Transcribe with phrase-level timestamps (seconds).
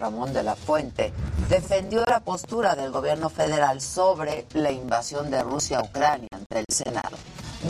[0.00, 1.12] Ramón de la Fuente,
[1.50, 6.64] defendió la postura del gobierno federal sobre la invasión de Rusia a Ucrania ante el
[6.70, 7.18] Senado.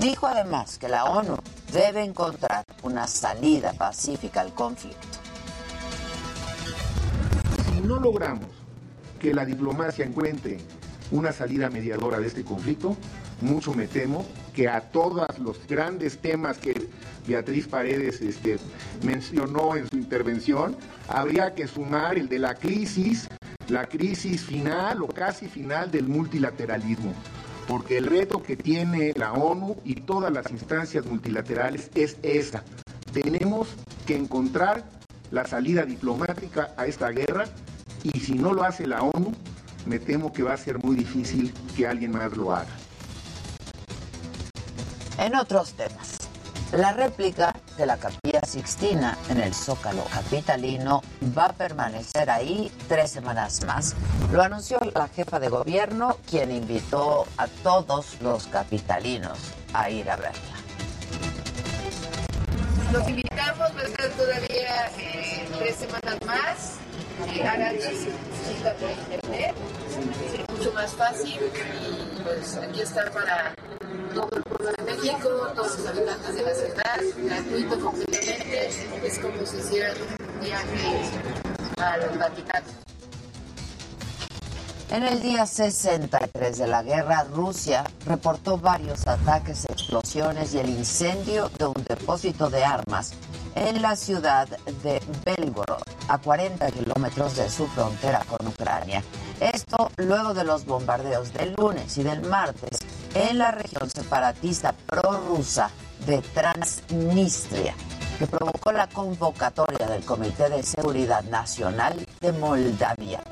[0.00, 1.36] Dijo además que la ONU
[1.72, 5.08] debe encontrar una salida pacífica al conflicto.
[7.64, 8.46] Si no logramos
[9.18, 10.58] que la diplomacia encuentre
[11.10, 12.96] una salida mediadora de este conflicto,
[13.40, 16.88] mucho me temo que a todos los grandes temas que
[17.26, 18.58] Beatriz Paredes este,
[19.02, 20.76] mencionó en su intervención,
[21.10, 23.28] habría que sumar el de la crisis,
[23.68, 27.12] la crisis final o casi final del multilateralismo,
[27.66, 32.62] porque el reto que tiene la ONU y todas las instancias multilaterales es esa.
[33.12, 33.68] Tenemos
[34.06, 34.84] que encontrar
[35.32, 37.46] la salida diplomática a esta guerra
[38.04, 39.32] y si no lo hace la ONU,
[39.86, 42.70] me temo que va a ser muy difícil que alguien más lo haga.
[45.18, 46.19] En otros temas,
[46.72, 51.02] la réplica de la Capilla Sixtina en el Zócalo capitalino
[51.36, 53.94] va a permanecer ahí tres semanas más.
[54.32, 59.38] Lo anunció la jefa de gobierno, quien invitó a todos los capitalinos
[59.72, 60.40] a ir a verla.
[62.92, 66.76] Los invitamos, va a estar todavía eh, tres semanas más.
[69.32, 69.54] Eh,
[70.00, 73.54] es mucho más fácil y pues aquí está para
[74.14, 78.68] todo el pueblo de México, todos los habitantes de la ciudad, gratuito completamente,
[79.04, 81.00] es como si hicieran un viaje
[81.76, 82.66] al Vaticano.
[84.90, 91.48] En el día 63 de la guerra, Rusia reportó varios ataques, explosiones y el incendio
[91.58, 93.12] de un depósito de armas
[93.54, 94.48] en la ciudad
[94.82, 99.02] de Belgorod, a 40 kilómetros de su frontera con Ucrania.
[99.40, 102.78] Esto luego de los bombardeos del lunes y del martes
[103.14, 105.70] en la región separatista prorrusa
[106.06, 107.74] de Transnistria,
[108.18, 113.22] que provocó la convocatoria del Comité de Seguridad Nacional de Moldavia.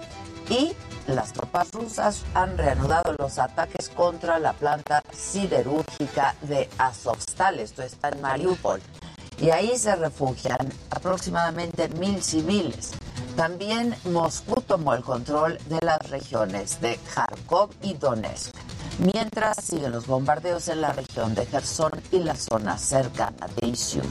[0.48, 0.72] Y
[1.06, 8.10] las tropas rusas han reanudado los ataques contra la planta siderúrgica de Azovstal, esto está
[8.10, 8.80] en Mariupol,
[9.40, 12.92] y ahí se refugian aproximadamente mil civiles.
[13.36, 18.54] También Moscú tomó el control de las regiones de Kharkov y Donetsk,
[18.98, 24.06] mientras siguen los bombardeos en la región de Kherson y la zona cercana de Izium.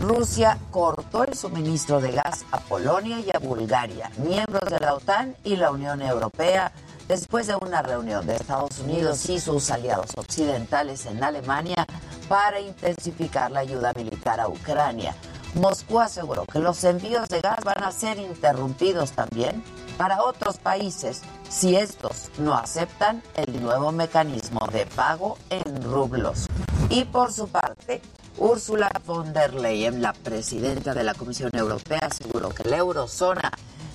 [0.00, 5.36] Rusia cortó el suministro de gas a Polonia y a Bulgaria, miembros de la OTAN
[5.44, 6.72] y la Unión Europea,
[7.08, 11.86] después de una reunión de Estados Unidos y sus aliados occidentales en Alemania
[12.28, 15.14] para intensificar la ayuda militar a Ucrania.
[15.54, 19.62] Moscú aseguró que los envíos de gas van a ser interrumpidos también
[19.96, 26.46] para otros países si estos no aceptan el nuevo mecanismo de pago en rublos.
[26.90, 28.02] Y por su parte,
[28.38, 33.52] Ursula von der Leyen, la presidenta de la Comisión Europea, aseguró que la eurozona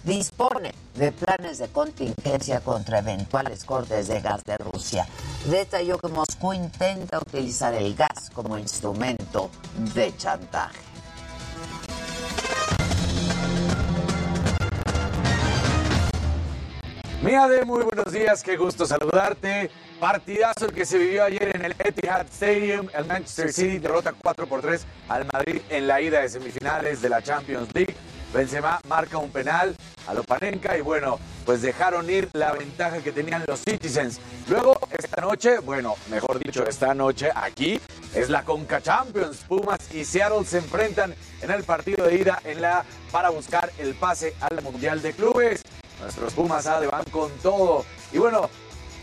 [0.09, 5.07] dispone de planes de contingencia contra eventuales cortes de gas de Rusia.
[5.45, 9.51] Detalló que Moscú intenta utilizar el gas como instrumento
[9.93, 10.79] de chantaje.
[17.21, 19.69] de muy buenos días, qué gusto saludarte.
[19.99, 22.87] Partidazo el que se vivió ayer en el Etihad Stadium.
[22.93, 27.09] El Manchester City derrota 4 por 3 al Madrid en la ida de semifinales de
[27.09, 27.95] la Champions League.
[28.33, 29.75] Benzema marca un penal
[30.07, 34.19] a Lopanenka y bueno, pues dejaron ir la ventaja que tenían los Citizens.
[34.47, 37.79] Luego, esta noche, bueno, mejor dicho, esta noche aquí
[38.13, 39.37] es la Conca Champions.
[39.47, 43.95] Pumas y Seattle se enfrentan en el partido de ida en la para buscar el
[43.95, 45.61] pase al Mundial de Clubes.
[45.99, 47.85] Nuestros Pumas van con todo.
[48.11, 48.49] Y bueno,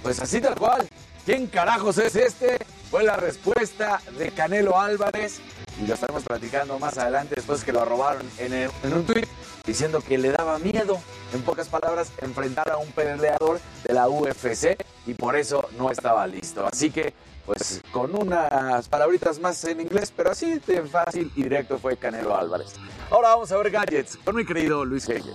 [0.03, 0.89] pues así tal cual.
[1.25, 2.59] ¿Quién carajos es este?
[2.91, 5.41] Fue la respuesta de Canelo Álvarez
[5.83, 9.27] y lo estaremos platicando más adelante después que lo robaron en, en un tweet
[9.67, 10.99] diciendo que le daba miedo,
[11.35, 16.27] en pocas palabras, enfrentar a un peleador de la UFC y por eso no estaba
[16.27, 16.67] listo.
[16.67, 17.13] Así que,
[17.45, 22.37] pues con unas palabritas más en inglés, pero así de fácil y directo fue Canelo
[22.37, 22.75] Álvarez.
[23.11, 25.35] Ahora vamos a ver gadgets con mi querido Luis Hegel.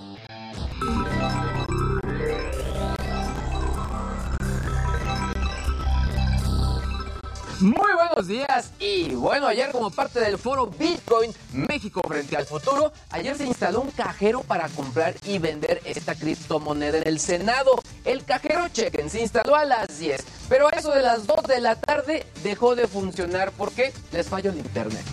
[7.61, 12.91] Muy buenos días y bueno, ayer como parte del foro Bitcoin México frente al futuro,
[13.11, 17.79] ayer se instaló un cajero para comprar y vender esta criptomoneda en el Senado.
[18.03, 21.61] El cajero, chequen, se instaló a las 10, pero a eso de las 2 de
[21.61, 25.03] la tarde dejó de funcionar porque les falló el internet.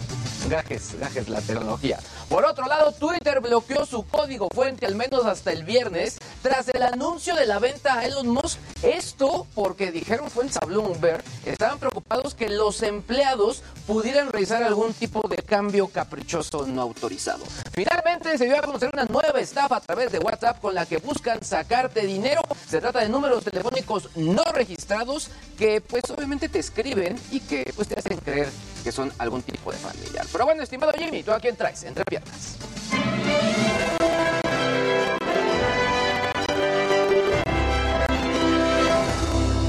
[0.49, 1.99] Gajes, gajes la tecnología.
[2.31, 6.83] Por otro lado, Twitter bloqueó su código fuente al menos hasta el viernes tras el
[6.83, 8.59] anuncio de la venta a Elon Musk.
[8.83, 15.29] Esto porque dijeron fuentes a Bloomberg, estaban preocupados que los empleados pudieran realizar algún tipo
[15.29, 17.44] de cambio caprichoso no autorizado.
[17.73, 20.97] Finalmente se dio a conocer una nueva estafa a través de WhatsApp con la que
[20.97, 22.41] buscan sacarte dinero.
[22.69, 27.89] Se trata de números telefónicos no registrados que pues obviamente te escriben y que pues
[27.89, 28.49] te hacen creer
[28.83, 30.27] que son algún tipo de familiar.
[30.31, 31.83] Pero bueno, estimado Jimmy, ¿tú a quién traes?
[31.85, 32.57] Entre piernas.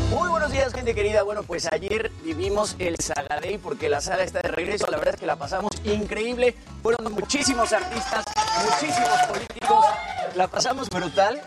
[0.09, 1.23] Muy buenos días, gente querida.
[1.23, 4.87] Bueno, pues ayer vivimos el Saga Day porque la saga está de regreso.
[4.89, 6.55] La verdad es que la pasamos increíble.
[6.81, 8.25] Fueron muchísimos artistas,
[8.63, 9.85] muchísimos políticos.
[10.35, 11.41] La pasamos brutal.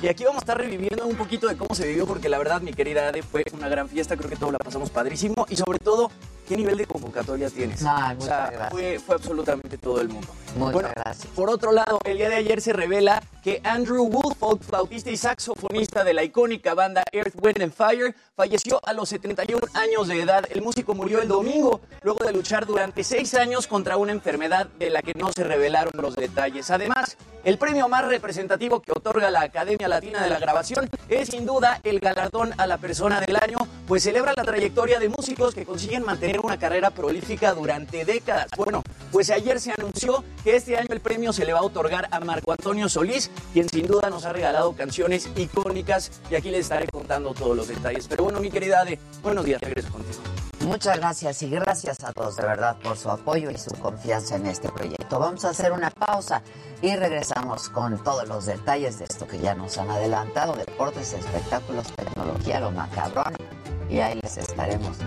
[0.00, 2.60] Y aquí vamos a estar reviviendo un poquito de cómo se vivió, porque la verdad,
[2.60, 4.16] mi querida Ade, fue una gran fiesta.
[4.16, 5.46] Creo que todos la pasamos padrísimo.
[5.48, 6.10] Y sobre todo,
[6.48, 7.82] ¿qué nivel de convocatoria tienes?
[7.84, 8.70] Ay, o muchas sea, gracias.
[8.70, 10.28] fue, fue absolutamente todo el mundo.
[10.56, 11.26] Muchas Bueno, gracias.
[11.34, 16.04] Por otro lado, el día de ayer se revela que Andrew Woolfolk, flautista y saxofonista
[16.04, 20.44] de la icónica banda Earth, Wind and Fire, falleció a los 71 años de edad.
[20.50, 24.90] El músico murió el domingo luego de luchar durante seis años contra una enfermedad de
[24.90, 26.70] la que no se revelaron los detalles.
[26.70, 31.46] Además, el premio más representativo que otorga la Academia Latina de la Grabación es sin
[31.46, 35.64] duda el galardón a la persona del año, pues celebra la trayectoria de músicos que
[35.64, 38.48] consiguen mantener una carrera prolífica durante décadas.
[38.56, 38.82] Bueno,
[39.12, 42.20] pues ayer se anunció que este año el premio se le va a otorgar a
[42.20, 46.86] Marco Antonio Solís, quien sin duda nos ha regalado canciones icónicas y aquí les estaré
[46.88, 48.06] contando todos los detalles.
[48.08, 50.20] Pero bueno, mi querida Ade, buenos días, regreso contigo.
[50.68, 54.44] Muchas gracias y gracias a todos de verdad por su apoyo y su confianza en
[54.44, 55.18] este proyecto.
[55.18, 56.42] Vamos a hacer una pausa
[56.82, 61.86] y regresamos con todos los detalles de esto que ya nos han adelantado, deportes, espectáculos,
[61.96, 63.34] tecnología, lo macabrón.
[63.88, 64.98] Y ahí les estaremos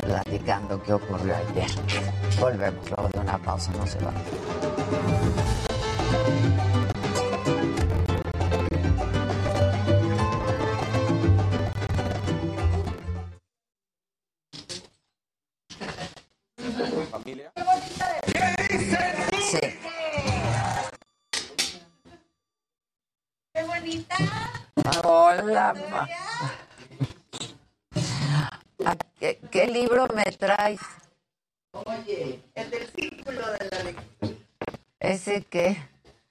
[0.00, 1.70] platicando qué ocurrió ayer.
[2.40, 4.14] Volvemos luego de una pausa, no se van.
[19.50, 19.60] Sí.
[23.54, 24.16] ¡Qué bonita!
[25.04, 26.08] Hola, ma.
[28.84, 30.80] ¿A ¿Qué, qué libro me traes?
[31.72, 34.32] Oye, el del círculo de la lectura.
[34.98, 35.76] ¿Ese qué?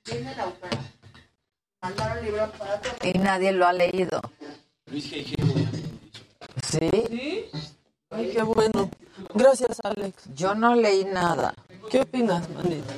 [0.04, 0.80] Tiene la autora.
[1.82, 2.98] Mandaron libros para todos.
[3.04, 4.20] Y nadie lo ha leído.
[4.92, 5.00] ¿Sí?
[6.62, 7.50] ¿Sí?
[8.12, 8.90] Ay, qué bueno.
[9.34, 10.24] Gracias, Alex.
[10.36, 11.54] Yo no leí nada.
[11.92, 12.94] ¿Qué opinas, manita?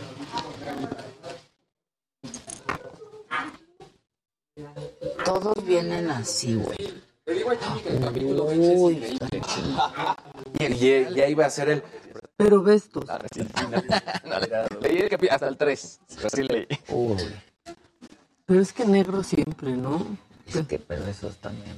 [5.25, 7.01] Todos vienen así, güey.
[8.57, 9.17] Uy,
[10.59, 11.83] Y, y- ya iba a ser el.
[12.35, 13.01] Pero ves tú.
[14.81, 15.99] Leí el capi- hasta el 3.
[16.15, 16.67] Pero sí leí.
[16.89, 17.17] uy.
[18.45, 20.05] Pero es que negro siempre, ¿no?
[20.47, 21.77] Es que, pero eso es también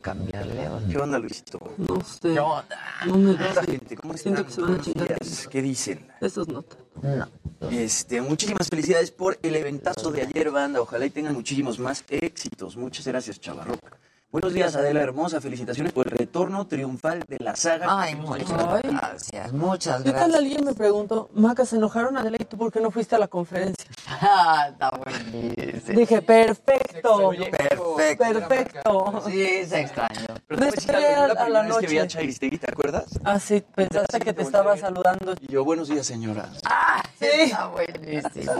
[0.00, 0.88] ¿Cambiarle o no?
[0.88, 1.58] ¿Qué onda, Luisito?
[1.76, 2.32] No sé.
[2.32, 2.66] ¿Qué onda?
[3.06, 3.64] No me ¿Qué onda, gusta.
[3.64, 3.96] gente?
[3.96, 4.46] ¿Cómo Siento están?
[4.46, 5.18] que se van a chingar.
[5.50, 6.06] ¿Qué dicen?
[6.20, 6.64] Esos no.
[7.02, 7.28] No.
[7.70, 10.80] Este, muchísimas felicidades por el eventazo de ayer, banda.
[10.80, 12.76] Ojalá y tengan muchísimos más éxitos.
[12.76, 13.98] Muchas gracias, Chavarroca.
[14.32, 15.40] Buenos días, Adela Hermosa.
[15.40, 17.86] Felicitaciones por el retorno triunfal de la saga.
[18.00, 18.80] Ay, muchas Ay.
[18.84, 19.52] gracias.
[19.52, 20.38] Muchas ¿Qué tal gracias.
[20.38, 23.26] alguien me preguntó, Maca, se enojaron Adela y tú por qué no fuiste a la
[23.28, 23.90] conferencia?
[24.22, 25.98] Ah, está buenísimo.
[25.98, 27.30] Dije, perfecto.
[27.30, 27.96] Perfecto.
[28.06, 29.22] Perfecto.
[29.26, 30.26] Sí, se extrañó.
[30.46, 32.08] Pero te voy a decir la a- vez que vi a noche.
[32.18, 33.06] Chairistegui, ¿te acuerdas?
[33.24, 35.34] Ah, sí, pensaste que te estaba saludando.
[35.40, 36.50] Y yo, buenos días, señora.
[36.66, 37.26] Ah, Sí.
[37.44, 38.52] está buenísimo.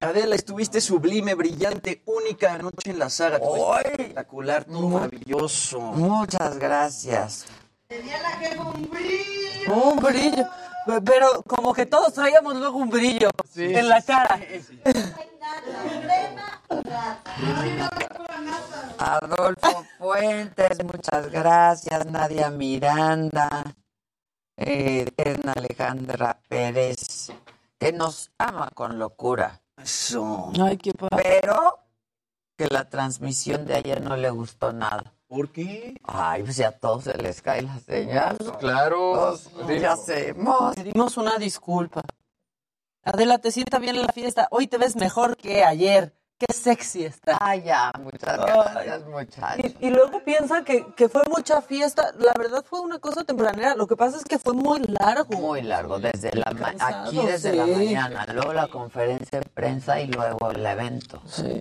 [0.00, 3.38] Adela, estuviste sublime, brillante, única anoche en la saga.
[3.40, 3.82] Todo ¡Ay!
[3.86, 5.80] espectacular, todo maravilloso.
[5.80, 7.46] Muchas gracias.
[7.88, 9.74] Tenía la jefa un brillo.
[9.74, 10.44] Un brillo.
[10.86, 14.38] Pe- Pero como que todos traíamos luego un brillo en la cara.
[17.36, 17.90] Crema
[18.98, 22.06] Adolfo Fuentes, muchas gracias.
[22.06, 23.74] Nadia Miranda,
[24.56, 27.30] eh, Edna Alejandra Pérez,
[27.78, 29.60] que nos ama con locura.
[29.82, 30.52] Eso.
[30.60, 31.40] Ay, qué padre.
[31.40, 31.78] Pero
[32.56, 35.14] que la transmisión de ayer no le gustó nada.
[35.28, 35.94] ¿Por qué?
[36.04, 38.38] Ay, pues ya a todos se les cae la señal.
[38.58, 39.30] Claro.
[39.30, 40.74] Pues, ¿Qué hacemos?
[40.74, 42.02] Pedimos una disculpa.
[43.04, 44.48] Adela, te sienta bien en la fiesta.
[44.50, 46.17] Hoy te ves mejor que ayer.
[46.38, 47.36] Qué sexy está.
[47.40, 49.72] Ay, ya, muchas gracias, muchachos.
[49.80, 52.12] Y, y luego piensa que, que fue mucha fiesta.
[52.18, 53.74] La verdad fue una cosa tempranera.
[53.74, 55.36] Lo que pasa es que fue muy largo.
[55.36, 60.06] Muy largo, desde la Cansado, aquí desde la mañana, luego la conferencia de prensa y
[60.06, 61.20] luego el evento.
[61.26, 61.60] Sí.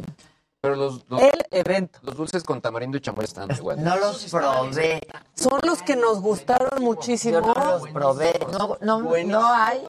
[0.62, 2.00] Pero los, los, El evento.
[2.02, 3.84] los dulces con tamarindo y chamoy están igual.
[3.84, 5.02] No los probé,
[5.36, 7.42] Son los que nos gustaron yo muchísimo.
[7.42, 8.34] no los probé.
[8.52, 9.88] No, no, no hay,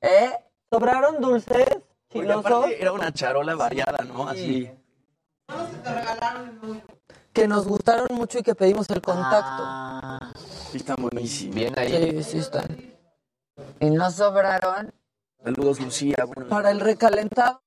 [0.00, 0.30] ¿eh?
[0.70, 1.66] Sobraron dulces,
[2.12, 4.28] Porque aparte era una charola variada, ¿no?
[4.28, 4.70] Así.
[7.32, 9.62] que nos gustaron mucho y que pedimos el contacto.
[9.64, 10.32] Ah,
[10.70, 11.54] Sí, están buenísimos.
[11.54, 12.22] Bien ahí.
[12.22, 12.66] Sí, sí están.
[13.80, 14.92] y no sobraron.
[15.42, 16.24] Saludos, Lucía.
[16.26, 17.62] Bueno, Para el recalentado.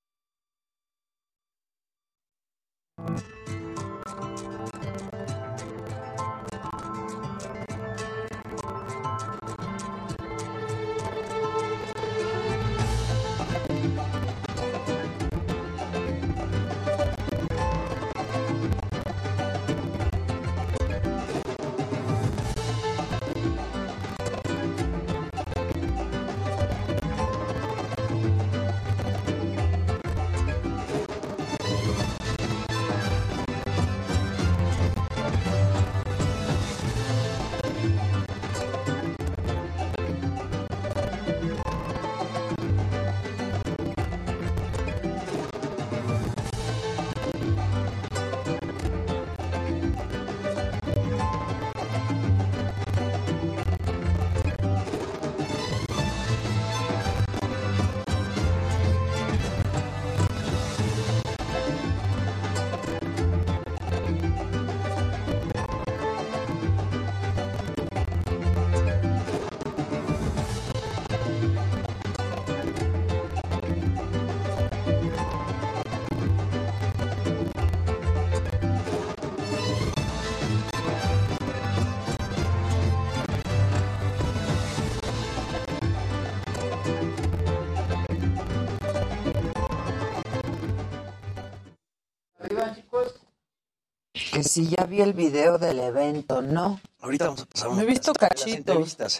[94.54, 96.80] Si ya vi el video del evento, ¿no?
[97.02, 98.58] ahorita vamos a pasar Me he visto las cachitos.
[98.60, 99.20] entrevistas.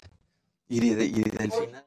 [0.68, 1.86] Y, de- y del final.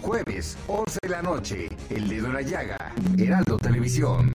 [0.00, 4.32] Jueves, 11 de la noche, El Dedo en la Llaga, Heraldo Televisión.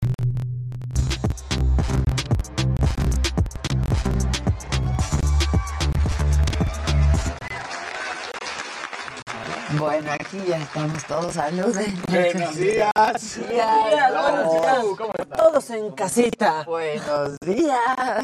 [9.79, 11.33] Bueno, aquí ya estamos todos.
[11.33, 12.01] Saluden.
[12.09, 12.91] Buenos días.
[12.95, 14.13] Buenos días.
[14.13, 15.27] Buenos días.
[15.37, 16.63] Todos en casita.
[16.65, 18.23] Buenos días.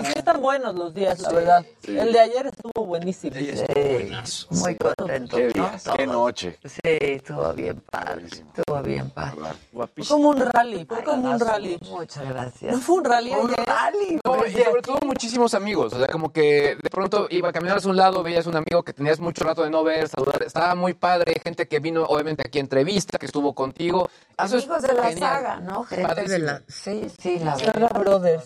[0.00, 1.66] Y sí están buenos los días, la verdad.
[1.86, 3.34] El de ayer estuvo buenísimo.
[3.36, 4.10] Sí,
[4.50, 5.36] muy contento.
[5.36, 5.68] Qué, ¿no?
[5.68, 6.58] días, qué noche.
[6.64, 8.26] Sí, estuvo bien padre.
[8.26, 9.40] Estuvo bien padre.
[9.72, 10.16] Guapísimo.
[10.16, 11.78] como un rally, fue como un rally.
[11.88, 12.72] Muchas gracias.
[12.72, 13.66] ¿No fue un rally Un ayer?
[13.66, 14.20] rally.
[14.24, 15.92] No, y sobre todo muchísimos amigos.
[15.92, 18.92] O sea, como que de pronto iba caminando a un lado, veías un amigo que
[18.92, 20.42] tenías mucho rato de no ver, saludar.
[20.42, 21.40] Estaba muy padre.
[21.42, 24.08] Gente que vino, obviamente, aquí a entrevista, que estuvo contigo.
[24.38, 25.18] Eso es Amigos de la genial.
[25.18, 25.84] saga, ¿no?
[25.84, 26.62] Gente de la...
[26.68, 28.00] Sí, sí, la Saga verdad.
[28.00, 28.44] Brothers.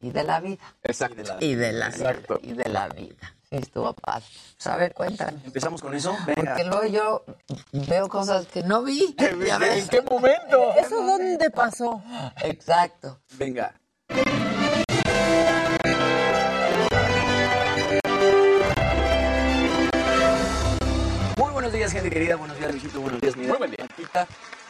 [0.00, 0.62] Y de la vida.
[0.82, 1.22] Exacto.
[1.40, 2.38] Y de la Exacto.
[2.42, 2.52] vida.
[2.52, 3.34] Y de la vida.
[3.50, 4.24] Estuvo padre.
[4.56, 5.38] Pues, a ver, cuéntame.
[5.44, 6.16] Empezamos con eso.
[6.26, 6.42] Venga.
[6.54, 7.24] Porque luego yo
[7.72, 9.14] veo cosas que no vi.
[9.18, 10.74] ¿En qué momento?
[10.78, 12.02] ¿Eso dónde pasó?
[12.42, 13.20] Exacto.
[13.36, 13.74] Venga.
[21.62, 22.34] Buenos días, gente querida.
[22.34, 23.00] Buenos días, Luisito.
[23.00, 23.86] Buenos días, mi Muy buen día.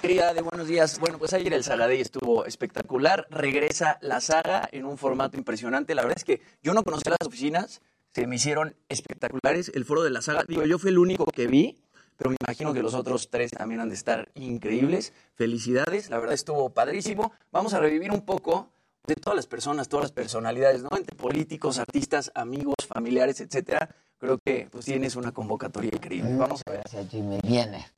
[0.03, 0.99] Querida, de buenos días.
[1.01, 3.27] Bueno, pues ayer el Saga Day estuvo espectacular.
[3.31, 5.95] Regresa la saga en un formato impresionante.
[5.95, 7.81] La verdad es que yo no conocía las oficinas.
[8.13, 9.73] Se me hicieron espectaculares.
[9.75, 11.79] El foro de la saga, digo, yo fui el único que vi,
[12.19, 15.15] pero me imagino que los otros tres también han de estar increíbles.
[15.35, 17.33] Felicidades, la verdad estuvo padrísimo.
[17.53, 18.69] Vamos a revivir un poco
[19.07, 20.91] de todas las personas, todas las personalidades, ¿no?
[20.95, 23.89] Entre políticos, artistas, amigos, familiares, etcétera.
[24.23, 26.37] Creo que pues tienes una convocatoria increíble.
[26.37, 26.83] Vamos a ver.
[26.83, 27.41] Gracias, Jimmy.
[27.43, 27.89] Viene.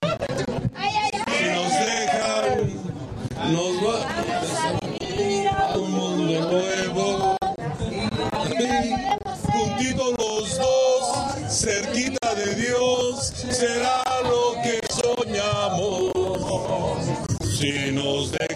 [0.00, 0.08] Si
[1.44, 2.72] nos dejan,
[3.52, 3.96] nos va
[5.68, 7.36] a un mundo nuevo.
[9.52, 13.18] Juntitos los dos, cerquita de Dios,
[13.50, 16.12] será lo que soñamos.
[17.42, 18.51] si nos dejan.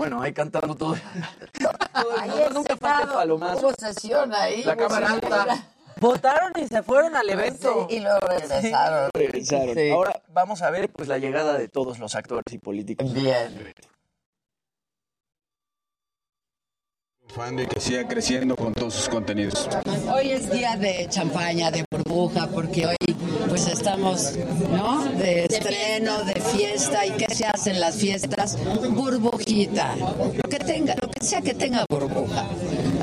[0.00, 0.94] Bueno, ahí cantando todo.
[2.18, 3.66] Ahí nunca falta el palomazo.
[3.66, 4.64] Hubo sesión ahí.
[4.64, 5.68] La cámara alta.
[6.00, 7.86] Votaron y se fueron al evento.
[7.86, 9.10] Sí, y luego regresaron.
[9.12, 9.74] Regresaron.
[9.74, 9.90] Sí.
[9.90, 13.12] Ahora vamos a ver pues la llegada de todos los actores y políticos.
[13.12, 13.74] Bien.
[17.34, 19.68] Fan de que siga creciendo con todos sus contenidos.
[20.12, 22.96] Hoy es día de champaña, de burbuja, porque hoy
[23.48, 24.32] pues estamos,
[24.70, 25.04] ¿no?
[25.04, 27.06] De estreno, de fiesta.
[27.06, 28.58] ¿Y qué se hace en las fiestas?
[28.90, 29.94] Burbujita.
[29.96, 32.46] Lo que tenga, lo que sea que tenga burbuja.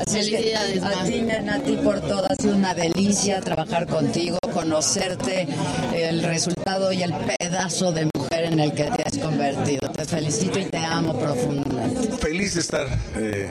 [0.06, 2.26] Así es que Felicidades, a ti, nena, a ti por todo.
[2.28, 5.48] Ha sido una delicia trabajar contigo, conocerte,
[5.94, 8.08] el resultado y el pedazo de
[8.48, 9.88] en el que te has convertido.
[9.90, 12.16] Te felicito y te amo profundamente.
[12.16, 12.86] Feliz de estar
[13.16, 13.48] eh,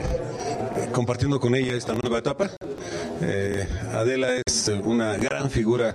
[0.92, 2.50] compartiendo con ella esta nueva etapa.
[3.20, 5.94] Eh, Adela es una gran figura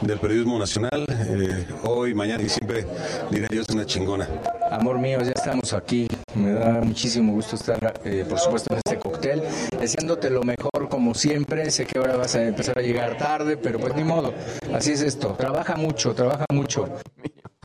[0.00, 1.04] del periodismo nacional.
[1.08, 2.86] Eh, hoy, mañana y siempre
[3.30, 4.28] diré yo es una chingona.
[4.70, 6.06] Amor mío, ya estamos aquí.
[6.34, 9.42] Me da muchísimo gusto estar, eh, por supuesto, en este cóctel.
[9.78, 11.70] Deseándote lo mejor como siempre.
[11.70, 14.32] Sé que ahora vas a empezar a llegar tarde, pero pues ni modo.
[14.74, 15.34] Así es esto.
[15.38, 16.88] Trabaja mucho, trabaja mucho.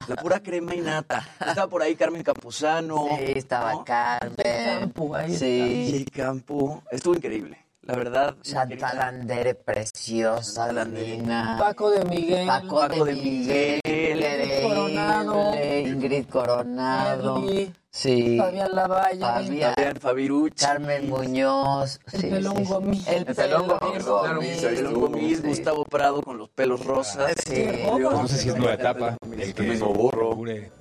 [0.08, 1.28] La pura crema y nata.
[1.40, 3.08] Estaba por ahí Carmen Campuzano.
[3.18, 4.94] Sí, estaba Carmen.
[5.30, 5.90] Sí.
[5.92, 6.84] Y el campo.
[6.92, 7.63] Estuvo increíble.
[7.86, 8.36] La verdad.
[8.42, 11.58] Chantal Andere, preciosa, Lina.
[11.60, 12.48] Paco de Miguel.
[12.48, 13.82] Paco, Paco de de Miguel.
[13.84, 14.64] Miguel.
[14.64, 15.54] Coronado.
[15.56, 17.44] Ingrid Coronado.
[17.90, 18.38] Sí.
[18.38, 19.20] Fabián Lavalle.
[19.20, 19.74] Fabián.
[19.76, 20.56] Fabián Fabiruch.
[20.56, 22.00] Carmen Muñoz.
[22.14, 22.72] El sí, pelón sí, sí.
[22.72, 23.08] Gomis.
[23.08, 25.48] El El pelón Gomis, claro, el pelón Gomis, sí.
[25.48, 27.34] Gustavo Prado con los pelos rosas.
[27.46, 27.66] Sí.
[28.00, 29.18] No sé si es nueva etapa.
[29.38, 30.28] El que mismo burro.
[30.28, 30.72] inaugure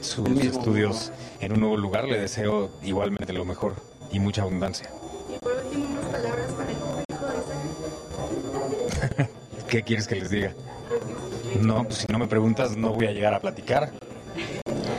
[0.00, 2.04] sus estudios en un nuevo lugar.
[2.04, 3.74] Le deseo igualmente lo mejor
[4.12, 4.88] y mucha abundancia.
[5.46, 7.26] Y por último, unas palabras para el público
[9.16, 10.54] de ¿Qué quieres que les diga?
[11.60, 13.92] No, pues si no me preguntas, no voy a llegar a platicar.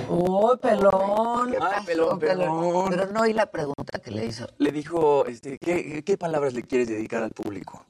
[0.09, 1.51] ¡Oh, pelón!
[1.51, 2.89] ¿Qué Ay, pasó, pelón, pelón.
[2.89, 4.47] Pero no oí la pregunta que le hizo.
[4.57, 7.85] Le dijo, este, ¿qué, ¿qué palabras le quieres dedicar al público?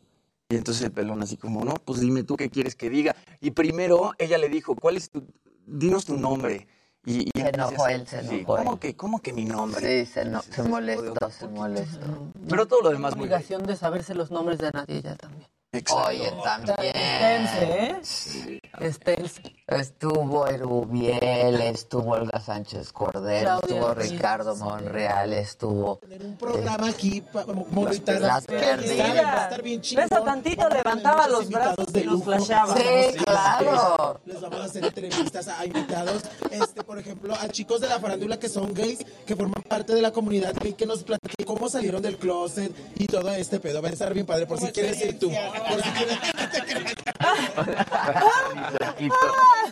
[0.49, 3.15] Y entonces el pelón así como, no, pues dime tú qué quieres que diga.
[3.39, 5.27] Y primero ella le dijo, ¿cuál es tu,
[5.65, 6.67] dinos tu nombre?
[7.05, 8.79] Y, y Se enojó él, se sí, enojó ¿cómo él.
[8.79, 10.05] que, ¿Cómo que mi nombre?
[10.05, 12.33] Sí, se, no, se molestó, se molestó.
[12.49, 13.33] Pero todo lo demás muy bien.
[13.33, 15.49] obligación de saberse los nombres de nadie ya también.
[15.77, 16.07] Exacto.
[16.07, 16.95] Oye, también.
[16.95, 18.59] Esténse, ¿eh?
[18.79, 19.41] Esténse.
[19.67, 23.93] Estuvo Erubiel, estuvo Olga Sánchez Cordero, Claudia estuvo.
[23.93, 29.25] Ricardo Monreal, estuvo un programa aquí para movilizar Las perdidas.
[29.25, 30.05] Va a estar bien chingón.
[30.05, 32.77] Ves a tantito, levantaba los brazos y los flashaba.
[32.77, 34.21] Sí, claro.
[34.25, 38.39] Les vamos a hacer entrevistas a invitados, este, por ejemplo, a chicos de la farándula
[38.39, 42.01] que son gays, que forman parte de la comunidad gay, que nos platiquen cómo salieron
[42.01, 43.81] del closet y todo este pedo.
[43.81, 45.29] Va a estar bien padre, por si quieres ir tú.
[45.69, 46.17] Por si quieres...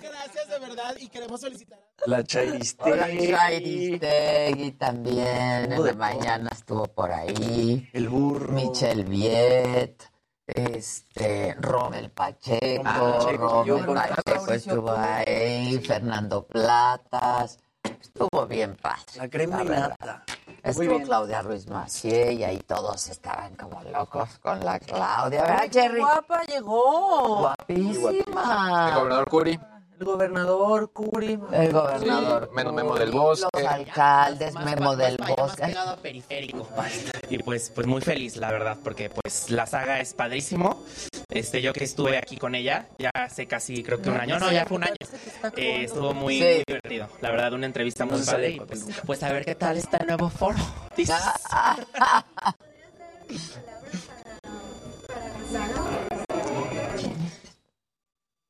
[0.01, 1.79] Gracias, de verdad, y queremos solicitar...
[2.05, 3.29] La Chairistegui.
[3.31, 7.89] Chairistegui también, en la mañana estuvo por ahí.
[7.93, 8.51] El burro.
[8.53, 10.03] Michelle Viet,
[10.47, 17.57] este, Rommel Pacheco, Ah, Pacheco, Rommel Pacheco estuvo ahí, Fernando Platas,
[18.01, 19.03] estuvo bien padre.
[19.15, 19.89] La crema y la verdad.
[19.99, 20.25] nata.
[20.65, 25.43] Estuvo Claudia Ruiz Macié y ahí todos estaban como locos con la Claudia.
[25.43, 25.99] ¿Verdad, Jerry?
[25.99, 27.37] guapa llegó!
[27.41, 28.89] Guapísima.
[28.89, 29.59] El gobernador Curi,
[29.97, 31.39] El gobernador, Curi.
[31.53, 32.49] El gobernador.
[32.53, 33.47] Memo, Memo del Bosque.
[33.53, 35.63] Los alcaldes, Memo del Bosque.
[35.67, 36.67] pegado a periférico.
[37.29, 40.83] Y pues, pues muy feliz, la verdad, porque pues la saga es padrísimo.
[41.29, 44.51] Este, yo que estuve aquí con ella, ya hace casi creo que un año, no,
[44.51, 44.95] ya fue un año.
[45.55, 46.43] Eh, estuvo muy, Sí.
[46.43, 47.07] muy divertido.
[47.21, 48.49] La verdad, una entrevista muy se padre.
[48.51, 50.57] y, pues, papel pues a ver qué tal está el nuevo foro.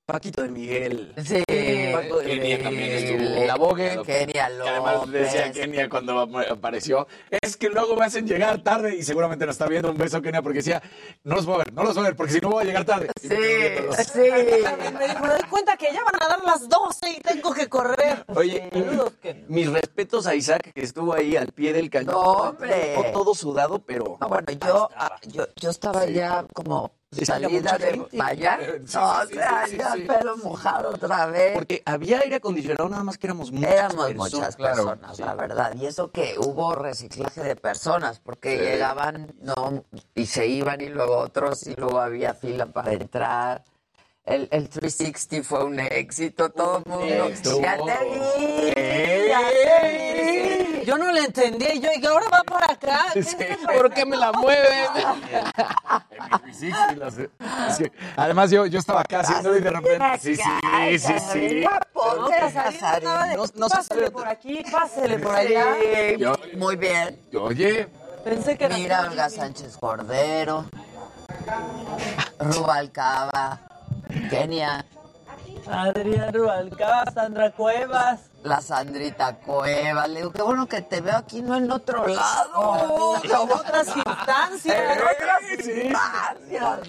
[0.05, 1.13] Paquito de Miguel.
[1.17, 1.43] Sí.
[1.91, 3.45] Paco de Kenia también estuvo.
[3.45, 4.01] La Vogue.
[4.05, 5.59] Kenia Que además decía López.
[5.59, 6.19] Kenia cuando
[6.51, 10.21] apareció, es que luego me hacen llegar tarde y seguramente nos está viendo un beso
[10.21, 10.81] Kenia porque decía,
[11.23, 12.65] no los voy a ver, no los voy a ver porque si no voy a
[12.65, 13.09] llegar tarde.
[13.19, 14.19] Sí, sí.
[14.95, 17.67] Me dijo, me doy cuenta que ya van a dar las 12 y tengo que
[17.67, 18.25] correr.
[18.35, 22.13] Oye, y mis respetos a Isaac que estuvo ahí al pie del cañón.
[22.13, 22.95] No, hombre.
[23.11, 24.17] Todo sudado, pero.
[24.21, 26.91] No, bueno, yo, ah, yo, yo estaba ya como
[27.23, 28.05] Salida de.
[28.13, 28.59] Vaya.
[28.93, 31.53] No, sí, pelo mojado otra vez.
[31.53, 34.33] Porque había aire acondicionado, nada más que éramos muchas Éramos personas.
[34.33, 35.75] muchas claro, personas, la verdad.
[35.75, 41.17] Y eso que hubo reciclaje de personas, porque llegaban no y se iban y luego
[41.17, 43.63] otros y luego había fila para entrar.
[44.23, 47.25] El, el 360 fue un éxito, todo el mundo.
[47.27, 47.61] éxito.
[47.61, 49.41] Ya te vi, ya
[49.81, 50.64] te vi.
[50.85, 51.65] Yo no le entendí.
[51.73, 53.05] Y yo, ¿y ahora va por acá?
[53.13, 53.35] ¿Qué Sí.
[53.39, 53.57] es?
[53.57, 54.89] ¿Por qué me la mueven?
[56.57, 56.71] Sí,
[57.77, 61.61] sí, además yo, yo estaba acá haciendo y de repente, sí, sí, sí, sí.
[61.61, 62.15] Guapo.
[62.15, 62.29] No.
[63.35, 65.65] No, no se pásele por aquí, pásele por allá.
[65.81, 67.19] Sí, Yo- muy bien.
[67.39, 67.87] Oye,
[68.23, 70.65] Pensé que era Mira, Olga Sánchez Cordero,
[72.39, 73.59] Rubalcaba,
[74.29, 74.85] Kenia,
[75.67, 78.19] Adrián Rubalcaba, Sandra Cuevas.
[78.43, 80.07] la Sandrita Cueva.
[80.07, 83.15] Le digo, qué bueno que te veo aquí, no en otro lado.
[83.23, 84.75] En otras instancias.
[84.75, 85.41] En otras
[86.53, 86.79] instancias.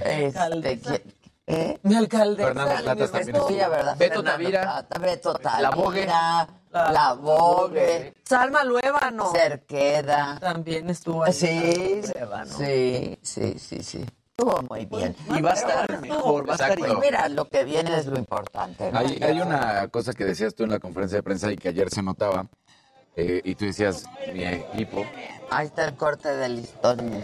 [0.00, 1.14] Este, ¿quién-
[1.46, 1.78] ¿eh?
[1.82, 2.44] Mi alcalde.
[2.44, 3.36] Fernando Platas también
[3.70, 3.96] ¿verdad?
[3.96, 4.60] Beto Fernando Tavira.
[4.62, 5.60] Plata, Beto Tavira.
[5.62, 6.06] La Bogue.
[6.72, 8.14] La Bogue.
[8.24, 9.32] Salma Luébano.
[9.32, 10.38] Cerqueda.
[10.40, 11.32] También estuvo ahí.
[11.32, 12.02] Sí,
[12.56, 14.06] sí, sí, sí, sí.
[14.40, 15.14] Estuvo muy bien.
[15.36, 18.18] Y va a estar mejor, va a estar Pues mira, lo que viene es lo
[18.18, 18.90] importante.
[18.90, 18.98] ¿no?
[18.98, 21.90] hay, hay una cosa que decías tú en la conferencia de prensa y que ayer
[21.90, 22.46] se notaba,
[23.16, 25.04] eh, y tú decías, mi equipo,
[25.50, 27.22] Ahí está el corte del listón.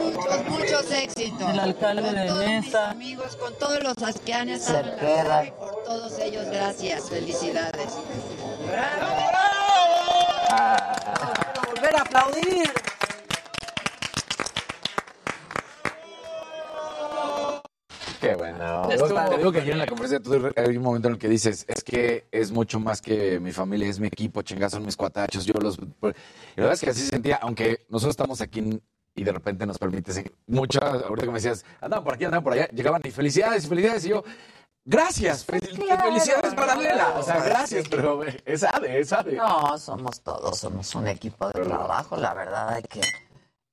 [0.00, 1.50] Muchos, muchos éxitos.
[1.50, 2.90] El alcalde Con de todos mis Nesa.
[2.90, 7.92] amigos, con todos los que han estado en por todos ellos, gracias, felicidades.
[11.68, 12.72] Volver a aplaudir.
[18.20, 18.86] Qué bueno.
[18.88, 21.64] Te digo que ayer en la conferencia tú hay un momento en el que dices,
[21.68, 25.46] es que es mucho más que mi familia, es mi equipo, chingas, son mis cuatachos,
[25.46, 25.78] yo los...
[25.78, 26.12] Y la
[26.56, 28.80] verdad es que así se sentía, aunque nosotros estamos aquí
[29.14, 30.32] y de repente nos permite.
[30.46, 34.04] Muchas, ahorita que me decías, andaban por aquí, andaban por allá, llegaban y felicidades, felicidades,
[34.04, 34.22] y yo...
[34.82, 37.14] Gracias, fel- felicidades para Lela.
[37.18, 39.36] O sea, gracias, pero es ade, es ade.
[39.36, 42.16] No, somos todos, somos un equipo de trabajo.
[42.16, 43.02] La verdad hay que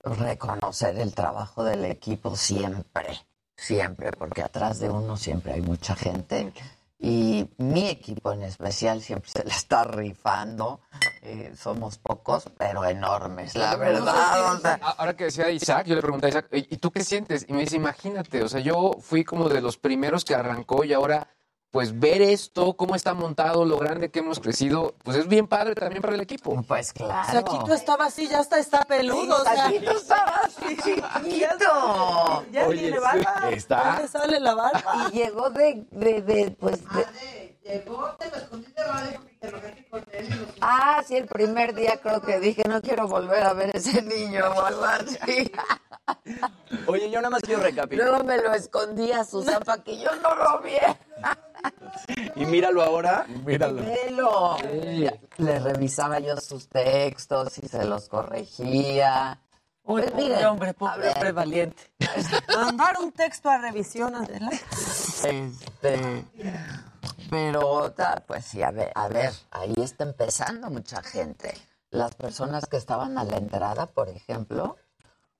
[0.04, 3.20] reconocer el trabajo del equipo siempre,
[3.58, 6.54] siempre, porque atrás de uno siempre hay mucha gente.
[7.00, 10.80] Y mi equipo en especial siempre se la está rifando.
[11.22, 14.54] Eh, somos pocos, pero enormes, la verdad.
[14.56, 17.46] o sea, Ahora que decía Isaac, yo le pregunté a Isaac, ¿y tú qué sientes?
[17.48, 20.94] Y me dice, imagínate, o sea, yo fui como de los primeros que arrancó y
[20.94, 21.28] ahora,
[21.72, 25.76] pues ver esto, cómo está montado, lo grande que hemos crecido, pues es bien padre
[25.76, 26.64] también para el equipo.
[26.68, 27.32] pues claro.
[27.32, 29.36] Saquito estaba así, ya está, está peludo.
[29.36, 32.46] o sea, Saquito estaba así chiquito.
[32.52, 33.50] ya Oye, tiene sí, barba.
[33.52, 33.84] está.
[33.96, 35.10] Ya le sale la barba.
[35.12, 39.52] Y llegó de, de, de, pues, de- Llegó, te lo escondí de radio porque te
[39.52, 40.48] rogaste con él.
[40.62, 44.46] Ah, sí, el primer día creo que dije, no quiero volver a ver ese niño
[44.56, 45.52] o algo así.
[46.88, 48.08] Oye, yo nada más quiero recapitular.
[48.08, 50.98] Luego me lo escondí a Susan para que yo no lo viera.
[52.36, 53.26] Y míralo ahora.
[53.46, 53.84] Míralo.
[53.84, 54.58] Velo.
[55.38, 59.42] Le revisaba yo sus textos y se los corregía.
[59.84, 61.84] Uy, Pues pobre hombre, pobre hombre valiente.
[62.56, 64.60] Mandar un texto a revisión, adelante.
[65.24, 66.26] Este,
[67.30, 71.54] pero, ta- pues sí, a ver, a ver, ahí está empezando mucha gente.
[71.90, 74.76] Las personas que estaban a la entrada, por ejemplo,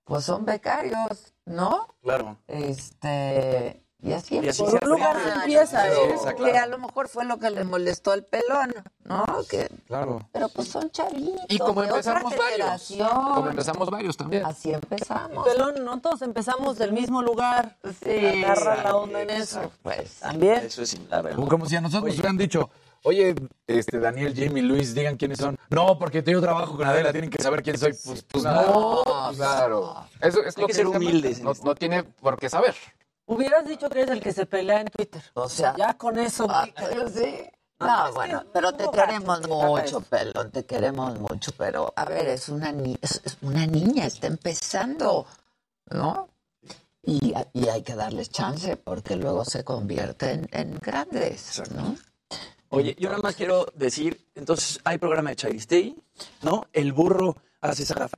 [0.06, 1.96] pues son becarios, ¿no?
[2.02, 2.38] Claro.
[2.48, 6.36] Este, y así, Y así por se un lugar se empieza, ¿eh?
[6.38, 8.74] que a lo mejor fue lo que le molestó al pelón,
[9.06, 9.26] ¿no?
[9.50, 10.28] Que, Claro.
[10.32, 11.46] pero pues son chavitos.
[11.50, 12.94] Y como de otra empezamos varios.
[13.34, 14.46] Como empezamos varios también.
[14.46, 15.48] Así empezamos.
[15.48, 17.76] Pelón, no todos empezamos del mismo lugar.
[18.04, 19.72] Sí, Agarra la onda en eso.
[19.82, 20.58] Pues, También.
[20.66, 21.44] Eso es la verdad.
[21.48, 22.70] Como, si a nosotros nos hubieran dicho,
[23.04, 23.34] oye,
[23.66, 25.58] este, Daniel, Jimmy, Luis, digan quiénes son.
[25.72, 27.94] No, porque yo trabajo con Adela, tienen que saber quién soy.
[28.06, 29.02] Pues, pues no.
[29.36, 29.96] Claro.
[30.22, 32.76] Eso es Hay lo que que ser humildes No, no tiene por qué saber.
[33.28, 35.22] Hubieras dicho que eres el que se pelea en Twitter.
[35.34, 36.48] O sea, Ya con eso.
[36.50, 37.44] Ah, pero sí.
[37.80, 42.72] No, bueno, pero te queremos mucho, pelón, te queremos mucho, pero a ver, es una,
[42.72, 45.28] ni es, es una niña, está empezando,
[45.92, 46.28] ¿no?
[47.04, 51.96] Y, y hay que darles chance porque luego se convierten en grandes, ¿no?
[52.70, 55.96] Oye, yo nada más quiero decir, entonces hay programa de Charistei,
[56.42, 56.66] ¿no?
[56.74, 58.10] El burro hace Saga-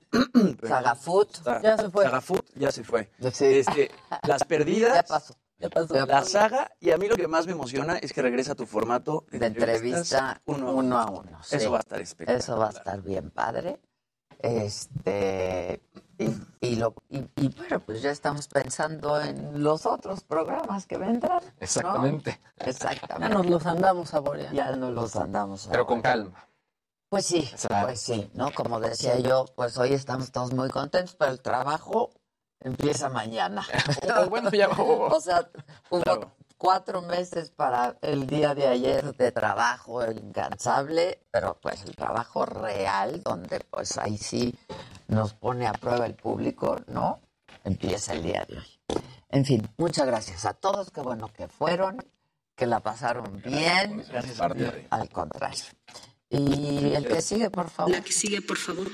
[0.68, 1.28] Sagafood,
[1.64, 2.04] Ya se fue.
[2.06, 3.12] Sagafood, ya se fue.
[3.34, 3.46] Sí.
[3.46, 3.92] Este,
[4.28, 5.36] las perdidas, ya pasó.
[5.58, 6.06] Ya pasó.
[6.06, 9.26] la saga, y a mí lo que más me emociona es que regresa tu formato
[9.30, 10.98] De entrevista uno a uno uno.
[11.00, 11.44] a uno.
[11.44, 11.58] sí.
[11.58, 12.40] Eso va a estar espectacular.
[12.40, 13.80] Eso va a estar bien padre.
[14.42, 15.82] Este
[16.18, 16.30] y,
[16.62, 21.42] y lo y, y bueno, pues ya estamos pensando en los otros programas que vendrán.
[21.44, 21.52] ¿no?
[21.60, 22.40] Exactamente.
[22.58, 23.34] Ya Exactamente.
[23.36, 24.56] nos los andamos saboreando.
[24.56, 25.68] Ya no los andamos.
[25.70, 26.46] Pero con calma.
[27.10, 27.50] Pues sí,
[27.84, 28.52] pues sí, ¿no?
[28.54, 32.12] Como decía yo, pues hoy estamos todos muy contentos, pero el trabajo
[32.60, 33.66] empieza mañana.
[34.24, 34.68] O bueno, ya.
[34.78, 35.50] O sea,
[35.90, 36.32] hubo Claro.
[36.58, 43.24] cuatro meses para el día de ayer de trabajo incansable, pero pues el trabajo real,
[43.24, 44.54] donde pues ahí sí
[45.08, 47.20] nos pone a prueba el público, ¿no?
[47.64, 48.80] Empieza el día de hoy.
[49.30, 52.06] En fin, muchas gracias a todos, qué bueno que fueron,
[52.56, 55.64] que la pasaron bien, Gracias al contrario.
[56.32, 57.92] Y el que sigue, por favor.
[57.92, 58.88] La que sigue, por favor.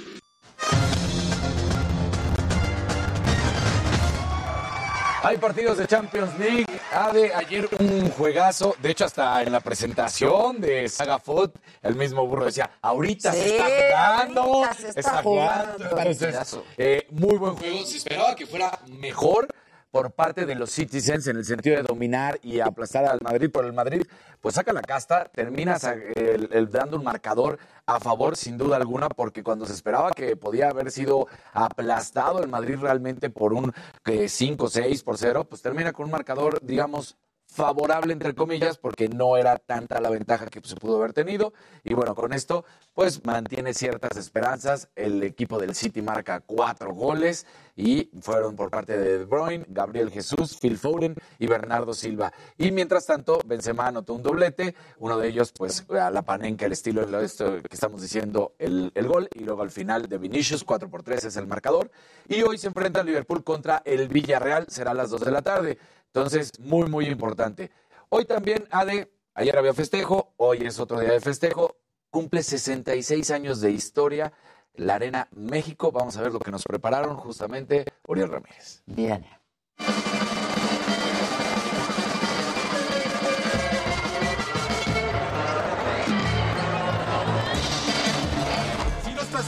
[5.24, 6.68] Hay partidos de Champions League.
[6.94, 8.76] Ade, ayer un juegazo.
[8.80, 11.50] De hecho, hasta en la presentación de Saga Food,
[11.82, 14.42] el mismo burro decía, ahorita se Sí, está jugando.
[14.44, 15.84] ahorita se está jugando.
[15.84, 16.64] Entonces, Partidazo.
[16.78, 17.86] eh, muy buen juego.
[17.88, 19.48] Se esperaba que fuera mejor
[19.96, 23.66] por parte de los Citizens en el sentido de dominar y aplastar al Madrid, pero
[23.66, 24.02] el Madrid
[24.42, 25.78] pues saca la casta, termina
[26.16, 30.36] el- el dando un marcador a favor sin duda alguna, porque cuando se esperaba que
[30.36, 33.72] podía haber sido aplastado el Madrid realmente por un
[34.04, 37.16] 5-6 por 0, pues termina con un marcador, digamos,
[37.56, 41.54] favorable entre comillas porque no era tanta la ventaja que se pudo haber tenido.
[41.84, 47.46] Y bueno con esto pues mantiene ciertas esperanzas el equipo del City marca cuatro goles
[47.76, 52.32] y fueron por parte de De Bruyne, Gabriel Jesús, Phil Foden y Bernardo Silva.
[52.58, 56.74] Y mientras tanto Benzema anotó un doblete uno de ellos pues a la panenca el
[56.74, 60.64] estilo de esto que estamos diciendo el, el gol y luego al final de Vinicius
[60.64, 61.90] 4 por 3 es el marcador.
[62.28, 65.78] Y hoy se enfrenta Liverpool contra el Villarreal será a las 2 de la tarde
[66.16, 67.72] entonces, muy, muy importante.
[68.08, 71.76] Hoy también, Ade, ayer había festejo, hoy es otro día de festejo,
[72.10, 74.32] cumple 66 años de historia
[74.76, 75.92] la Arena México.
[75.92, 78.82] Vamos a ver lo que nos prepararon justamente Uriel Ramírez.
[78.86, 79.26] Bien.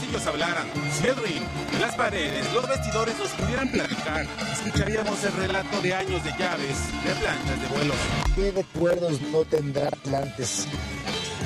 [0.08, 0.66] Si los pasillos hablaran,
[0.98, 1.42] si el ring,
[1.80, 7.14] las paredes, los vestidores nos pudieran platicar, escucharíamos el relato de años de llaves, de
[7.14, 7.96] planchas, de vuelos.
[8.34, 10.66] ¿Qué recuerdos no tendrá Atlantes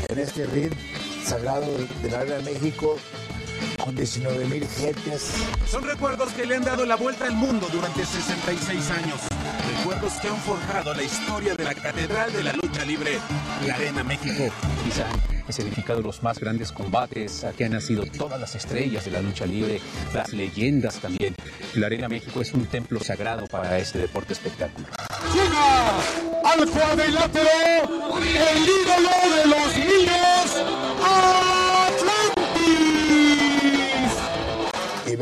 [0.08, 0.70] en este ring
[1.24, 1.66] sagrado
[2.02, 2.96] de la Arena de México
[3.82, 5.32] con 19 mil gentes?
[5.66, 9.20] Son recuerdos que le han dado la vuelta al mundo durante 66 años.
[9.78, 13.18] Recuerdos que han forjado la historia de la Catedral de la Lucha Libre,
[13.66, 14.44] la Arena México.
[14.84, 15.06] Quizá
[15.48, 19.44] es edificado los más grandes combates, aquí han nacido todas las estrellas de la lucha
[19.44, 19.80] libre,
[20.14, 21.34] las leyendas también.
[21.74, 24.86] La Arena México es un templo sagrado para este deporte espectáculo.
[25.34, 25.98] Llega
[26.44, 27.48] al cuadrilátero
[28.22, 30.56] el ídolo de los niños,
[31.04, 32.21] Atlantis.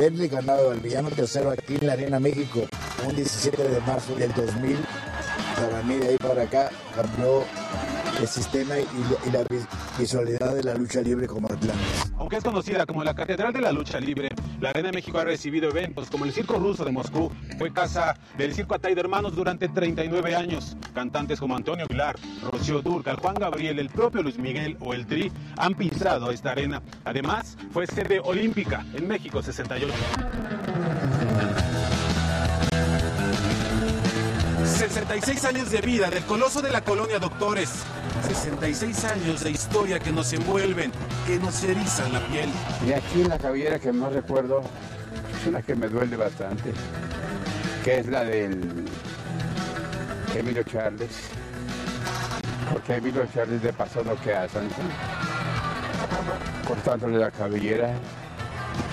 [0.00, 2.66] Y verle ganado al villano tercero aquí en la Arena México
[3.06, 4.78] un 17 de marzo del 2000,
[5.60, 7.44] para mí de ahí para acá cambió
[8.20, 9.64] el sistema y, la vi-
[9.98, 12.12] visualidad de la lucha libre como Atlantis.
[12.18, 14.28] Aunque es conocida como la Catedral de la Lucha Libre,
[14.60, 17.32] la Arena México ha recibido eventos como el Circo Ruso de Moscú.
[17.58, 20.76] Fue casa del Circo Atay de Hermanos durante 39 años.
[20.94, 22.16] Cantantes como Antonio Aguilar,
[22.52, 26.82] Rocío Durcal, Juan Gabriel, el propio Luis Miguel o el Tri han pisado esta arena.
[27.04, 29.94] Además, fue sede olímpica en México 68.
[34.80, 37.68] 66 años de vida del coloso de la colonia Doctores.
[38.26, 40.90] 66 años de historia que nos envuelven,
[41.26, 42.48] que nos erizan la piel.
[42.86, 44.62] Y aquí la cabellera que más recuerdo
[45.38, 46.72] es una que me duele bastante,
[47.84, 48.86] que es la del
[50.34, 51.28] Emilio Charles.
[52.72, 54.76] Porque Emilio Charles le pasó lo que a Santa,
[56.66, 57.92] cortándole la cabellera,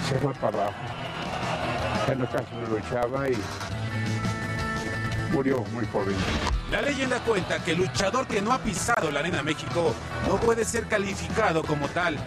[0.10, 2.12] se fue para abajo.
[2.12, 3.38] En los casos luchaba y
[5.32, 6.16] murió muy joven.
[6.72, 9.94] La leyenda cuenta que el luchador que no ha pisado la Arena México
[10.28, 12.18] no puede ser calificado como tal.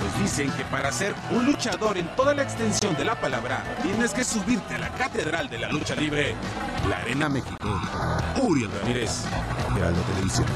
[0.00, 4.12] Pues dicen que para ser un luchador en toda la extensión de la palabra, tienes
[4.12, 6.34] que subirte a la catedral de la lucha libre,
[6.88, 7.56] la Arena México.
[8.40, 9.24] Uriel Ramírez,
[9.76, 10.46] Heraldo Televisión.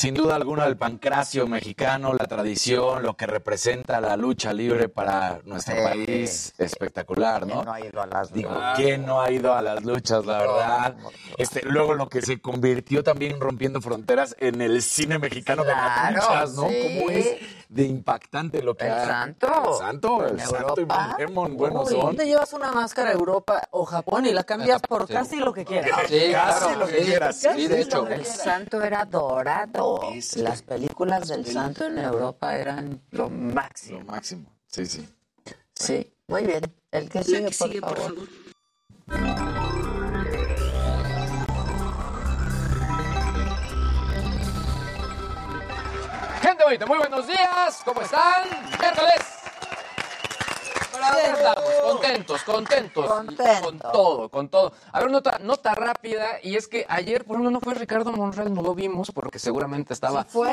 [0.00, 5.40] Sin duda alguna el pancracio mexicano, la tradición, lo que representa la lucha libre para
[5.44, 5.82] nuestro Sí.
[5.82, 7.56] país, espectacular, ¿no?
[7.56, 8.76] ¿Quién no ha ido a las Digo, luchas?
[8.78, 10.96] ¿quién no ha ido a las luchas, la verdad?
[11.36, 16.14] Este, luego lo que se convirtió también rompiendo fronteras en el cine mexicano de Claro,
[16.14, 16.68] las luchas, ¿no?
[16.70, 16.98] sí.
[16.98, 17.36] Cómo es
[17.70, 19.46] de impactante lo que El ha- santo.
[19.46, 21.08] El santo, el En santo y Europa.
[21.12, 22.16] Pokémon, bueno, son.
[22.16, 25.12] te llevas una máscara a Europa o Japón y la cambias por Sí.
[25.12, 25.90] casi lo que quieras.
[26.08, 27.06] Sí, Casi claro, lo que sí.
[27.06, 27.36] quieras.
[27.36, 28.06] Sí, de hecho.
[28.08, 30.00] El santo era dorado.
[30.36, 34.00] Las películas del santo en Europa eran lo máximo.
[34.00, 35.08] Lo máximo, sí, sí.
[35.72, 36.62] Sí, muy bien.
[36.90, 39.49] El que sigue, por, favor.
[46.60, 48.42] Gente bonita, muy buenos días, ¿cómo están?
[48.78, 49.14] Miércoles.
[51.32, 53.10] Estamos, contentos, contentos.
[53.62, 54.72] Con todo, con todo.
[54.92, 58.52] A ver, nota, nota rápida, y es que ayer, por ejemplo, no fue Ricardo Monreal,
[58.52, 60.24] no lo vimos porque seguramente estaba.
[60.24, 60.50] Fue.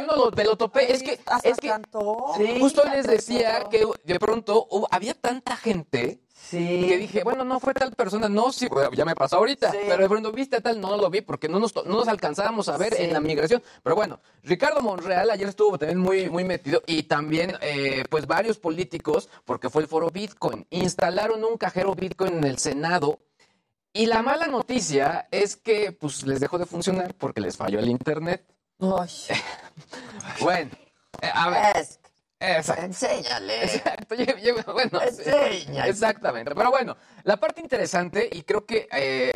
[0.00, 2.34] Yo no lo, me lo topé, es que, es que cantó.
[2.60, 6.86] justo les decía que de pronto hubo- había tanta gente Sí.
[6.88, 9.70] Que dije, bueno, no fue tal persona, no, sí, ya me pasó ahorita.
[9.70, 9.78] Sí.
[9.86, 10.80] Pero de pronto, ¿viste a tal?
[10.80, 13.02] No, lo vi porque no nos, no nos alcanzábamos a ver Sí.
[13.02, 13.62] en la migración.
[13.82, 18.58] Pero bueno, Ricardo Monreal ayer estuvo también muy, muy metido y también, eh, pues, varios
[18.58, 23.18] políticos, porque fue el foro Bitcoin, instalaron un cajero Bitcoin en el Senado.
[23.92, 27.88] Y la mala noticia es que, pues, les dejó de funcionar porque les falló el
[27.88, 28.44] internet.
[30.40, 30.70] Bueno,
[31.20, 31.86] eh, a ver.
[32.40, 32.84] Exacto.
[32.84, 33.64] Enséñale.
[33.64, 34.14] Exacto,
[34.72, 35.86] bueno, Enseña.
[35.86, 36.54] exactamente.
[36.54, 39.32] Pero bueno, la parte interesante, y creo que eh,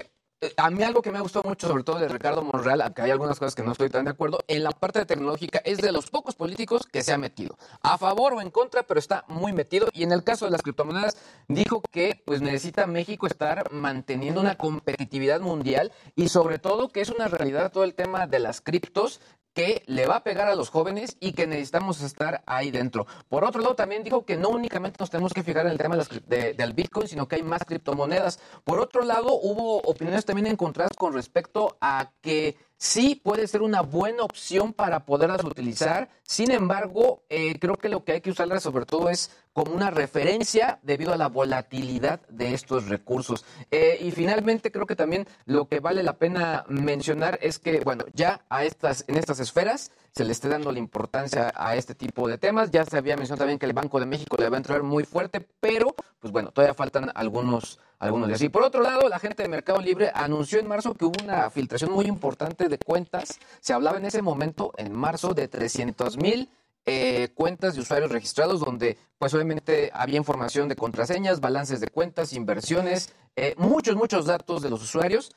[0.56, 3.10] a mí algo que me ha gustado mucho, sobre todo de Ricardo Monreal, aunque hay
[3.10, 6.10] algunas cosas que no estoy tan de acuerdo, en la parte tecnológica es de los
[6.10, 7.56] pocos políticos que se ha metido.
[7.82, 9.88] A favor o en contra, pero está muy metido.
[9.92, 11.16] Y en el caso de las criptomonedas,
[11.48, 17.10] dijo que pues necesita México estar manteniendo una competitividad mundial y sobre todo que es
[17.10, 19.20] una realidad todo el tema de las criptos
[19.54, 23.06] que le va a pegar a los jóvenes y que necesitamos estar ahí dentro.
[23.28, 25.96] Por otro lado, también dijo que no únicamente nos tenemos que fijar en el tema
[25.96, 28.40] del Bitcoin, sino que hay más criptomonedas.
[28.64, 33.82] Por otro lado, hubo opiniones también encontradas con respecto a que sí puede ser una
[33.82, 36.08] buena opción para poderlas utilizar.
[36.22, 39.90] Sin embargo, eh, creo que lo que hay que usarlas sobre todo es como una
[39.90, 43.44] referencia debido a la volatilidad de estos recursos.
[43.70, 48.04] Eh, y finalmente creo que también lo que vale la pena mencionar es que, bueno,
[48.14, 52.28] ya a estas, en estas esferas se le esté dando la importancia a este tipo
[52.28, 52.70] de temas.
[52.70, 55.04] Ya se había mencionado también que el Banco de México le va a entrar muy
[55.04, 58.42] fuerte, pero pues bueno, todavía faltan algunos, algunos días.
[58.42, 61.50] Y por otro lado, la gente de Mercado Libre anunció en marzo que hubo una
[61.50, 63.38] filtración muy importante de cuentas.
[63.60, 66.48] Se hablaba en ese momento, en marzo, de 300 mil
[66.84, 72.32] eh, cuentas de usuarios registrados donde pues obviamente había información de contraseñas, balances de cuentas,
[72.32, 75.30] inversiones, eh, muchos, muchos datos de los usuarios.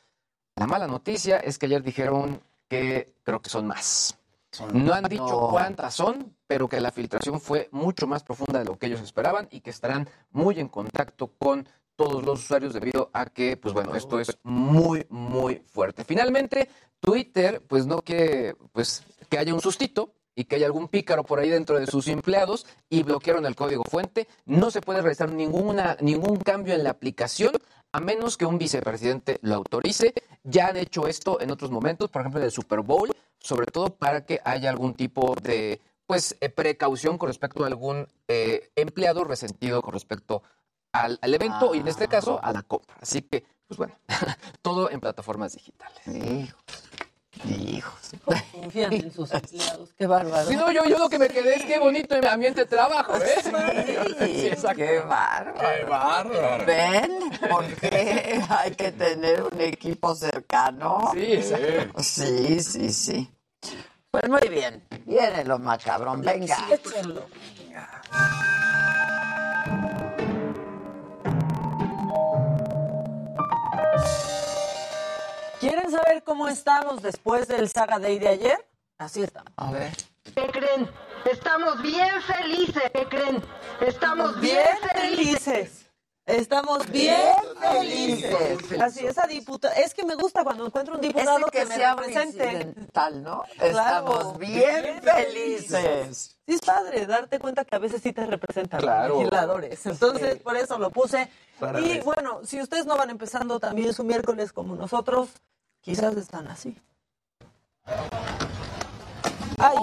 [0.55, 4.17] La mala noticia es que ayer dijeron que creo que son más.
[4.73, 5.49] No han dicho No.
[5.49, 9.47] cuántas son, pero que la filtración fue mucho más profunda de lo que ellos esperaban
[9.51, 13.95] y que estarán muy en contacto con todos los usuarios debido a que, pues bueno,
[13.95, 16.03] esto es muy, muy fuerte.
[16.05, 21.23] Finalmente, Twitter, pues no quiere, pues que haya un sustito y que haya algún pícaro
[21.23, 24.27] por ahí dentro de sus empleados y bloquearon el código fuente.
[24.45, 27.53] No se puede realizar ninguna, ningún cambio en la aplicación
[27.91, 30.13] a menos que un vicepresidente lo autorice.
[30.43, 33.95] Ya han hecho esto en otros momentos, por ejemplo, en el Super Bowl, sobre todo
[33.95, 39.23] para que haya algún tipo de pues eh, precaución con respecto a algún eh, empleado
[39.23, 40.43] resentido con respecto
[40.91, 42.95] al, al evento y en este caso a la compra.
[43.01, 43.97] Así que, pues bueno,
[44.61, 46.07] todo en plataformas digitales.
[46.07, 46.63] Hijos,
[47.45, 47.93] hijos.
[48.51, 50.47] Confían en sus empleados, qué bárbaro.
[50.47, 53.35] Sí, no, yo, yo lo que me quedé es qué bonito ambiente de trabajo, ¿eh?
[53.43, 55.53] Sí, qué bárbaro.
[55.53, 56.65] Qué bárbaro.
[56.65, 57.11] ¿Ven?
[57.49, 61.11] Porque hay que tener un equipo cercano.
[61.13, 61.55] Sí, sí.
[62.03, 63.31] Sí, sí, sí.
[64.11, 64.81] Pues muy bien.
[65.05, 66.21] Viene lo macabrón.
[66.21, 66.57] Venga.
[66.71, 67.25] Échenlo.
[75.59, 78.67] ¿Quieren saber cómo estamos después del Saga Day de ayer?
[78.97, 79.51] Así estamos.
[79.57, 79.91] A ver.
[80.23, 80.89] ¿Qué creen?
[81.29, 82.83] Estamos bien felices.
[82.93, 83.41] ¿Qué creen?
[83.81, 85.43] Estamos bien, Bien felices.
[85.43, 85.84] felices.
[86.25, 88.81] Estamos bien felices.
[88.81, 89.75] Así, esa diputada.
[89.75, 92.65] Es que me gusta cuando encuentro un diputado que que, me sea represente.
[92.65, 92.87] ¿no?
[92.91, 93.45] Claro.
[93.61, 96.35] Estamos bien felices.
[96.47, 99.09] Sí, es padre darte cuenta que a veces sí te representan Claro.
[99.09, 99.85] los legisladores.
[99.85, 101.29] Entonces, por eso lo puse.
[101.59, 102.03] Para y ver.
[102.03, 105.29] bueno, si ustedes no van empezando también su miércoles como nosotros,
[105.81, 106.75] quizás están así.
[109.59, 109.77] ¡Ay!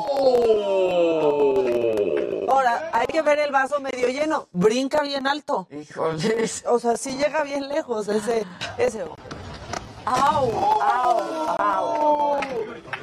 [2.53, 4.47] Ahora, hay que ver el vaso medio lleno.
[4.53, 5.67] Brinca bien alto.
[5.71, 6.65] Híjoles.
[6.67, 8.45] O sea, sí llega bien lejos ese,
[8.77, 9.05] ese.
[10.05, 10.51] ¡Au!
[10.83, 11.21] ¡Au!
[11.59, 12.41] ¡Au!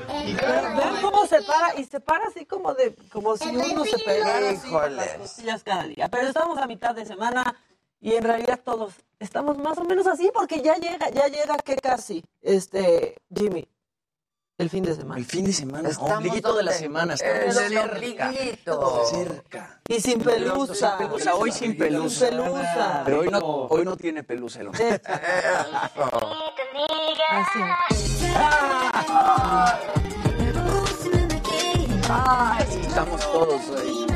[0.07, 4.49] Ven cómo se para, y se para así como de, como si uno se pegara
[4.51, 5.17] así con las Híjoles.
[5.17, 6.07] costillas cada día.
[6.09, 7.55] Pero estamos a mitad de semana
[7.99, 11.75] y en realidad todos estamos más o menos así porque ya llega, ya llega que
[11.77, 13.67] casi, este, Jimmy,
[14.59, 15.17] el fin de semana.
[15.19, 17.13] El fin de semana, Estamos ombliguito de la semana.
[17.13, 17.83] Estamos el cerca.
[17.93, 19.05] ombliguito.
[19.09, 19.79] Cerca.
[19.87, 20.97] Y sin pelusa.
[20.97, 22.27] Sin pelusa, hoy sin pelusa.
[22.29, 23.01] Sin pelusa.
[23.05, 25.01] Pero hoy no, hoy no tiene pelusa el hombre.
[32.09, 34.08] Ay, Estamos todos ahí.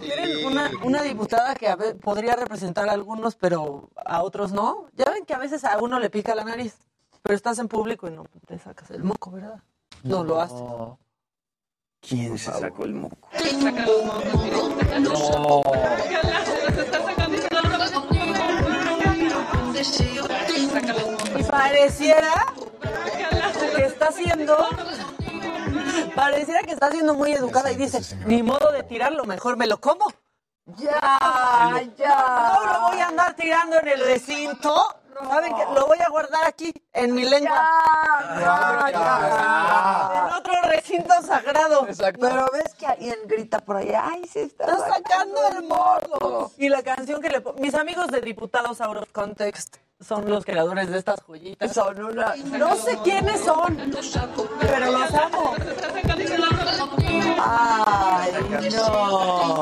[0.00, 4.86] Miren, una, una diputada que a ve- podría representar a algunos, pero a otros no.
[4.94, 6.76] Ya ven que a veces a uno le pica la nariz,
[7.22, 9.60] pero estás en público y no te sacas el moco, ¿verdad?
[10.02, 10.54] No, lo hace.
[12.00, 13.28] ¿Quién se sacó el moco?
[21.38, 22.46] Y pareciera
[23.76, 24.56] que está siendo.
[26.14, 29.80] Pareciera que está siendo muy educada y dice: Ni modo de tirarlo, mejor me lo
[29.80, 30.06] como.
[30.76, 32.52] Ya, ya.
[32.54, 34.74] No lo voy a andar tirando en el recinto.
[35.26, 35.64] ¿Saben qué?
[35.74, 37.68] Lo voy a guardar aquí, en mi lengua.
[38.38, 40.12] Ya, ya.
[40.14, 41.86] En otro recinto sagrado.
[42.20, 46.52] Pero ves que alguien grita por ahí, ay, se está, Está sacando el modo.
[46.56, 50.88] Y la canción que le Mis amigos de Diputados Out of Context son los creadores
[50.90, 51.72] de estas joyitas.
[51.72, 52.34] Son una...
[52.56, 53.76] No sé quiénes son,
[54.60, 55.54] pero los amo.
[57.40, 58.32] Ay,
[58.74, 59.60] no.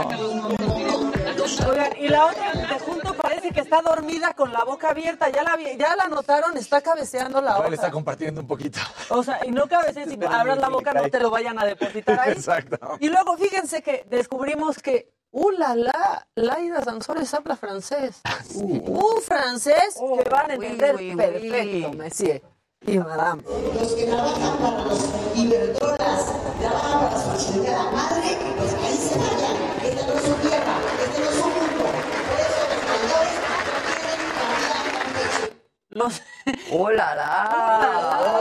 [1.68, 5.28] Oigan, y la otra de junto parece que está dormida con la boca abierta.
[5.30, 7.92] Ya la, vi- ya la notaron, está cabeceando la Igual está otra.
[7.92, 8.80] compartiendo un poquito.
[9.10, 12.18] O sea, y no cabecees, si abras la boca no te lo vayan a depositar
[12.20, 12.32] ahí.
[12.32, 12.78] Exacto.
[13.00, 16.26] Y luego fíjense que descubrimos que, ¡uh, la, la!
[16.34, 18.20] Laida Sansores habla francés.
[18.54, 21.16] Un francés que van a entender oui, oui.
[21.16, 22.42] perfecto, monsieur
[22.86, 23.42] y madame.
[23.74, 25.00] Los que trabajan para los
[25.34, 29.56] Iberdrolas, trabajan para su chingada madre, pues ahí se vayan.
[29.84, 30.74] Esta no es su tierra,
[31.04, 31.84] este no es su mundo.
[31.84, 33.56] Por eso los traidores no
[34.00, 35.52] quieren cambiar
[35.90, 36.22] Los,
[36.72, 37.30] ¡Oh, la, la!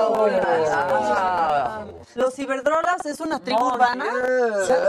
[0.09, 1.94] ¡Oh, la, la!
[2.15, 4.05] Los Iberdrolas es una tribu urbana.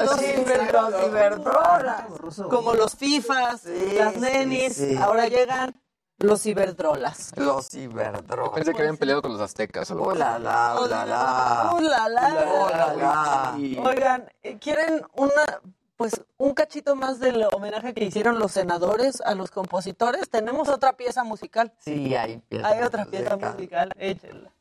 [0.05, 0.93] Los sí, Iberdrolas.
[0.93, 2.05] los Iberdrolas.
[2.51, 4.75] Como los FIFAs, las nenis.
[4.77, 4.97] sí, sí.
[4.97, 5.75] Ahora llegan
[6.19, 7.33] los Iberdrolas.
[7.37, 8.55] Los ciberdrogas.
[8.55, 9.91] Pensé que habían peleado con los aztecas.
[9.91, 10.77] ¡Oh, la, la!
[10.81, 11.71] ¡Oh, la, la!
[11.75, 12.45] ¡Uh, la, la!
[12.49, 13.55] ¡Oh, la, la!
[13.85, 15.61] Oigan, eh, ¿quieren una,
[15.97, 20.31] pues, un cachito más del homenaje que hicieron los senadores a los compositores?
[20.31, 21.75] Tenemos otra pieza musical.
[21.81, 23.93] Sí, hay pieza Hay otra pieza musical.
[23.93, 24.53] musical,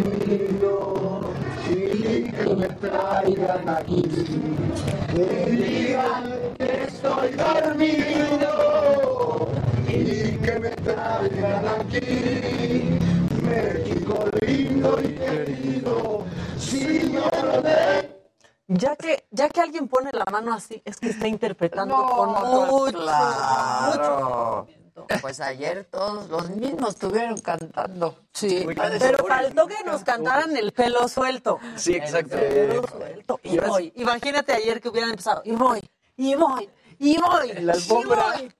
[0.00, 0.80] échenla.
[1.68, 4.02] Y que me traigan aquí.
[5.14, 6.24] Que digan
[6.58, 8.52] que estoy dormido.
[9.88, 12.98] Y que me traigan aquí.
[13.42, 16.24] México lindo y querido.
[16.58, 18.10] Señor de
[18.68, 22.34] Ya que, ya que alguien pone la mano así, es que está interpretando No, con
[22.34, 24.66] pues, mucho,
[25.20, 28.16] Pues ayer todos los mismos estuvieron cantando.
[28.32, 28.66] Sí,
[28.98, 31.58] pero faltó que nos cantaran el pelo suelto.
[31.76, 32.36] Sí, exacto.
[32.36, 33.40] Pelo suelto.
[33.42, 33.92] Y voy.
[33.96, 35.42] Imagínate ayer que hubieran empezado.
[35.44, 35.80] Y voy,
[36.16, 37.50] y voy, y voy.
[37.50, 38.34] En la alfombra.
[38.38, 38.54] y voy.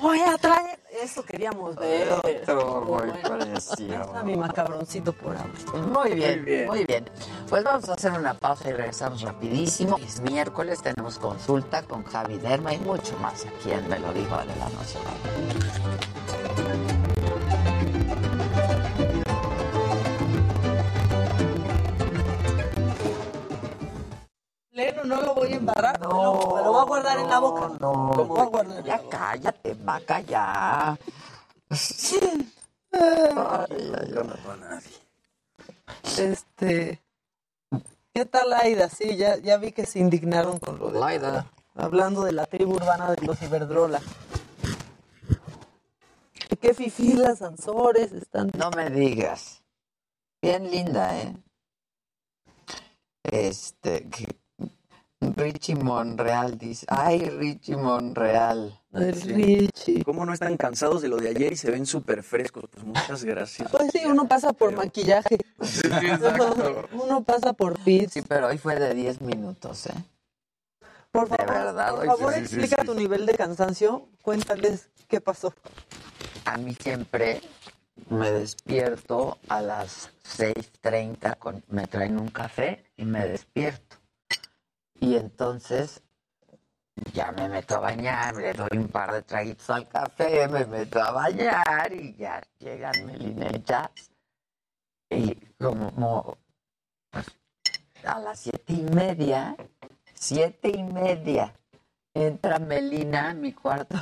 [0.00, 0.78] Voy a traer.
[1.02, 2.08] Eso queríamos ver.
[2.10, 3.10] Otro muy
[3.56, 5.50] está mi macabroncito por ahora.
[5.86, 7.10] Muy bien, muy bien,
[7.48, 9.98] Pues vamos a hacer una pausa y regresamos rapidísimo.
[9.98, 14.34] Es miércoles, tenemos consulta con Javi Derma y mucho más aquí en Me lo dijo
[14.34, 15.14] Adela Nacional.
[25.04, 25.98] No lo voy a embarrar.
[26.00, 27.68] me, lo, me lo voy a guardar en la boca.
[27.80, 28.84] No, Lo voy a guardar.
[28.84, 30.98] ya cállate, vaca, ya.
[31.70, 31.78] Ay,
[34.12, 34.90] yo no a nadie.
[36.18, 37.02] Este.
[38.12, 38.90] ¿Qué tal Laida?
[38.90, 41.46] Sí, ya, ya vi que se indignaron con lo de Laida.
[41.74, 44.00] Hablando de la tribu urbana de los Iberdrola.
[46.60, 48.50] Qué fifí las Ansores están.
[48.58, 49.62] No me digas.
[50.42, 51.34] Bien linda, ¿eh?
[53.24, 54.36] Este, que
[55.34, 58.78] Richie Monreal dice, ay, Richie Monreal.
[58.92, 60.04] Richie.
[60.04, 62.64] ¿Cómo no están cansados de lo de ayer y se ven súper frescos?
[62.70, 63.70] Pues muchas gracias.
[63.70, 65.38] Pues sí, uno pasa por maquillaje.
[66.92, 68.14] Uno pasa por pits.
[68.14, 69.94] Sí, pero hoy fue de 10 minutos, ¿eh?
[71.10, 72.86] Por De favor, verdad, por favor sí, sí, sí, explica sí.
[72.86, 74.08] tu nivel de cansancio.
[74.22, 75.54] Cuéntales qué pasó.
[76.44, 77.40] A mí siempre
[78.10, 83.96] me despierto a las 6.30, con, me traen un café y me despierto.
[85.00, 86.02] Y entonces
[87.12, 91.00] ya me meto a bañar, le doy un par de traguitos al café, me meto
[91.00, 94.10] a bañar y ya llegan Jazz.
[95.10, 96.38] Y como
[97.10, 97.26] pues,
[98.04, 99.56] a las siete y media,
[100.14, 101.54] siete y media,
[102.14, 103.96] entra Melina a mi cuarto.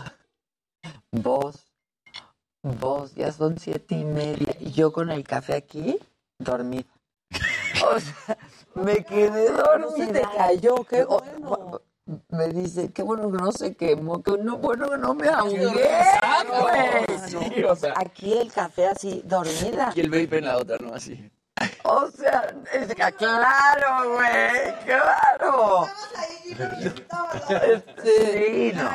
[1.10, 1.66] Vos,
[2.62, 4.56] vos, ya son siete y media.
[4.60, 5.98] Y yo con el café aquí,
[6.38, 6.84] dormida.
[7.92, 8.38] O sea,
[8.74, 9.78] me quedé dormida.
[9.78, 11.82] No se te cayó, qué bueno.
[12.28, 15.66] Me dice, qué bueno que no se quemó, que no, bueno que no me ahogué,
[15.66, 17.18] güey.
[17.26, 17.94] Sí, o sea.
[17.96, 19.90] Aquí el café así, dormida.
[19.94, 20.92] Y el vape en la otra, ¿no?
[20.92, 21.30] Así.
[21.84, 25.86] O sea, es que, claro, güey, claro.
[28.02, 28.90] Sí, no.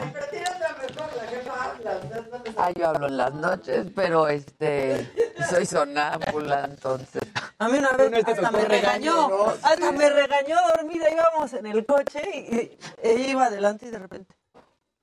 [2.58, 5.10] Ah, yo hablo en las noches, pero este,
[5.50, 7.22] soy sonámbula, entonces.
[7.58, 11.86] A mí una vez este hasta me regañó, hasta me regañó dormida, íbamos en el
[11.86, 14.36] coche y, ella iba adelante y de repente,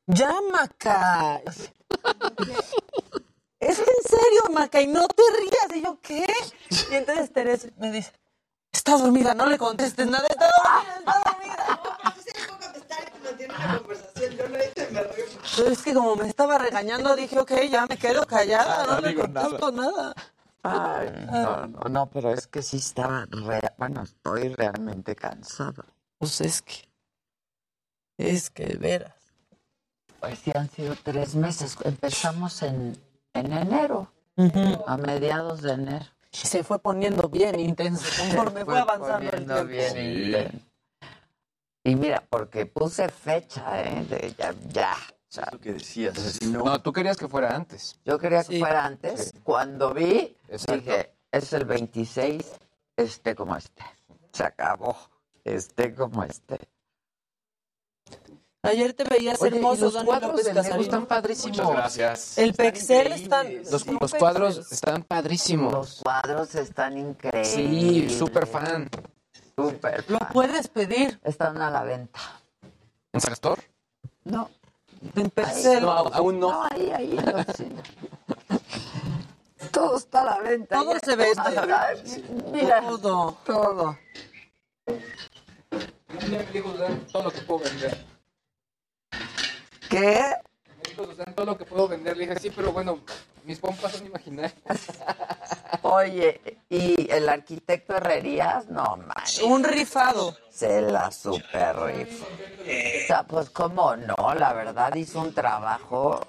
[0.07, 1.41] ya Maca.
[3.69, 5.77] Es en serio, Maca, y no te rías.
[5.77, 6.27] Y yo, ¿qué?
[6.91, 8.13] Y entonces Teresa me dice,
[8.73, 11.57] está dormida, no le contestes nada, está dormida, está dormida.
[12.05, 14.37] No, pero sí le puedo contestar y mantener una conversación.
[14.37, 14.45] Yo
[15.57, 19.01] Pero es que como me estaba regañando, dije, ok, ya me quedo callada, no no,
[19.01, 20.15] le digo contesto nada.
[20.63, 25.85] Ay, no, no, no, pero es que sí estaba, re- bueno, estoy realmente cansada.
[26.19, 26.89] Pues es que,
[28.19, 29.15] es que de veras.
[30.21, 31.77] Pues sí han sido tres meses.
[31.85, 33.01] Empezamos en,
[33.39, 34.13] en enero,
[34.87, 36.07] a mediados de enero.
[36.31, 39.95] Se fue poniendo bien intenso conforme fue, avanzando el poniendo tiempo.
[39.95, 40.59] bien intenso.
[41.85, 44.05] Y mira, porque puse fecha, ¿eh?
[44.05, 44.95] De ya, ya.
[44.99, 46.43] o sea, que decías.
[46.43, 47.99] No, tú querías que fuera antes.
[48.05, 49.33] yo quería que fuera antes.
[49.45, 50.75] Cuando vi, Exacto.
[50.75, 52.45] dije, es el 26,
[52.97, 53.85] esté como esté.
[54.33, 54.97] Se acabó.
[55.45, 56.59] Esté como esté.
[58.67, 61.57] Ayer te veías Oye, y hermoso, los Dani cuadros López del están padrísimos.
[61.59, 62.39] Muchas gracias.
[62.39, 63.47] El Pexel están...
[63.71, 65.73] Los, sí, los cuadros están padrísimos.
[65.73, 67.49] Los cuadros están increíbles.
[67.49, 68.89] Sí, súper fan.
[69.57, 70.29] Súper Lo fan.
[70.33, 72.21] puedes pedir Están a la venta.
[73.13, 73.59] ¿En Sagastor?
[74.25, 74.51] No.
[75.15, 75.83] en Pexel.
[75.83, 76.51] No, aún no.
[76.51, 77.17] No, ahí, ahí.
[79.71, 80.77] Todo está a la venta.
[80.77, 82.51] Todo Ya se vende.
[82.53, 83.37] Mira, Todo.
[83.47, 83.99] todo.
[87.13, 88.16] todo lo que puedo vender.
[89.89, 90.21] ¿Qué?
[90.97, 92.17] Me todo lo que puedo vender.
[92.17, 93.01] Le dije, sí, pero bueno,
[93.45, 94.55] mis pompas son imaginarias.
[95.83, 98.69] Oye, ¿y el arquitecto Herrerías?
[98.69, 99.17] No, man.
[99.45, 100.37] Un rifado.
[100.51, 102.27] Se la super rifa.
[102.27, 106.21] O sea, pues cómo no, la verdad hizo un trabajo.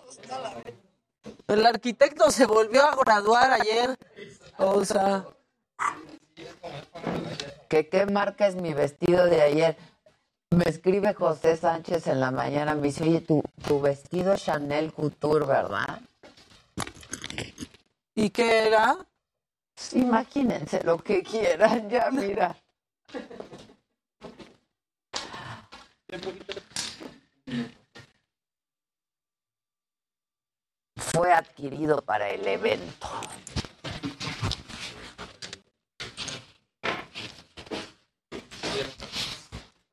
[1.47, 3.97] El arquitecto se volvió a graduar ayer.
[4.57, 5.25] O sea,
[7.67, 9.77] ¿Que qué marca es mi vestido de ayer?
[10.51, 14.93] Me escribe José Sánchez en la mañana, me dice, oye, tu, tu vestido es Chanel
[14.93, 16.01] Couture, ¿verdad?
[18.15, 18.97] ¿y qué era?
[19.93, 22.55] Imagínense lo que quieran, ya mira.
[30.95, 33.07] Fue adquirido para el evento.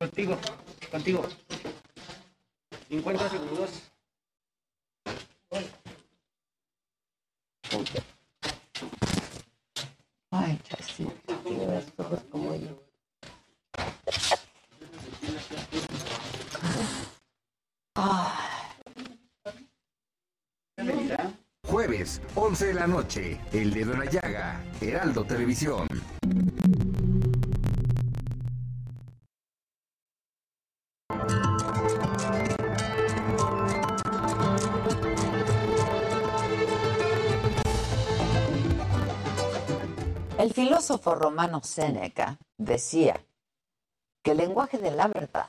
[0.04, 0.36] Contigo,
[0.90, 1.26] contigo.
[2.90, 3.70] 50 segundos.
[10.30, 12.84] Ay, chasita, tienes ojos como yo.
[21.66, 25.88] Jueves, 11 de la noche, El Dedo en la Llaga, Heraldo Televisión.
[40.84, 43.18] Filósofo romano Séneca decía
[44.22, 45.48] que el lenguaje de la verdad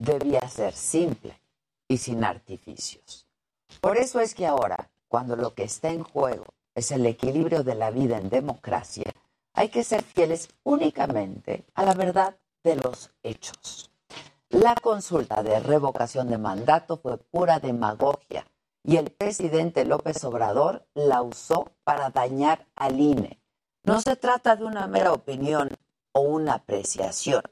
[0.00, 1.40] debía ser simple
[1.86, 3.28] y sin artificios.
[3.80, 7.76] Por eso es que ahora, cuando lo que está en juego es el equilibrio de
[7.76, 9.12] la vida en democracia,
[9.52, 13.92] hay que ser fieles únicamente a la verdad de los hechos.
[14.48, 18.44] La consulta de revocación de mandato fue pura demagogia
[18.82, 23.43] y el presidente López Obrador la usó para dañar al INE.
[23.84, 25.68] No se trata de una mera opinión
[26.12, 27.42] o una apreciación.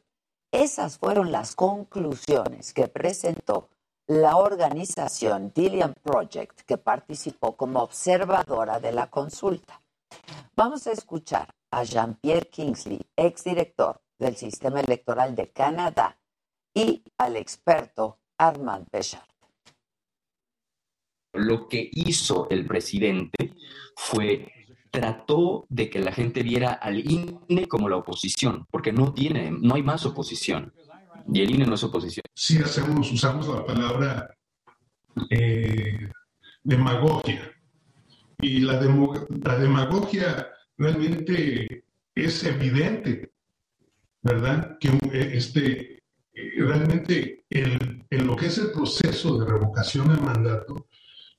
[0.51, 3.69] Esas fueron las conclusiones que presentó
[4.07, 9.83] la organización Dillian Project, que participó como observadora de la consulta.
[10.57, 16.19] Vamos a escuchar a Jean-Pierre Kingsley, exdirector del Sistema Electoral de Canadá,
[16.75, 19.29] y al experto Armand Béchard.
[21.35, 23.55] Lo que hizo el presidente
[23.97, 24.62] fue
[24.93, 29.75] trató de que la gente viera al INE como la oposición, porque no tiene, no
[29.75, 30.73] hay más oposición.
[31.33, 32.25] Y el INE no es oposición.
[32.35, 34.37] sí hacemos, usamos la palabra
[35.31, 36.11] eh,
[36.63, 37.51] demagogia.
[38.41, 41.85] Y la, demo- la demagogia realmente
[42.15, 43.33] es evidente,
[44.21, 44.77] ¿verdad?
[44.79, 46.03] Que eh, este,
[46.35, 50.87] eh, realmente el, en lo que es el proceso de revocación del mandato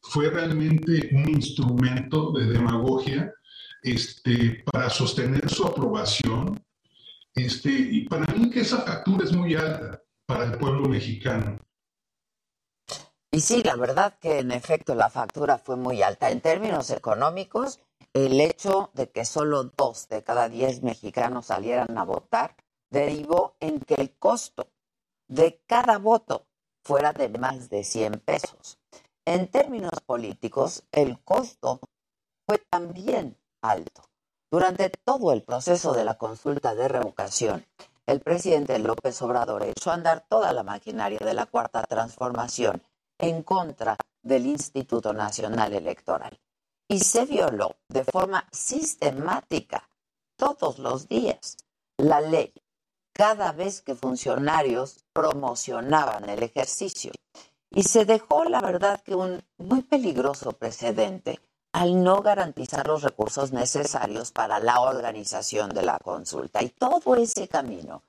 [0.01, 3.31] fue realmente un instrumento de demagogia
[3.83, 6.59] este, para sostener su aprobación.
[7.35, 11.59] Este, y para mí que esa factura es muy alta para el pueblo mexicano.
[13.31, 16.29] Y sí, la verdad que en efecto la factura fue muy alta.
[16.29, 17.79] En términos económicos,
[18.13, 22.55] el hecho de que solo dos de cada diez mexicanos salieran a votar
[22.91, 24.67] derivó en que el costo
[25.27, 26.45] de cada voto
[26.83, 28.77] fuera de más de 100 pesos.
[29.25, 31.79] En términos políticos, el costo
[32.45, 34.03] fue también alto.
[34.51, 37.65] Durante todo el proceso de la consulta de revocación,
[38.05, 42.83] el presidente López Obrador echó a andar toda la maquinaria de la cuarta transformación
[43.17, 46.39] en contra del Instituto Nacional Electoral.
[46.87, 49.89] Y se violó de forma sistemática
[50.35, 51.57] todos los días
[51.97, 52.53] la ley
[53.13, 57.11] cada vez que funcionarios promocionaban el ejercicio.
[57.71, 61.39] Y se dejó, la verdad, que un muy peligroso precedente
[61.73, 66.61] al no garantizar los recursos necesarios para la organización de la consulta.
[66.63, 68.03] Y todo ese camino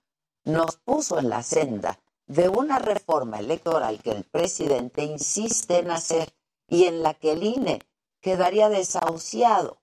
[0.45, 6.29] nos puso en la senda de una reforma electoral que el presidente insiste en hacer
[6.69, 7.81] y en la que el INE
[8.21, 9.79] quedaría desahuciado.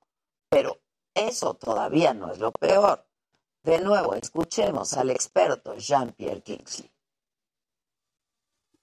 [0.49, 0.79] Pero
[1.15, 3.03] eso todavía no es lo peor.
[3.63, 6.89] De nuevo, escuchemos al experto Jean-Pierre Kingsley.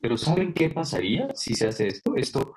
[0.01, 2.15] Pero ¿saben qué pasaría si se hace esto?
[2.17, 2.55] Esto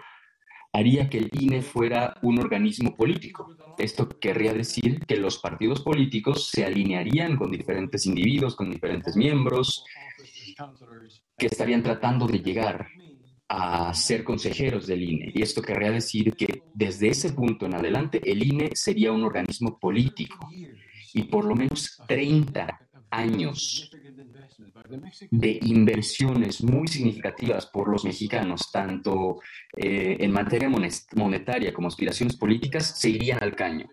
[0.74, 3.56] haría que el INE fuera un organismo político.
[3.78, 9.84] Esto querría decir que los partidos políticos se alinearían con diferentes individuos, con diferentes miembros,
[11.38, 12.88] que estarían tratando de llegar
[13.50, 15.32] a ser consejeros del INE.
[15.34, 19.78] Y esto querría decir que desde ese punto en adelante el INE sería un organismo
[19.78, 20.50] político
[21.14, 23.91] y por lo menos 30 años
[25.30, 29.40] de inversiones muy significativas por los mexicanos, tanto
[29.76, 30.70] eh, en materia
[31.16, 33.88] monetaria como aspiraciones políticas, se irían al caño.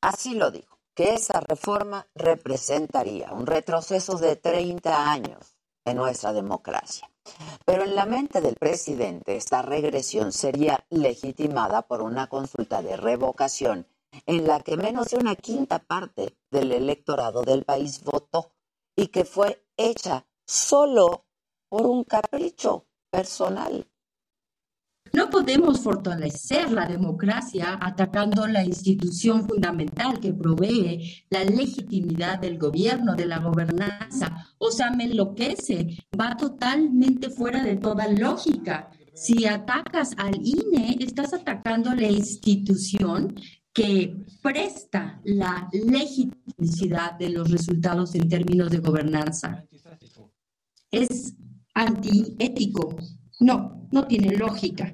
[0.00, 7.10] Así lo dijo, que esa reforma representaría un retroceso de 30 años en nuestra democracia.
[7.64, 13.86] Pero en la mente del presidente esta regresión sería legitimada por una consulta de revocación
[14.26, 18.52] en la que menos de una quinta parte del electorado del país votó
[18.98, 21.24] y que fue hecha solo
[21.68, 23.86] por un capricho personal.
[25.12, 33.14] No podemos fortalecer la democracia atacando la institución fundamental que provee la legitimidad del gobierno,
[33.14, 34.48] de la gobernanza.
[34.58, 38.90] O sea, me enloquece, va totalmente fuera de toda lógica.
[39.14, 43.34] Si atacas al INE, estás atacando la institución
[43.78, 44.12] que
[44.42, 49.64] presta la legitimidad de los resultados en términos de gobernanza.
[50.90, 51.34] Es
[51.74, 52.96] antiético.
[53.38, 54.90] No, no tiene lógica.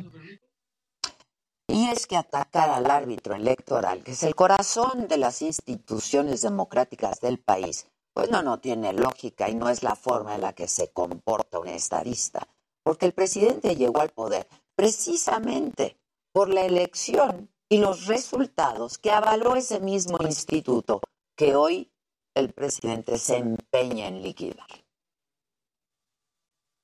[1.66, 7.22] Y es que atacar al árbitro electoral, que es el corazón de las instituciones democráticas
[7.22, 10.68] del país, pues no, no tiene lógica y no es la forma en la que
[10.68, 12.46] se comporta un estadista.
[12.82, 15.96] Porque el presidente llegó al poder precisamente
[16.32, 21.00] por la elección y los resultados que avaló ese mismo instituto
[21.36, 21.90] que hoy
[22.34, 24.66] el presidente se empeña en liquidar.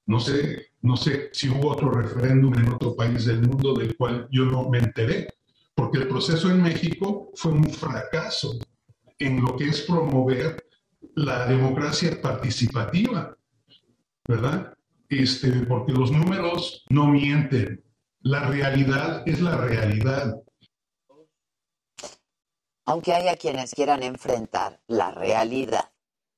[0.07, 4.29] No sé, no sé si hubo otro referéndum en otro país del mundo del cual
[4.31, 5.29] yo no me enteré,
[5.75, 8.59] porque el proceso en México fue un fracaso
[9.19, 10.67] en lo que es promover
[11.15, 13.37] la democracia participativa,
[14.27, 14.75] ¿verdad?
[15.09, 17.85] Este, porque los números no mienten,
[18.23, 20.41] la realidad es la realidad.
[22.87, 25.91] Aunque haya quienes quieran enfrentar la realidad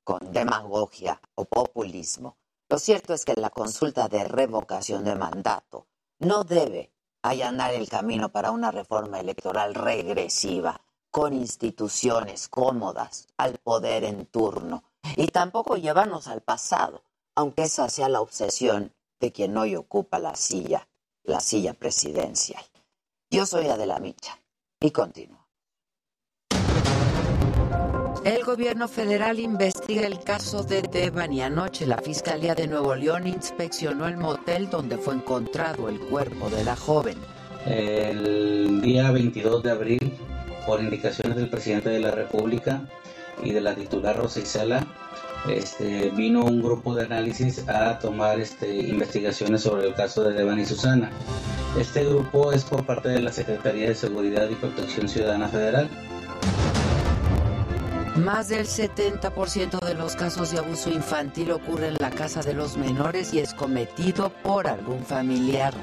[0.03, 2.37] con demagogia o populismo,
[2.69, 5.87] lo cierto es que la consulta de revocación de mandato
[6.19, 6.91] no debe
[7.21, 10.81] allanar el camino para una reforma electoral regresiva
[11.11, 14.83] con instituciones cómodas al poder en turno
[15.15, 17.03] y tampoco llevarnos al pasado,
[17.35, 20.87] aunque esa sea la obsesión de quien hoy ocupa la silla,
[21.23, 22.63] la silla presidencial.
[23.29, 24.39] Yo soy Adela Micha
[24.79, 25.42] y continúo.
[28.23, 31.41] El gobierno federal investiga el caso de Devani.
[31.41, 36.63] Anoche la Fiscalía de Nuevo León inspeccionó el motel donde fue encontrado el cuerpo de
[36.63, 37.17] la joven.
[37.65, 40.13] El día 22 de abril,
[40.65, 42.87] por indicaciones del presidente de la República
[43.43, 44.87] y de la titular Rosa Isela,
[45.49, 50.65] este, vino un grupo de análisis a tomar este, investigaciones sobre el caso de Devani
[50.65, 51.11] Susana.
[51.77, 55.89] Este grupo es por parte de la Secretaría de Seguridad y Protección Ciudadana Federal.
[58.17, 62.77] Más del 70% de los casos de abuso infantil ocurre en la casa de los
[62.77, 65.73] menores y es cometido por algún familiar.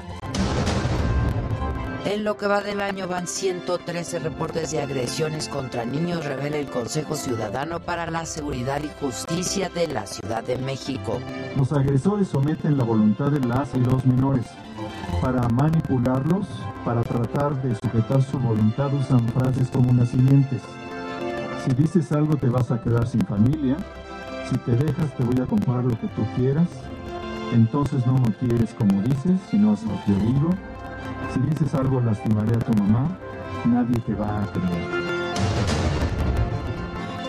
[2.05, 6.67] En lo que va del año van 113 reportes de agresiones contra niños, revela el
[6.67, 11.19] Consejo Ciudadano para la Seguridad y Justicia de la Ciudad de México.
[11.57, 14.45] Los agresores someten la voluntad de las y los menores.
[15.21, 16.47] Para manipularlos,
[16.85, 20.61] para tratar de sujetar su voluntad, usan frases como las siguientes.
[21.63, 23.77] Si dices algo te vas a quedar sin familia.
[24.49, 26.67] Si te dejas te voy a comprar lo que tú quieras.
[27.53, 30.49] Entonces no me quieres como dices, sino es lo que digo.
[31.33, 33.17] Si dices algo lastimaré a tu mamá.
[33.65, 35.21] Nadie te va a creer.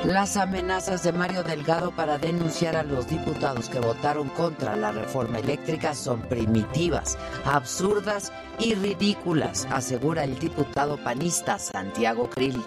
[0.04, 5.38] Las amenazas de Mario Delgado para denunciar a los diputados que votaron contra la reforma
[5.38, 12.60] eléctrica son primitivas, absurdas y ridículas, asegura el diputado panista Santiago Krill.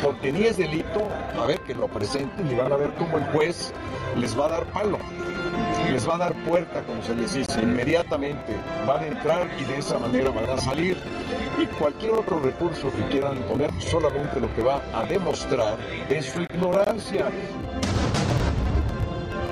[0.00, 1.08] Porque ni es delito,
[1.40, 3.72] a ver que lo presenten y van a ver cómo el juez
[4.16, 4.98] les va a dar palo,
[5.90, 9.78] les va a dar puerta, como se les dice, inmediatamente van a entrar y de
[9.78, 10.96] esa manera van a salir.
[11.60, 15.76] Y cualquier otro recurso que quieran poner, solamente lo que va a demostrar
[16.08, 17.26] es su ignorancia.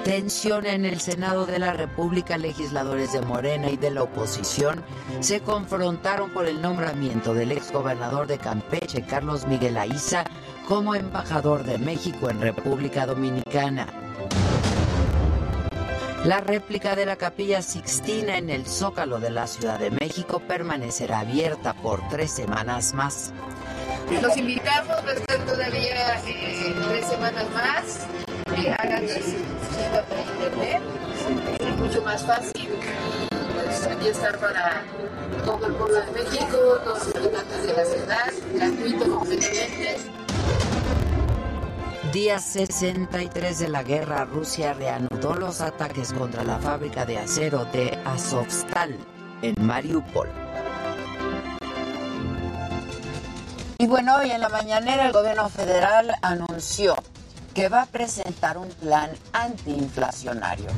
[0.05, 4.82] Tensión en el Senado de la República, legisladores de Morena y de la oposición
[5.20, 10.24] se confrontaron por el nombramiento del exgobernador de Campeche, Carlos Miguel Aiza,
[10.66, 13.88] como embajador de México en República Dominicana.
[16.24, 21.20] La réplica de la Capilla Sixtina en el Zócalo de la Ciudad de México permanecerá
[21.20, 23.32] abierta por tres semanas más.
[24.20, 28.30] Los invitamos a estar todavía eh, tres semanas más.
[28.61, 30.82] Eh, hagan su cita por internet.
[31.61, 32.68] Es mucho más fácil.
[33.54, 34.82] Pues, aquí está para
[35.46, 39.96] todo el pueblo de México, todos los habitantes de la ciudad, gratuito completamente.
[42.12, 47.98] Día 63 de la guerra, Rusia reanudó los ataques contra la fábrica de acero de
[48.04, 48.98] Azovstal
[49.40, 50.28] en Mariupol.
[53.78, 56.96] Y bueno, hoy en la mañanera el gobierno federal anunció
[57.61, 60.68] que va a presentar un plan antiinflacionario.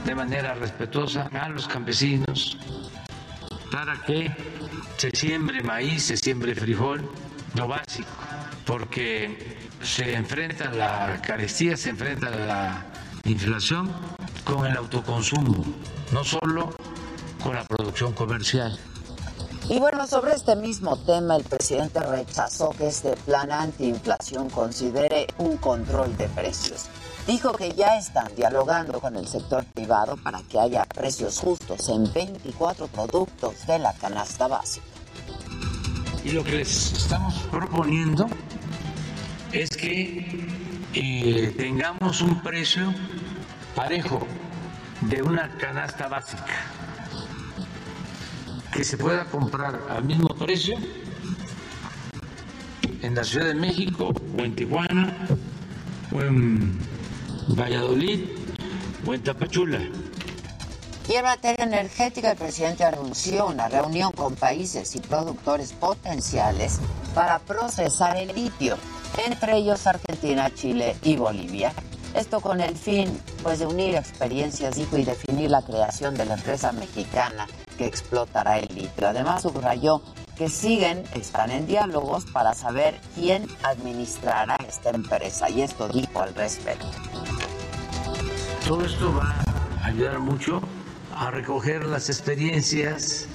[0.05, 2.59] de manera respetuosa a los campesinos
[3.73, 4.31] para que
[4.99, 7.09] se siembre maíz, se siembre frijol,
[7.55, 8.09] lo básico,
[8.67, 12.85] porque se enfrenta la carestía, se enfrenta la
[13.25, 13.91] inflación
[14.45, 15.65] con el autoconsumo,
[16.13, 16.75] no solo
[17.43, 18.79] con la producción comercial.
[19.71, 25.59] Y bueno, sobre este mismo tema, el presidente rechazó que este plan antiinflación considere un
[25.59, 26.87] control de precios.
[27.29, 32.11] Dijo que ya están dialogando con el sector privado para que haya precios justos en
[32.11, 34.87] 24 productos de la canasta básica.
[36.25, 38.27] Y lo que les estamos proponiendo
[39.53, 40.49] es que
[40.95, 42.95] eh, tengamos un precio
[43.75, 44.27] parejo
[45.03, 46.65] de una canasta básica
[48.73, 50.79] que se pueda comprar al mismo precio
[53.03, 55.15] en la Ciudad de México o en Tijuana
[56.11, 56.98] o en
[57.49, 58.25] Valladolid
[59.07, 59.79] o en Tapachula.
[61.09, 66.81] Y en materia energética, el presidente anunció una reunión con países y productores potenciales
[67.15, 68.77] para procesar el litio,
[69.27, 71.73] entre ellos Argentina, Chile y Bolivia.
[72.15, 76.73] Esto con el fin pues, de unir experiencias, y definir la creación de la empresa
[76.73, 77.47] mexicana
[77.79, 79.09] que explotará el litio.
[79.09, 80.03] Además, subrayó
[80.39, 85.51] que siguen, están en diálogos para saber quién administrará esta empresa.
[85.51, 86.87] Y esto dijo al respecto.
[88.67, 89.35] Todo esto va
[89.83, 90.63] a ayudar mucho
[91.13, 93.27] a recoger las experiencias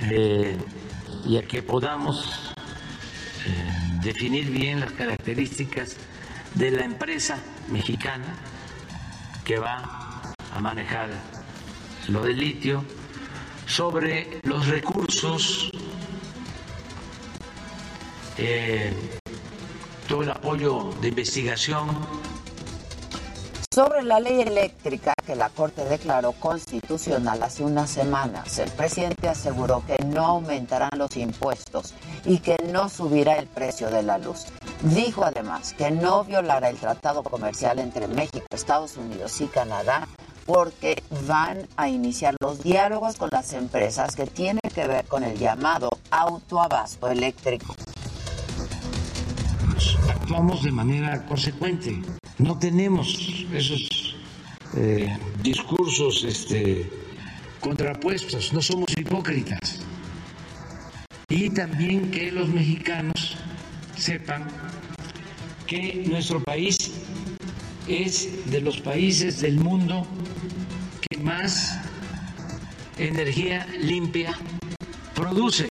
[0.00, 0.56] eh,
[1.26, 2.54] y a que podamos
[3.46, 5.96] eh, definir bien las características
[6.54, 7.36] de la empresa
[7.68, 8.36] mexicana
[9.44, 10.22] que va
[10.54, 11.10] a manejar
[12.08, 12.84] lo del litio,
[13.66, 15.70] sobre los recursos,
[18.36, 18.92] eh,
[20.08, 21.88] todo el apoyo de investigación.
[23.74, 29.82] Sobre la ley eléctrica que la Corte declaró constitucional hace unas semanas, el presidente aseguró
[29.84, 31.94] que no aumentarán los impuestos
[32.24, 34.46] y que no subirá el precio de la luz.
[34.82, 40.06] Dijo además que no violará el tratado comercial entre México, Estados Unidos y Canadá
[40.46, 45.38] porque van a iniciar los diálogos con las empresas que tienen que ver con el
[45.38, 47.74] llamado autoabasto eléctrico.
[50.08, 52.00] Actuamos de manera consecuente.
[52.38, 54.16] No tenemos esos
[54.76, 56.90] eh, discursos este,
[57.60, 59.80] contrapuestos, no somos hipócritas.
[61.28, 63.36] Y también que los mexicanos
[63.96, 64.48] sepan
[65.66, 67.03] que nuestro país
[67.86, 70.06] es de los países del mundo
[71.00, 71.78] que más
[72.98, 74.38] energía limpia
[75.14, 75.68] produce.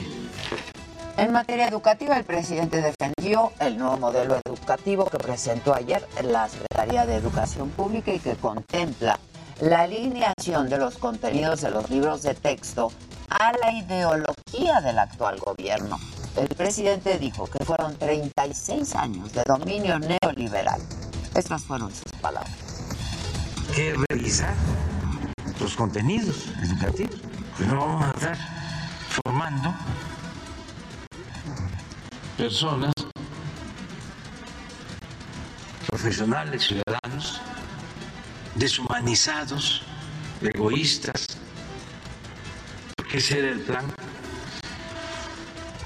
[1.18, 7.06] En materia educativa, el presidente defendió el nuevo modelo educativo que presentó ayer la Secretaría
[7.06, 9.20] de Educación Pública y que contempla
[9.62, 12.92] la alineación de los contenidos de los libros de texto
[13.30, 15.98] a la ideología del actual gobierno.
[16.36, 20.82] El presidente dijo que fueron 36 años de dominio neoliberal.
[21.36, 22.54] Estas fueron sus palabras.
[23.76, 24.54] que revisar
[25.60, 27.16] los contenidos educativos.
[27.60, 28.38] No vamos a estar
[29.10, 29.74] formando
[32.38, 32.94] personas,
[35.88, 37.42] profesionales, ciudadanos,
[38.56, 39.82] deshumanizados,
[40.42, 41.26] egoístas,
[42.96, 43.86] porque ese era el plan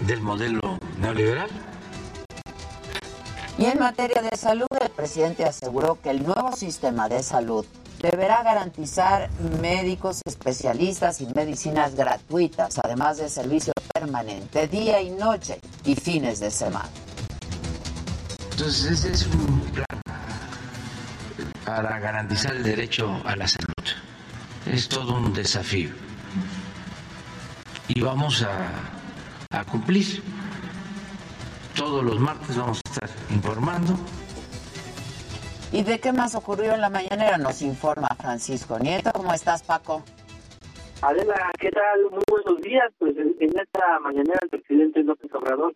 [0.01, 1.49] del modelo neoliberal.
[3.57, 7.65] Y en materia de salud, el presidente aseguró que el nuevo sistema de salud
[7.99, 9.29] deberá garantizar
[9.61, 16.51] médicos especialistas y medicinas gratuitas, además de servicio permanente, día y noche y fines de
[16.51, 16.89] semana.
[18.51, 19.85] Entonces ese es un plan
[21.65, 23.73] para garantizar el derecho a la salud.
[24.65, 25.89] Es todo un desafío.
[27.87, 30.23] Y vamos a, cumplir.
[31.77, 33.93] Todos los martes vamos a estar informando
[35.71, 37.37] ¿Y de qué más ocurrió en la mañanera?
[37.37, 39.11] Nos informa Francisco Nieto.
[39.13, 40.01] ¿Cómo estás, Paco?
[41.01, 42.03] Adela, ¿qué tal?
[42.09, 42.91] Muy buenos días.
[42.97, 45.75] Pues en, en esta mañanera el presidente López Obrador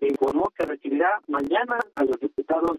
[0.00, 2.78] informó que recibirá mañana a los diputados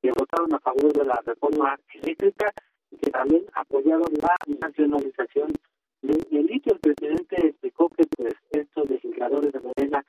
[0.00, 2.52] que votaron a favor de la reforma eléctrica
[2.90, 5.52] y que también apoyaron la nacionalización
[6.00, 6.74] del litio.
[6.74, 10.04] El presidente explicó que pues estos legisladores de Morena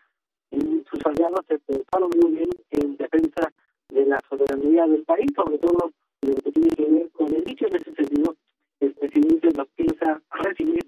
[0.90, 3.52] sus aliados se pensaron muy bien en defensa
[3.90, 5.92] de la soberanía del país, sobre todo
[6.22, 7.68] lo que tiene que ver con el litio.
[7.68, 8.36] En ese sentido,
[8.80, 10.84] el presidente los piensa recibir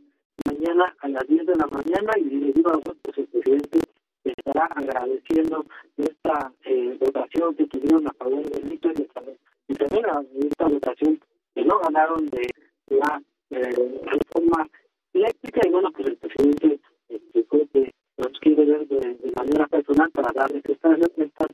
[0.45, 3.79] mañana a las 10 de la mañana y debido a eso, pues el presidente
[4.23, 5.65] estará agradeciendo
[5.97, 11.19] esta eh, votación que tuvieron a favor del litio y, también a esta votación
[11.53, 12.49] que no ganaron de
[12.87, 14.67] la eh, reforma
[15.13, 20.31] eléctrica y bueno, pues el presidente explicó que nos quiere ver de, manera personal para
[20.33, 21.47] darles estas, estas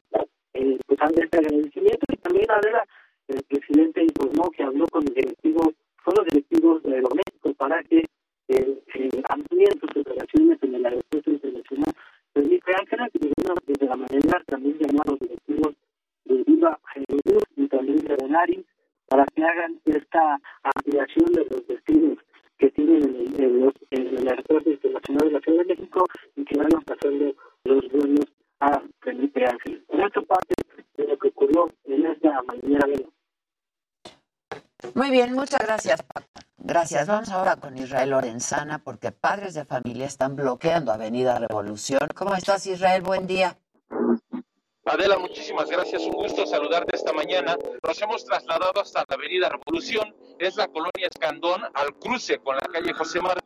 [0.54, 2.86] eh, pues este agradecimiento y también Adela,
[3.28, 8.00] el presidente informó que habló con el directivo, con los directivos de Aeroméxico para que
[8.50, 11.94] eh, eh, amplíen sus operaciones en el aeropuerto internacional
[12.34, 15.76] Felipe Ángeles y bueno, desde la mañana también llamó a los directivos
[16.26, 18.66] de Viva Aerobús y también de Bonaris
[19.08, 22.18] para que hagan esta ampliación de los destinos
[22.58, 26.06] que tienen en el, en los, en el aeropuerto internacional de la Ciudad de México
[26.36, 27.36] y que van a pasando
[27.66, 28.26] los vuelos
[28.60, 29.82] a Felipe Ángeles.
[29.88, 30.54] Por esta parte
[30.98, 33.06] de lo que ocurrió en esta mañana de
[34.96, 36.04] Muy bien, muchas gracias.
[36.58, 37.08] Gracias.
[37.08, 42.08] Vamos ahora con Israel Lorenzana porque padres de familia están bloqueando Avenida Revolución.
[42.16, 43.02] ¿Cómo estás, Israel?
[43.04, 43.58] Buen día.
[44.86, 46.02] Adela, muchísimas gracias.
[46.04, 47.56] Un gusto saludarte esta mañana.
[47.84, 52.68] Nos hemos trasladado hasta la Avenida Revolución, es la colonia Escandón, al cruce con la
[52.68, 53.43] calle José Martí.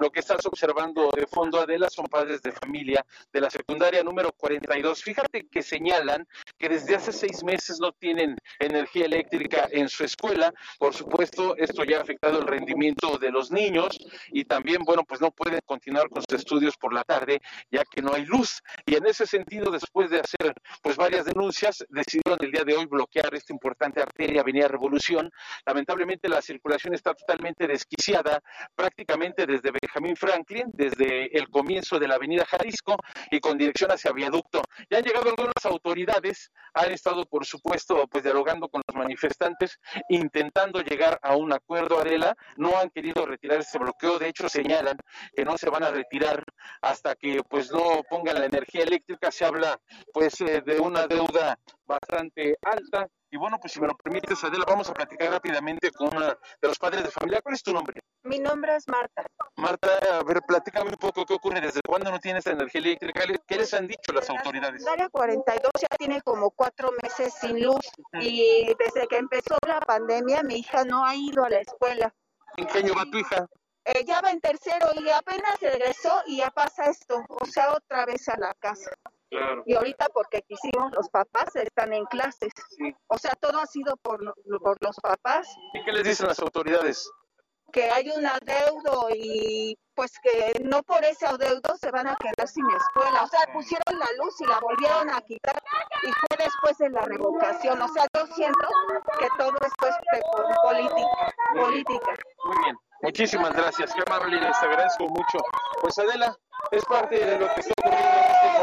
[0.00, 4.32] Lo que estás observando de fondo, Adela, son padres de familia de la secundaria número
[4.32, 5.02] 42.
[5.02, 6.26] Fíjate que señalan
[6.58, 10.52] que desde hace seis meses no tienen energía eléctrica en su escuela.
[10.78, 13.96] Por supuesto, esto ya ha afectado el rendimiento de los niños
[14.28, 18.02] y también, bueno, pues no pueden continuar con sus estudios por la tarde ya que
[18.02, 18.62] no hay luz.
[18.86, 22.86] Y en ese sentido, después de hacer pues varias denuncias, decidieron el día de hoy
[22.86, 25.30] bloquear esta importante arteria Avenida Revolución.
[25.66, 28.42] Lamentablemente la circulación está totalmente desquiciada,
[28.74, 32.96] prácticamente desde Benjamín Franklin, desde el comienzo de la Avenida Jalisco
[33.30, 34.62] y con dirección hacia Viaducto.
[34.90, 40.80] Ya han llegado algunas autoridades, han estado por supuesto pues dialogando con los manifestantes, intentando
[40.80, 44.96] llegar a un acuerdo, Adela, no han querido retirar este bloqueo, de hecho señalan
[45.34, 46.44] que no se van a retirar
[46.80, 49.78] hasta que pues no pongan la energía eléctrica, se habla
[50.12, 53.08] pues eh, de una deuda bastante alta.
[53.34, 56.68] Y bueno, pues si me lo permites, Adela, vamos a platicar rápidamente con una de
[56.68, 57.42] los padres de familia.
[57.42, 58.00] ¿Cuál es tu nombre?
[58.22, 59.26] Mi nombre es Marta.
[59.56, 63.56] Marta, a ver, platícame un poco qué ocurre, desde cuándo no tienes energía eléctrica, ¿qué
[63.56, 64.82] les han dicho las autoridades?
[64.82, 67.84] El área 42 ya tiene como cuatro meses sin luz
[68.20, 72.14] y desde que empezó la pandemia mi hija no ha ido a la escuela.
[72.56, 73.48] ¿En qué año va tu hija?
[73.86, 78.06] Eh, ya va en tercero y apenas regresó y ya pasa esto, o sea, otra
[78.06, 78.92] vez a la casa.
[79.36, 79.62] Claro.
[79.66, 82.52] Y ahorita porque quisimos, los papás están en clases.
[83.08, 86.38] O sea, todo ha sido por, lo- por los papás, ¿Y qué les dicen las
[86.40, 87.10] autoridades?
[87.72, 92.46] que hay un adeudo y pues que no por ese adeudo se van a quedar
[92.46, 93.24] sin escuela.
[93.24, 95.60] O sea, pusieron la luz y la volvieron a quitar
[96.04, 97.82] y fue después de la revocación.
[97.82, 98.68] O sea, yo siento
[99.18, 99.96] que todo esto es
[100.62, 102.12] política, política.
[102.44, 102.76] Muy bien.
[103.02, 105.38] Muchísimas gracias, qué amable, les agradezco mucho.
[105.80, 106.36] Pues Adela,
[106.70, 107.74] es parte de lo que está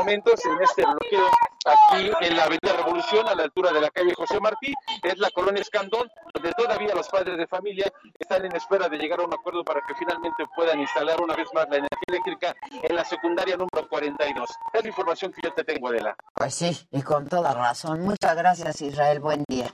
[0.01, 1.27] momentos en este bloqueo
[1.63, 4.73] aquí en la Avenida Revolución, a la altura de la calle José Martí,
[5.03, 7.85] es la colonia Escandón, donde todavía los padres de familia
[8.17, 11.47] están en espera de llegar a un acuerdo para que finalmente puedan instalar una vez
[11.53, 14.49] más la energía eléctrica en la secundaria número 42.
[14.73, 16.15] Es la información que yo te tengo, Adela.
[16.33, 18.01] Pues sí, y con toda razón.
[18.01, 19.19] Muchas gracias, Israel.
[19.19, 19.67] Buen día.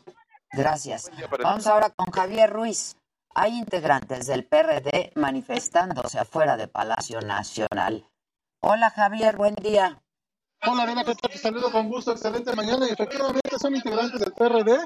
[0.51, 1.09] Gracias.
[1.41, 2.97] Vamos ahora con Javier Ruiz.
[3.33, 8.09] Hay integrantes del PRD manifestándose afuera de Palacio Nacional.
[8.59, 9.37] Hola, Javier.
[9.37, 10.01] Buen día.
[10.69, 11.31] Hola, Elena, ¿qué tal?
[11.31, 12.85] Te saludo con gusto, excelente mañana.
[12.89, 14.77] Y efectivamente son integrantes del PRD,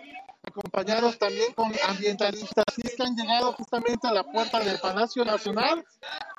[0.43, 5.83] acompañados también con ambientalistas, y que han llegado justamente a la puerta del Palacio Nacional,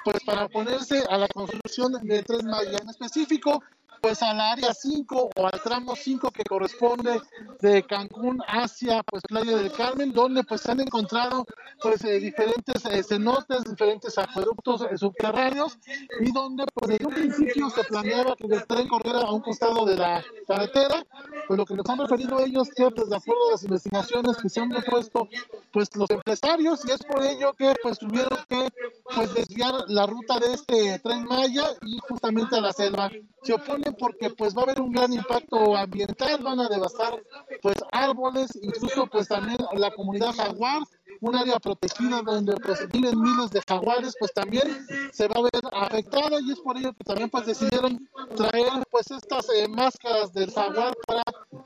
[0.05, 3.65] pues para oponerse a la construcción de Tres Maya, en específico,
[4.03, 7.21] pues al área 5 o al tramo 5 que corresponde
[7.61, 11.47] de Cancún hacia pues Playa del Carmen, donde pues se han encontrado
[11.81, 15.79] pues eh, diferentes eh, cenotes, diferentes acueductos eh, subterráneos
[16.21, 19.87] y donde pues desde un principio se planeaba que el tren corriera a un costado
[19.87, 21.07] de la carretera,
[21.47, 24.49] pues lo que nos han referido ellos que pues de acuerdo a las investigaciones que
[24.49, 25.29] se han propuesto
[25.71, 28.69] pues los empresarios y es por ello que pues tuvieron que
[29.15, 33.09] pues desviar la ruta de este tren Maya y justamente a la selva.
[33.43, 33.55] Se
[33.99, 37.23] porque pues va a haber un gran impacto ambiental, van a devastar
[37.61, 40.83] pues árboles, incluso pues también la comunidad jaguar,
[41.21, 45.63] un área protegida donde pues viven miles de jaguares, pues también se va a ver
[45.73, 50.53] afectada y es por ello que también pues decidieron traer pues estas eh, máscaras del
[50.53, 51.23] jaguar para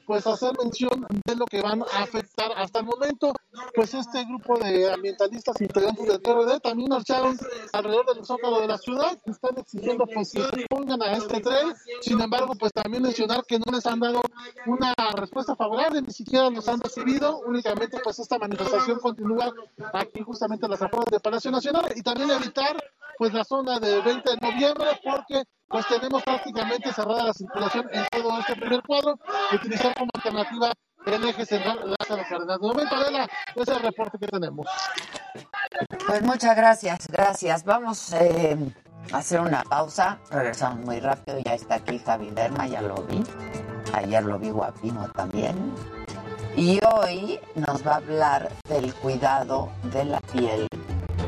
[0.06, 2.52] pues hacer mención de lo que van a afectar.
[2.56, 3.32] Hasta el momento
[3.74, 7.38] pues este grupo de ambientalistas integrantes del PRD también marcharon
[7.72, 11.74] alrededor del zócalo de la ciudad están exigiendo pues que se pongan a este tren.
[12.00, 14.22] Sin embargo pues también mencionar que no les han dado
[14.66, 19.35] una respuesta favorable ni siquiera los han recibido únicamente pues esta manifestación continúa
[19.92, 22.76] aquí justamente en las afueras del Palacio Nacional y también evitar
[23.18, 28.06] pues la zona de 20 de noviembre porque pues tenemos prácticamente cerrada la circulación en
[28.10, 29.18] todo este primer cuadro
[29.52, 30.72] y utilizar como alternativa
[31.06, 32.60] el eje central Lázaro Cárdenas.
[32.60, 34.66] De momento, Adela, ese es el reporte que tenemos.
[36.06, 37.64] Pues muchas gracias, gracias.
[37.64, 38.56] Vamos eh,
[39.12, 40.18] a hacer una pausa.
[40.30, 41.38] Regresamos muy rápido.
[41.44, 43.22] Ya está aquí Javi Lerma, ya lo vi.
[43.92, 45.74] Ayer lo vi guapino también.
[46.58, 50.66] Y hoy nos va a hablar del cuidado de la piel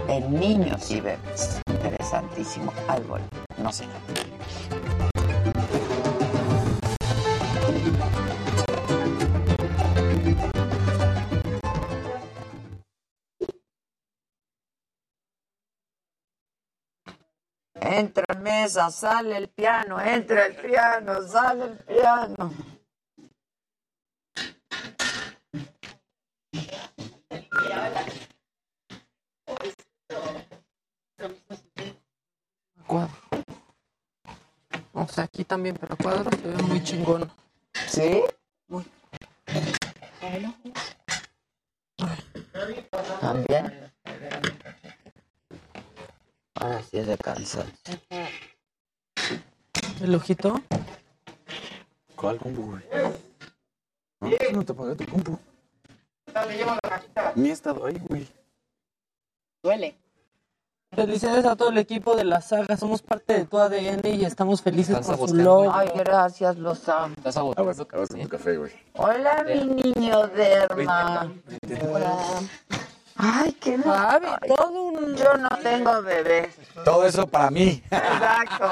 [0.08, 1.60] en niños y bebés.
[1.68, 2.72] Interesantísimo.
[2.88, 3.20] Árbol,
[3.58, 3.84] no sé.
[17.82, 22.77] Entra en mesa, sale el piano, entra el piano, sale el piano.
[35.18, 37.30] Aquí también, pero cuadro se ve muy chingón.
[37.86, 38.22] ¿Sí?
[38.68, 38.84] Muy.
[43.20, 43.92] También.
[46.54, 47.66] Ahora sí es de cansar.
[50.00, 50.60] ¿El ojito?
[52.16, 52.82] ¿Cuál compu, güey?
[54.20, 55.38] No, no te pagué tu compu.
[57.36, 58.28] Ni he estado ahí, güey.
[59.62, 59.96] Duele.
[60.98, 62.76] Felicidades a todo el equipo de la saga.
[62.76, 65.72] Somos parte de tu ADN y estamos felices por su logo.
[65.72, 67.14] Ay, gracias, los amo.
[67.16, 67.38] Estás
[68.28, 68.72] café, güey.
[68.94, 71.32] Hola, mi niño Derma.
[71.92, 72.18] Hola.
[73.14, 75.14] Ay, qué Javi, todo un...
[75.14, 76.52] Yo no tengo bebé.
[76.84, 77.80] Todo eso para mí.
[77.90, 78.70] Exacto.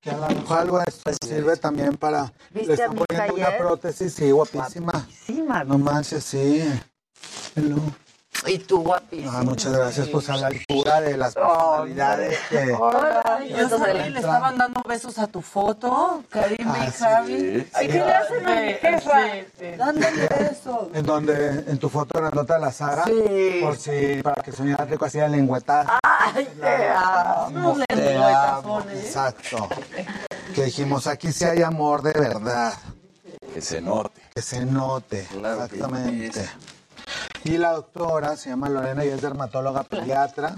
[0.00, 2.32] Que a lo mejor algo de esto sirve también para...
[2.50, 4.92] ¿Viste Le están poniendo una prótesis, sí, guapísima.
[4.92, 5.62] Guapísima.
[5.62, 6.64] No manches, sí.
[7.54, 7.76] Hello.
[8.46, 9.30] Y tú, guapísimo.
[9.32, 12.72] Ah, muchas gracias, pues a la altura de las personalidades que...
[12.78, 16.98] Hola, yo sabía, le estaban dando besos a tu foto, Karim Ah, y sí.
[16.98, 17.66] Javi.
[17.72, 19.20] Ay, ¿qué le hacen a mi jefa?
[19.78, 20.88] Dándole besos.
[20.92, 23.60] En donde, en tu foto la nota la Sara, Sí.
[23.62, 25.86] por si, para que soñara rico así de lengüetar.
[26.02, 27.76] Ay, te amo.
[27.88, 29.68] Te amo, Exacto.
[30.54, 32.74] Que dijimos, aquí sí hay amor de verdad.
[33.54, 34.20] Que se note.
[34.34, 36.46] Que se note, exactamente.
[37.44, 40.56] Y la doctora se llama Lorena y es dermatóloga pediatra.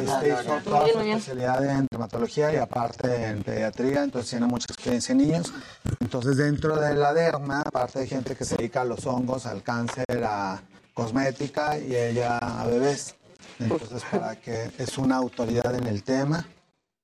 [0.00, 5.12] Este, hizo toda su especialidad en dermatología y aparte en pediatría, entonces tiene mucha experiencia
[5.12, 5.52] en niños.
[5.98, 9.64] Entonces dentro de la derma, aparte de gente que se dedica a los hongos, al
[9.64, 10.62] cáncer, a
[10.94, 13.16] cosmética y ella a bebés.
[13.58, 16.46] Entonces para que es una autoridad en el tema.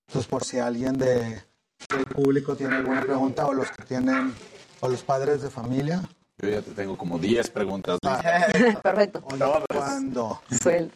[0.06, 1.42] Entonces por si alguien de,
[1.90, 4.32] del público tiene alguna pregunta o los que tienen,
[4.78, 6.00] o los padres de familia,
[6.38, 7.98] Yo ya te tengo como 10 preguntas.
[8.82, 9.22] Perfecto.
[9.22, 10.42] ¿Cuándo?
[10.60, 10.92] Suel.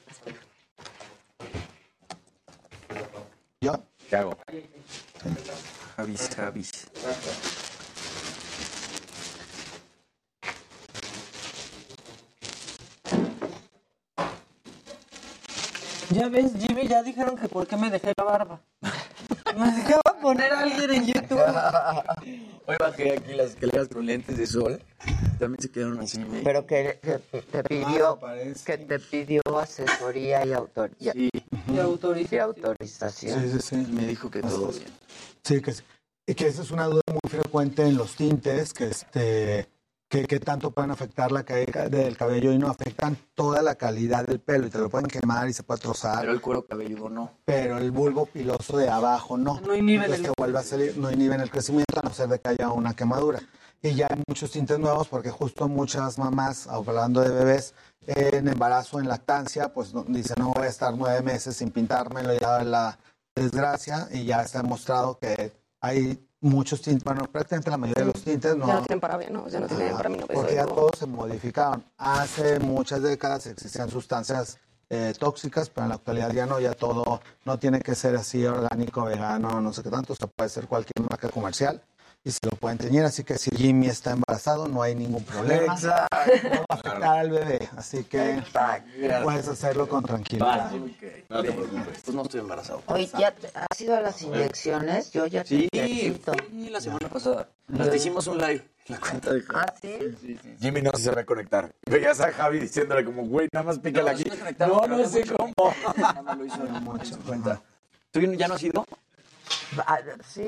[3.60, 3.82] ¿Yo?
[4.08, 4.36] ¿Qué hago?
[5.96, 6.86] Javis, Javis.
[16.10, 18.60] Ya ves, Jimmy, ya dijeron que por qué me dejé la barba.
[19.56, 21.40] Me dejaba poner a alguien en YouTube.
[22.66, 24.80] Hoy bajé aquí las escaleras con lentes de sol.
[25.38, 26.24] También se quedaron así.
[26.44, 28.18] Pero que, que te pidió,
[28.64, 32.30] que te pidió asesoría y, autor, y, Y autorización.
[32.32, 33.42] y autorización.
[33.42, 33.76] Sí, sí, sí.
[33.92, 34.84] Me dijo que todo bien.
[35.42, 35.82] Sí, que, sí.
[36.26, 39.66] y que esa es una duda muy frecuente en los tintes, que este
[40.10, 44.26] que, que tanto pueden afectar la caída del cabello y no afectan toda la calidad
[44.26, 46.20] del pelo y te lo pueden quemar y se puede trozar.
[46.20, 47.30] Pero el cuero cabelludo no.
[47.44, 49.60] pero el bulbo piloso de abajo no.
[49.60, 52.48] No inhiben Entonces el- a salir, no inhiben el crecimiento a no ser de que
[52.48, 53.38] haya una quemadura.
[53.82, 57.72] Y ya hay muchos tintes nuevos porque justo muchas mamás, hablando de bebés,
[58.06, 62.34] en embarazo, en lactancia, pues no- dicen no voy a estar nueve meses sin pintármelo
[62.34, 62.98] ya la
[63.36, 68.22] desgracia y ya está demostrado que hay muchos tintes, bueno, prácticamente la mayoría de los
[68.22, 69.48] tintes no, Ya no tienen parabia, ¿no?
[69.48, 71.84] Ya no tienen Ajá, para mí no porque ya todos se modificaron.
[71.98, 77.20] Hace muchas décadas existían sustancias eh, tóxicas, pero en la actualidad ya no, ya todo
[77.44, 80.66] no tiene que ser así orgánico, vegano, no sé qué tanto, o sea, puede ser
[80.66, 81.82] cualquier marca comercial
[82.22, 85.74] y se lo pueden teñir, así que si Jimmy está embarazado no hay ningún problema.
[85.80, 88.42] No va a afectar al bebé, así que
[89.22, 90.70] puedes hacerlo con tranquilidad.
[91.28, 92.02] No te preocupes.
[92.04, 92.82] Pues no estoy embarazado.
[92.86, 95.10] Oye, ¿ya te- has ido a las inyecciones?
[95.12, 97.48] Yo ya Sí, te fui la semana pasada.
[97.78, 98.64] Hasta hicimos un live.
[98.88, 100.36] La cuenta de ¿Ah, sí?
[100.60, 101.70] Jimmy no se va a conectar.
[101.88, 104.24] Veías a Javi diciéndole como, güey, nada más pícale No, aquí.
[104.24, 105.54] sí No, no no sé cómo.
[105.96, 107.18] Nada más lo hizo mucho.
[107.24, 107.60] Cuenta.
[108.10, 108.84] ¿Tú ya no has ido?
[109.86, 110.42] Ah, sí.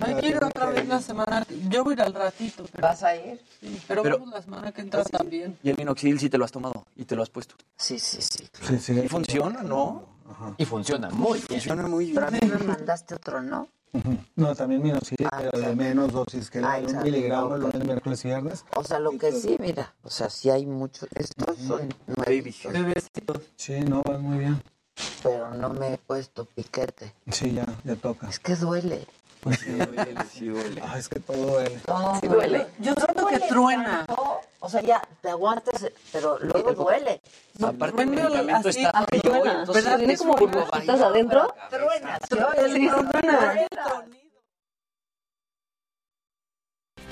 [0.00, 1.44] Hay que ir otra vez la semana.
[1.68, 2.64] Yo voy a ir al ratito.
[2.72, 2.86] Pero...
[2.86, 3.40] ¿Vas a ir?
[3.60, 5.58] Sí, pero, Pero- vamos la semana que entra también.
[5.62, 7.54] Y el minoxidil sí te lo has tomado y te lo has puesto.
[7.76, 8.46] Sí, sí, sí.
[8.66, 9.00] Sí, sí.
[9.04, 10.04] Y funciona, ¿no?
[10.58, 11.48] Y funciona muy bien.
[11.48, 12.44] Funciona muy Pero a bien.
[12.44, 13.68] mí me mandaste otro, ¿no?
[14.34, 17.82] No, también minoxidil, Ah, pero de menos dosis que Ah, la de un miligramo lunes,
[17.82, 18.64] miércoles y viernes.
[18.76, 23.40] O sea, lo que sí, mira, o sea, sí hay muchos, estos son nuevitos, Bebecitos.
[23.56, 24.62] Sí, no, vas muy bien.
[25.22, 27.12] Pero no me he puesto piquete.
[27.30, 28.28] Sí, ya, ya toca.
[28.28, 29.06] Es que duele.
[29.40, 30.82] Pues sí duele, sí duele.
[30.84, 31.78] Ah, es que todo duele.
[31.86, 32.66] Todo Sí duele.
[32.78, 34.04] Yo siento que truena.
[34.08, 37.20] No, o sea, ya, te aguantas, pero luego duele.
[37.62, 39.60] Aparte el Truena medicamento así, está así frío, truena.
[39.60, 39.98] entonces ¿Verdad?
[39.98, 41.54] Tiene como burbujitas adentro.
[41.70, 43.66] Truena, sí, truena.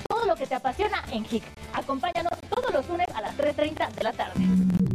[0.09, 1.45] Todo lo que te apasiona en HIC.
[1.73, 4.94] Acompáñanos todos los lunes a las 3.30 de la tarde.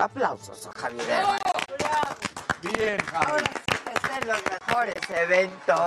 [0.00, 1.02] Aplausos a Javier.
[1.10, 2.16] Herrera.
[2.62, 3.42] Bien, Javi.
[3.42, 5.80] Es en los mejores eventos.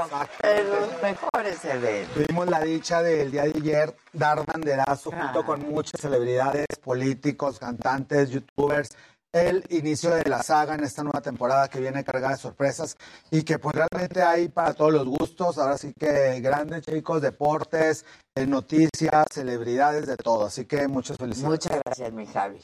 [0.44, 2.14] En los mejores eventos.
[2.14, 8.30] Tuvimos la dicha del día de ayer dar banderazo junto con muchas celebridades, políticos, cantantes,
[8.30, 8.90] youtubers,
[9.32, 12.98] el inicio de la saga en esta nueva temporada que viene cargada de sorpresas
[13.32, 18.06] y que pues realmente hay para todos los gustos, ahora sí que grandes chicos, deportes,
[18.36, 21.50] eh, noticias, celebridades, de todo, así que muchas felicidades.
[21.50, 22.60] Muchas gracias, mi Javi.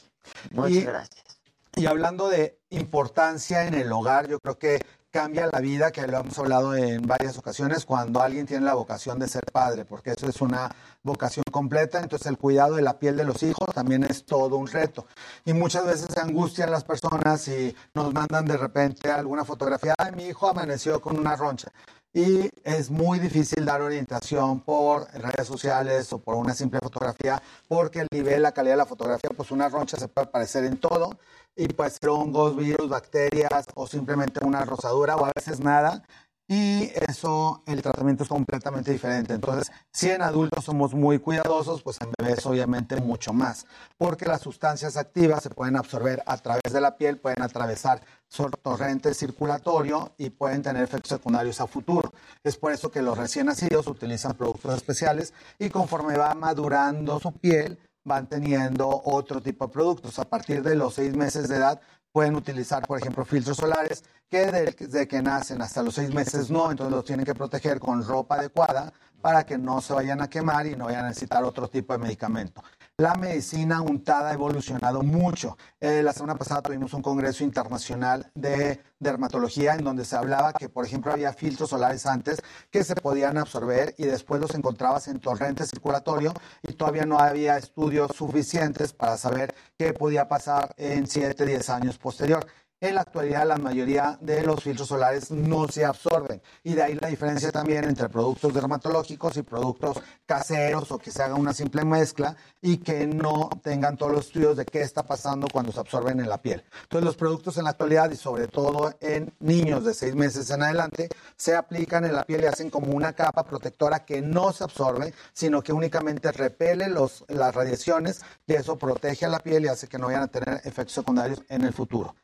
[0.52, 1.39] Muchas Y- gracias.
[1.76, 6.18] Y hablando de importancia en el hogar, yo creo que cambia la vida, que lo
[6.18, 10.28] hemos hablado en varias ocasiones, cuando alguien tiene la vocación de ser padre, porque eso
[10.28, 10.70] es una
[11.02, 14.68] vocación completa, entonces el cuidado de la piel de los hijos también es todo un
[14.68, 15.06] reto.
[15.44, 20.12] Y muchas veces se angustian las personas y nos mandan de repente alguna fotografía, ay,
[20.12, 21.72] mi hijo amaneció con una roncha.
[22.12, 28.00] Y es muy difícil dar orientación por redes sociales o por una simple fotografía, porque
[28.00, 31.18] el nivel, la calidad de la fotografía, pues una roncha se puede aparecer en todo
[31.60, 36.02] y puede ser hongos, virus, bacterias o simplemente una rosadura o a veces nada.
[36.48, 39.34] Y eso, el tratamiento es completamente diferente.
[39.34, 43.66] Entonces, si en adultos somos muy cuidadosos, pues en bebés obviamente mucho más,
[43.98, 48.50] porque las sustancias activas se pueden absorber a través de la piel, pueden atravesar su
[48.50, 52.12] torrente circulatorio y pueden tener efectos secundarios a futuro.
[52.42, 57.32] Es por eso que los recién nacidos utilizan productos especiales y conforme va madurando su
[57.32, 57.78] piel,
[58.10, 60.18] van teniendo otro tipo de productos.
[60.18, 61.80] A partir de los seis meses de edad
[62.10, 66.72] pueden utilizar, por ejemplo, filtros solares que desde que nacen hasta los seis meses no,
[66.72, 70.66] entonces los tienen que proteger con ropa adecuada para que no se vayan a quemar
[70.66, 72.64] y no vayan a necesitar otro tipo de medicamento.
[73.00, 75.56] La medicina untada ha evolucionado mucho.
[75.80, 80.68] Eh, la semana pasada tuvimos un congreso internacional de dermatología en donde se hablaba que,
[80.68, 85.18] por ejemplo, había filtros solares antes que se podían absorber y después los encontrabas en
[85.18, 91.46] torrente circulatorio y todavía no había estudios suficientes para saber qué podía pasar en 7,
[91.46, 92.46] 10 años posterior.
[92.80, 96.98] En la actualidad la mayoría de los filtros solares no se absorben y de ahí
[97.00, 101.84] la diferencia también entre productos dermatológicos y productos caseros o que se haga una simple
[101.84, 106.20] mezcla y que no tengan todos los estudios de qué está pasando cuando se absorben
[106.20, 106.64] en la piel.
[106.84, 110.62] Entonces los productos en la actualidad y sobre todo en niños de seis meses en
[110.62, 114.64] adelante se aplican en la piel y hacen como una capa protectora que no se
[114.64, 119.68] absorbe, sino que únicamente repele los, las radiaciones y eso protege a la piel y
[119.68, 122.14] hace que no vayan a tener efectos secundarios en el futuro.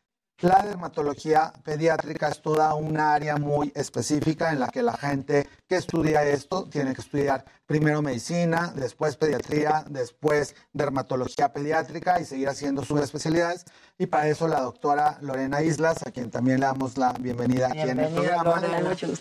[0.40, 5.76] La dermatología pediátrica es toda un área muy específica en la que la gente que
[5.76, 12.84] estudia esto tiene que estudiar primero medicina, después pediatría, después dermatología pediátrica y seguir haciendo
[12.84, 13.64] sus especialidades.
[13.96, 17.80] Y para eso la doctora Lorena Islas, a quien también le damos la bienvenida, aquí
[17.80, 18.62] en el programa.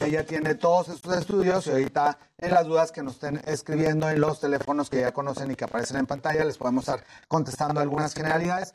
[0.01, 4.19] Ella tiene todos estos estudios y ahorita en las dudas que nos estén escribiendo en
[4.19, 8.13] los teléfonos que ya conocen y que aparecen en pantalla, les podemos estar contestando algunas
[8.13, 8.73] generalidades.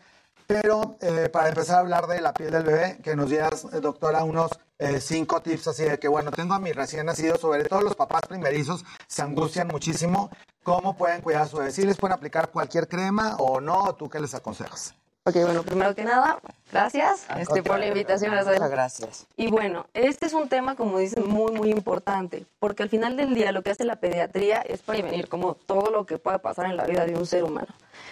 [0.51, 3.78] Pero eh, para empezar a hablar de la piel del bebé, que nos dieras, eh,
[3.81, 4.51] doctora, unos
[4.81, 7.94] eh, cinco tips así de que, bueno, tengo a mi recién nacido, sobre todo los
[7.94, 10.28] papás primerizos se angustian muchísimo.
[10.64, 11.70] ¿Cómo pueden cuidar a su bebé?
[11.70, 13.94] ¿Sí les pueden aplicar cualquier crema o no?
[13.94, 14.93] ¿Tú qué les aconsejas?
[15.22, 16.40] Ok, bueno, primero que nada,
[16.72, 18.35] gracias este, por la invitación.
[18.35, 19.27] Muchas gracias.
[19.36, 23.35] Y bueno, este es un tema, como dicen, muy, muy importante, porque al final del
[23.35, 26.77] día lo que hace la pediatría es prevenir como todo lo que pueda pasar en
[26.77, 27.68] la vida de un ser humano.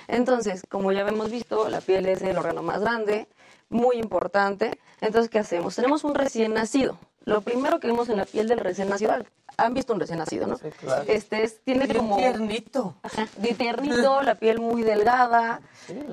[0.08, 3.28] Entonces, como ya hemos visto, la piel es el órgano más grande,
[3.68, 4.78] muy importante.
[5.00, 5.76] Entonces, ¿qué hacemos?
[5.76, 6.98] Tenemos un recién nacido.
[7.24, 9.12] Lo primero que vemos en la piel del recién nacido,
[9.58, 10.56] han visto un recién nacido, ¿no?
[10.56, 11.04] Sí, claro.
[11.06, 12.94] Este es, tiene Bien como tiernito.
[13.02, 15.60] Ajá, de tiernito, la piel muy delgada,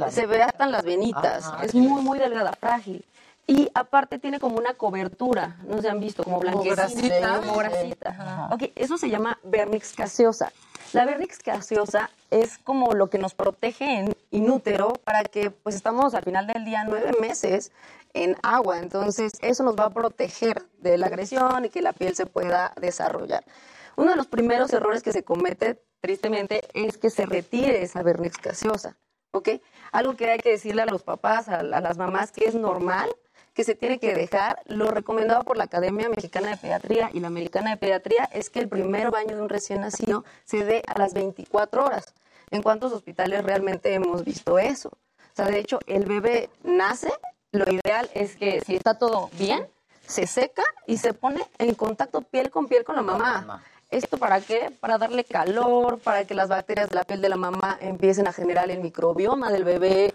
[0.10, 1.80] se ve hasta en las venitas, Ajá, es sí.
[1.80, 3.06] muy muy delgada, frágil.
[3.48, 7.38] Y aparte tiene como una cobertura, no se han visto, como blanquecita, grasita.
[7.38, 8.10] como grasita.
[8.10, 8.50] Ajá.
[8.52, 10.52] Ok, eso se llama vernix gaseosa.
[10.94, 16.14] La vernix gaseosa es como lo que nos protege en inútero para que pues estamos
[16.14, 17.72] al final del día nueve meses
[18.14, 22.16] en agua, entonces eso nos va a proteger de la agresión y que la piel
[22.16, 23.44] se pueda desarrollar.
[23.98, 28.38] Uno de los primeros errores que se comete, tristemente, es que se retire esa vernix
[28.42, 28.98] gaseosa,
[29.32, 29.50] ¿ok?
[29.92, 33.10] Algo que hay que decirle a los papás, a, a las mamás, que es normal,
[33.56, 34.62] que se tiene que dejar.
[34.66, 38.60] Lo recomendado por la Academia Mexicana de Pediatría y la Americana de Pediatría es que
[38.60, 42.14] el primer baño de un recién nacido se dé a las 24 horas.
[42.52, 44.90] ¿En cuántos hospitales realmente hemos visto eso?
[44.90, 47.12] O sea, de hecho, el bebé nace,
[47.52, 49.66] lo ideal es que si está todo bien,
[50.06, 53.64] se seca y se pone en contacto piel con piel con la mamá.
[53.90, 54.72] ¿Esto para qué?
[54.80, 58.34] Para darle calor, para que las bacterias de la piel de la mamá empiecen a
[58.34, 60.14] generar el microbioma del bebé.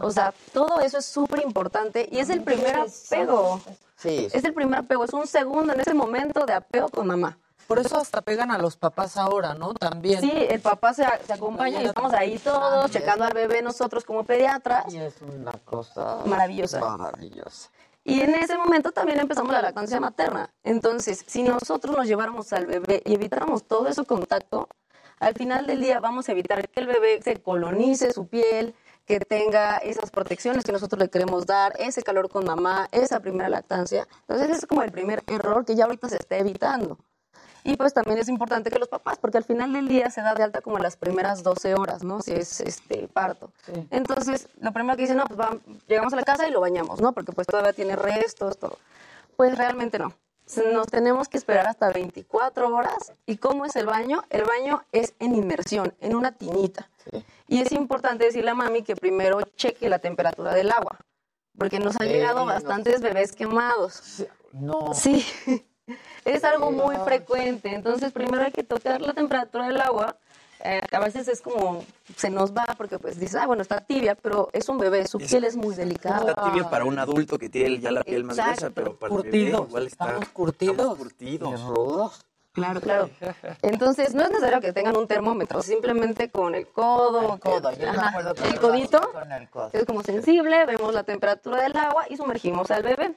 [0.00, 3.60] O sea, todo eso es súper importante y es el primer apego.
[3.96, 4.28] Sí.
[4.32, 7.38] Es el primer apego, es un segundo en ese momento de apego con mamá.
[7.66, 9.74] Por eso hasta pegan a los papás ahora, ¿no?
[9.74, 10.20] También.
[10.20, 14.22] Sí, el papá se, se acompaña y estamos ahí todos checando al bebé nosotros como
[14.24, 14.92] pediatras.
[14.92, 16.78] Y es una cosa Maravillosa.
[16.96, 17.70] Maravillosa.
[18.04, 20.54] Y en ese momento también empezamos la lactancia materna.
[20.62, 24.68] Entonces, si nosotros nos lleváramos al bebé y evitáramos todo ese contacto,
[25.18, 28.76] al final del día vamos a evitar que el bebé se colonice su piel,
[29.06, 33.48] que tenga esas protecciones que nosotros le queremos dar, ese calor con mamá, esa primera
[33.48, 34.06] lactancia.
[34.22, 36.98] Entonces, ese es como el primer error que ya ahorita se está evitando.
[37.62, 40.34] Y pues también es importante que los papás, porque al final del día se da
[40.34, 42.20] de alta como las primeras 12 horas, ¿no?
[42.22, 43.50] Si es este parto.
[43.90, 45.56] Entonces, lo primero que dicen, no, pues va-
[45.88, 47.12] llegamos a la casa y lo bañamos, ¿no?
[47.12, 48.78] Porque pues todavía tiene restos, todo.
[49.36, 50.12] Pues realmente no.
[50.72, 53.12] Nos tenemos que esperar hasta 24 horas.
[53.26, 54.22] ¿Y cómo es el baño?
[54.30, 56.88] El baño es en inmersión, en una tinita.
[57.48, 60.98] Y es importante decirle a mami que primero cheque la temperatura del agua,
[61.58, 64.24] porque nos han Eh, llegado bastantes bebés quemados.
[64.52, 64.94] No.
[64.94, 65.24] Sí,
[66.24, 67.74] es algo muy frecuente.
[67.74, 70.16] Entonces, primero hay que tocar la temperatura del agua.
[70.66, 71.84] Eh, a veces es como,
[72.16, 75.18] se nos va porque pues dices, ah, bueno, está tibia, pero es un bebé, su
[75.18, 76.30] piel es muy delicada.
[76.30, 79.22] Está tibio para un adulto que tiene ya la piel más gruesa, pero para el
[79.22, 80.06] bebé igual está...
[80.06, 80.76] Estamos curtidos.
[80.76, 82.26] Estamos curtidos.
[82.56, 83.10] Claro, claro.
[83.60, 87.34] Entonces, no es necesario que tengan un termómetro, simplemente con el codo.
[87.34, 88.18] El codo, yo Ajá,
[88.50, 89.00] el codito.
[89.12, 89.70] con el codo.
[89.74, 93.14] Es como sensible, vemos la temperatura del agua y sumergimos al bebé.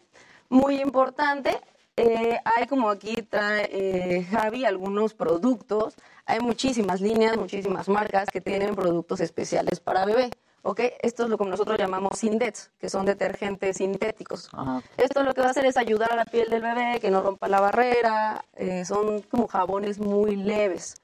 [0.49, 1.57] Muy importante,
[1.99, 5.95] eh, hay como aquí trae eh, Javi algunos productos,
[6.26, 10.30] hay muchísimas líneas, muchísimas marcas que tienen productos especiales para bebé.
[10.63, 10.80] ¿ok?
[11.01, 14.49] Esto es lo que nosotros llamamos Sindets, que son detergentes sintéticos.
[14.97, 17.21] Esto lo que va a hacer es ayudar a la piel del bebé, que no
[17.21, 20.95] rompa la barrera, eh, son como jabones muy leves.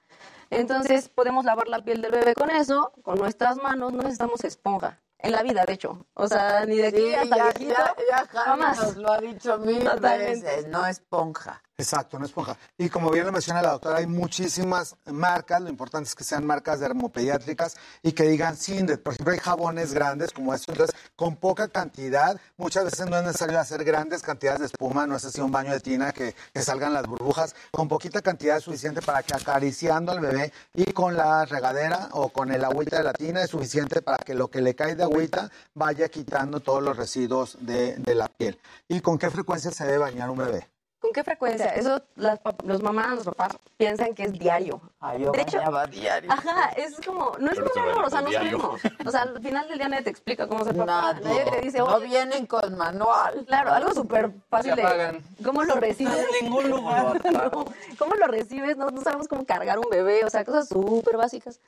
[0.50, 5.00] Entonces podemos lavar la piel del bebé con eso, con nuestras manos, no necesitamos esponja.
[5.26, 6.06] En la vida, de hecho.
[6.14, 8.30] O sea, ni de aquí Sí, hasta ya, viejito, ya, ya Javi
[8.62, 8.78] jamás.
[8.80, 10.46] nos lo ha dicho mil Totalmente.
[10.46, 11.62] veces, no esponja.
[11.78, 12.58] Exacto, una esponja.
[12.78, 15.62] Y como bien lo menciona la doctora, hay muchísimas marcas.
[15.62, 19.04] Lo importante es que sean marcas dermopediátricas y que digan Sindet.
[19.04, 20.70] Por ejemplo, hay jabones grandes como estos.
[20.70, 25.06] Entonces, con poca cantidad, muchas veces no es necesario hacer grandes cantidades de espuma.
[25.06, 27.54] No es así un baño de tina que, salgan las burbujas.
[27.72, 32.30] Con poquita cantidad es suficiente para que acariciando al bebé y con la regadera o
[32.30, 35.04] con el agüita de la tina es suficiente para que lo que le cae de
[35.04, 38.58] agüita vaya quitando todos los residuos de, de la piel.
[38.88, 40.75] ¿Y con qué frecuencia se debe bañar un bebé?
[41.06, 41.68] ¿Con qué frecuencia?
[41.76, 44.82] Eso las, los mamás, los papás piensan que es diario.
[45.00, 45.60] Ah, yo de hecho,
[45.92, 46.32] diario.
[46.32, 47.70] Ajá, es como, no es se un
[48.04, 48.82] o sea, no sabemos.
[49.06, 51.14] O sea, al final del día nadie te explica cómo ser papá.
[51.14, 51.24] Nadie.
[51.24, 53.46] Nadie te dice, No vienen con manual.
[53.46, 54.82] Claro, algo súper fácil Se de...
[54.82, 55.24] apagan.
[55.44, 56.18] ¿Cómo lo recibes?
[56.18, 57.22] En ningún lugar.
[57.36, 57.66] No,
[58.00, 58.76] ¿Cómo lo recibes?
[58.76, 61.60] No, no sabemos cómo cargar un bebé, o sea, cosas súper básicas.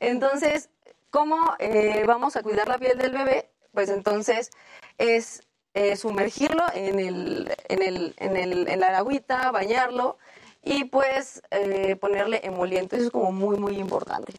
[0.00, 0.68] Entonces,
[1.08, 3.48] ¿cómo eh, vamos a cuidar la piel del bebé?
[3.72, 4.50] Pues entonces
[4.98, 5.40] es
[5.74, 10.18] eh, sumergirlo en el, en el, en el, en la agüita, bañarlo
[10.62, 12.96] y pues eh, ponerle emoliente.
[12.96, 14.34] Eso es como muy, muy importante.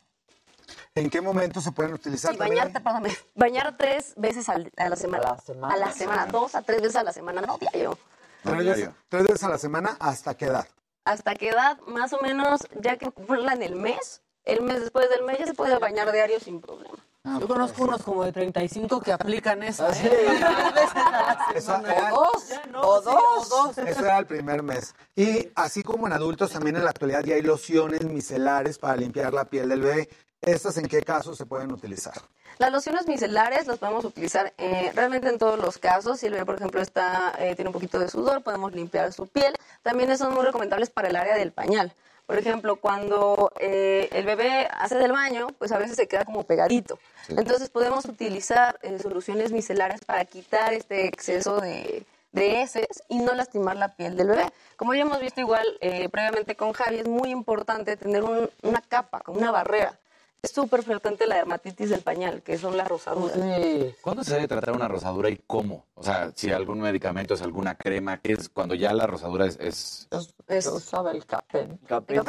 [0.95, 4.95] ¿En qué momento se pueden utilizar Sí, bañarte, perdóname, bañar tres veces al- a la
[4.95, 5.29] semana.
[5.29, 5.73] A la semana.
[5.73, 7.97] A la semana, dos a tres veces a la semana, no diario.
[8.43, 10.67] Tres tres veces a la semana, ¿hasta qué edad?
[11.05, 15.23] hasta qué edad, más o menos, ya que cumplan el mes, el mes después del
[15.23, 16.95] mes ya se puede bañar diario sin problema.
[17.25, 19.85] Yo conozco unos como de 35 que aplican eso.
[19.87, 20.09] Ah, sí.
[21.55, 23.77] Esa era- O dos.
[23.77, 24.93] Eso era el primer mes.
[25.15, 29.33] Y así como en adultos, también en la actualidad ya hay lociones micelares para limpiar
[29.33, 30.09] la piel del bebé.
[30.41, 32.15] ¿Estas en qué casos se pueden utilizar?
[32.57, 36.19] Las lociones micelares las podemos utilizar eh, realmente en todos los casos.
[36.19, 39.27] Si el bebé, por ejemplo, está, eh, tiene un poquito de sudor, podemos limpiar su
[39.27, 39.53] piel.
[39.81, 41.93] También son muy recomendables para el área del pañal.
[42.25, 46.43] Por ejemplo, cuando eh, el bebé hace del baño, pues a veces se queda como
[46.43, 46.97] pegadito.
[47.29, 53.33] Entonces podemos utilizar eh, soluciones micelares para quitar este exceso de, de heces y no
[53.33, 54.45] lastimar la piel del bebé.
[54.77, 58.81] Como ya hemos visto igual eh, previamente con Javi, es muy importante tener un- una
[58.81, 59.99] capa, como una barrera.
[60.43, 63.37] Es súper frecuente la dermatitis del pañal, que son las rosaduras.
[64.01, 65.85] ¿Cuándo se debe tratar una rosadura y cómo?
[65.95, 69.57] O sea, si algún medicamento es alguna crema, ¿qué es cuando ya la rosadura es...
[69.61, 70.09] es...
[70.49, 71.79] Es, usaba el capen.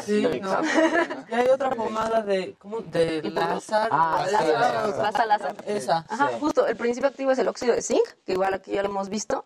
[0.07, 0.59] Sí, no.
[1.29, 2.83] Y hay otra pomada de, ¿cómo?
[2.83, 3.91] De Lázaro.
[3.93, 5.57] Ah, sí, Lázaro, Lázaro, Lázaro.
[5.67, 6.07] Esa.
[6.09, 8.91] Ajá, justo, el principio activo es el óxido de zinc, que igual aquí ya lo
[8.91, 9.45] hemos visto.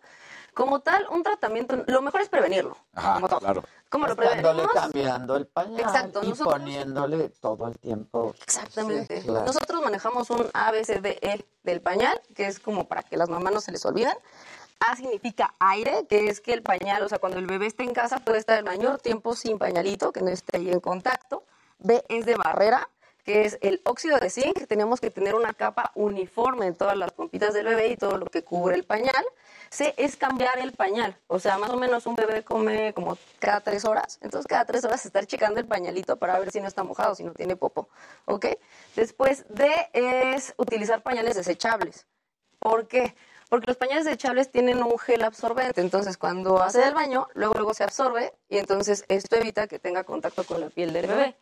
[0.53, 2.75] Como tal, un tratamiento, lo mejor es prevenirlo.
[2.93, 3.63] Ajá, claro.
[3.89, 4.67] ¿Cómo lo prevenimos?
[4.73, 8.33] cambiando el pañal Exacto, y nosotros- poniéndole todo el tiempo.
[8.43, 9.21] Exactamente.
[9.21, 9.45] Sí, claro.
[9.45, 13.17] Nosotros manejamos un A, B, C, D, E del pañal, que es como para que
[13.17, 14.13] las mamás no se les olviden.
[14.79, 17.93] A significa aire, que es que el pañal, o sea, cuando el bebé esté en
[17.93, 21.43] casa puede estar el mayor tiempo sin pañalito, que no esté ahí en contacto.
[21.79, 22.89] B es de barrera,
[23.25, 24.67] que es el óxido de zinc.
[24.67, 28.25] Tenemos que tener una capa uniforme en todas las pompitas del bebé y todo lo
[28.27, 29.25] que cubre el pañal.
[29.69, 31.17] C es cambiar el pañal.
[31.27, 34.19] O sea, más o menos un bebé come como cada tres horas.
[34.21, 37.23] Entonces, cada tres horas estar checando el pañalito para ver si no está mojado, si
[37.23, 37.89] no tiene popo.
[38.25, 38.47] ¿Ok?
[38.95, 42.07] Después, D es utilizar pañales desechables.
[42.59, 43.15] ¿Por qué?
[43.49, 45.81] Porque los pañales desechables tienen un gel absorbente.
[45.81, 50.03] Entonces, cuando hace el baño, luego, luego se absorbe y entonces esto evita que tenga
[50.03, 51.35] contacto con la piel del bebé.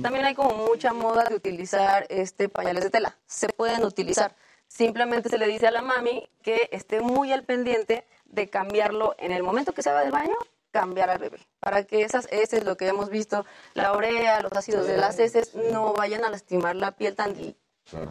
[0.00, 3.16] También hay como mucha moda de utilizar este pañales de tela.
[3.26, 4.36] Se pueden utilizar.
[4.68, 9.32] Simplemente se le dice a la mami que esté muy al pendiente de cambiarlo en
[9.32, 10.36] el momento que se haga del baño,
[10.70, 11.38] cambiar al bebé.
[11.58, 15.54] Para que esas heces, lo que hemos visto, la urea, los ácidos de las heces,
[15.72, 17.34] no vayan a lastimar la piel tan,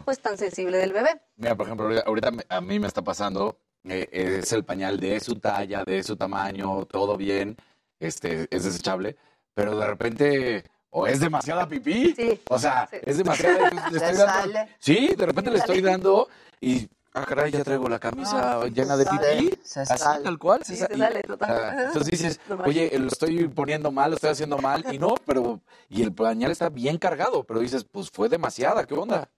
[0.04, 1.20] pues, tan sensible del bebé.
[1.36, 5.36] Mira, por ejemplo, ahorita- a mí me está pasando, eh, es el pañal de su
[5.38, 7.56] talla, de su tamaño, todo bien,
[8.00, 9.16] este, es desechable,
[9.54, 12.14] pero de repente, o es demasiada pipí,
[12.50, 16.28] o sea, es demasiada, le estoy dando, sí, de repente le estoy dando
[16.60, 20.24] y, ah, caray, ya traigo la camisa llena de pipí, se así sale.
[20.24, 24.58] tal cual, Sí, se ah, entonces dices, oye, lo estoy poniendo mal, lo estoy haciendo
[24.58, 28.86] mal, y no, pero, y el pañal está bien cargado, pero dices, pues fue demasiada,
[28.86, 29.28] ¿qué onda?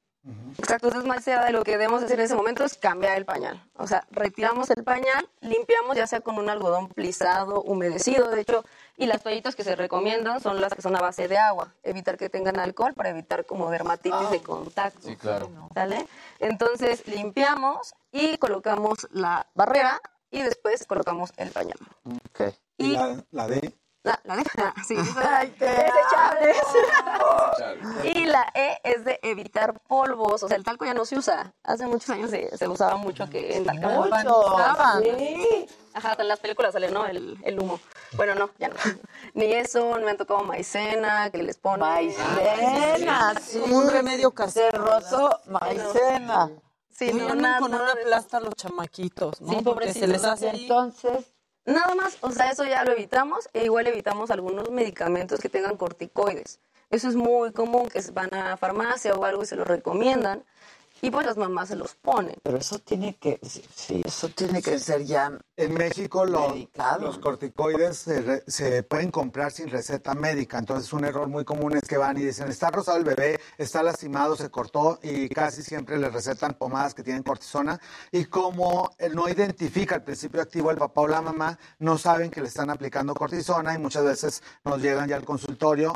[0.58, 3.24] Exacto, entonces más allá de lo que debemos hacer en ese momento es cambiar el
[3.24, 3.66] pañal.
[3.74, 8.64] O sea, retiramos el pañal, limpiamos ya sea con un algodón plisado, humedecido, de hecho,
[8.96, 12.16] y las toallitas que se recomiendan son las que son a base de agua, evitar
[12.16, 15.00] que tengan alcohol para evitar como dermatitis de contacto.
[15.02, 15.50] Sí, claro.
[15.74, 16.06] ¿Sale?
[16.38, 20.00] Entonces limpiamos y colocamos la barrera
[20.30, 21.78] y después colocamos el pañal.
[22.76, 23.74] Y la, la D.
[24.02, 24.44] La, la de,
[24.86, 24.94] sí,
[25.58, 26.56] desechables.
[28.04, 30.42] y la E es de evitar polvos.
[30.42, 31.52] O sea, el talco ya no se usa.
[31.62, 33.88] Hace muchos años se, se usaba mucho que en talco.
[33.88, 34.56] Mucho.
[35.02, 35.66] Sí.
[35.92, 37.06] Ajá, en las películas sale, ¿no?
[37.06, 37.80] El, el humo.
[38.16, 38.74] Bueno, no, ya no.
[39.34, 41.80] Ni eso, no me han tocado maicena, que les ponen.
[41.80, 43.58] Maicena, sí.
[43.58, 44.88] Un remedio casero.
[45.46, 46.50] Maicena.
[46.90, 49.52] Sí, no, nada, con una plasta los chamaquitos, ¿no?
[49.52, 50.50] Sí, Porque se les hace.
[50.50, 51.32] Entonces,
[51.70, 55.76] Nada más, o sea, eso ya lo evitamos e igual evitamos algunos medicamentos que tengan
[55.76, 56.58] corticoides.
[56.90, 60.44] Eso es muy común que van a farmacia o algo y se lo recomiendan
[61.02, 62.36] y pues las mamás se los ponen.
[62.42, 66.48] Pero eso tiene que, sí, eso tiene que ser ya En México lo-
[67.00, 71.76] los corticoides se, re- se pueden comprar sin receta médica, entonces un error muy común
[71.76, 75.62] es que van y dicen, está rosado el bebé, está lastimado, se cortó y casi
[75.62, 77.78] siempre le recetan pomadas que tienen cortisona.
[78.10, 82.30] Y como él no identifica el principio activo el papá o la mamá, no saben
[82.30, 85.92] que le están aplicando cortisona y muchas veces nos llegan ya al consultorio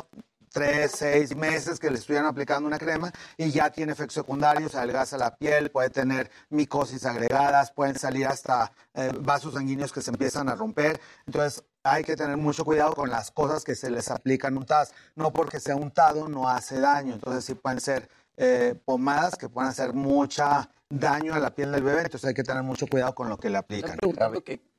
[0.54, 5.18] tres, seis meses que le estuvieran aplicando una crema y ya tiene efectos secundarios, adelgaza
[5.18, 10.48] la piel, puede tener micosis agregadas, pueden salir hasta eh, vasos sanguíneos que se empiezan
[10.48, 11.00] a romper.
[11.26, 14.94] Entonces hay que tener mucho cuidado con las cosas que se les aplican untadas.
[15.16, 17.14] No porque sea untado no hace daño.
[17.14, 21.82] Entonces sí pueden ser eh, pomadas que pueden hacer mucha daño a la piel del
[21.82, 22.02] bebé.
[22.02, 23.98] Entonces hay que tener mucho cuidado con lo que le aplican.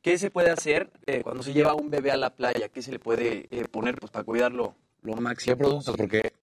[0.02, 2.70] ¿Qué, se puede hacer eh, cuando se lleva un bebé a la playa?
[2.70, 5.56] ¿Qué se le puede eh, poner pues, para cuidarlo lo máximo?
[5.56, 5.96] ¿Qué productos?
[5.96, 6.34] Porque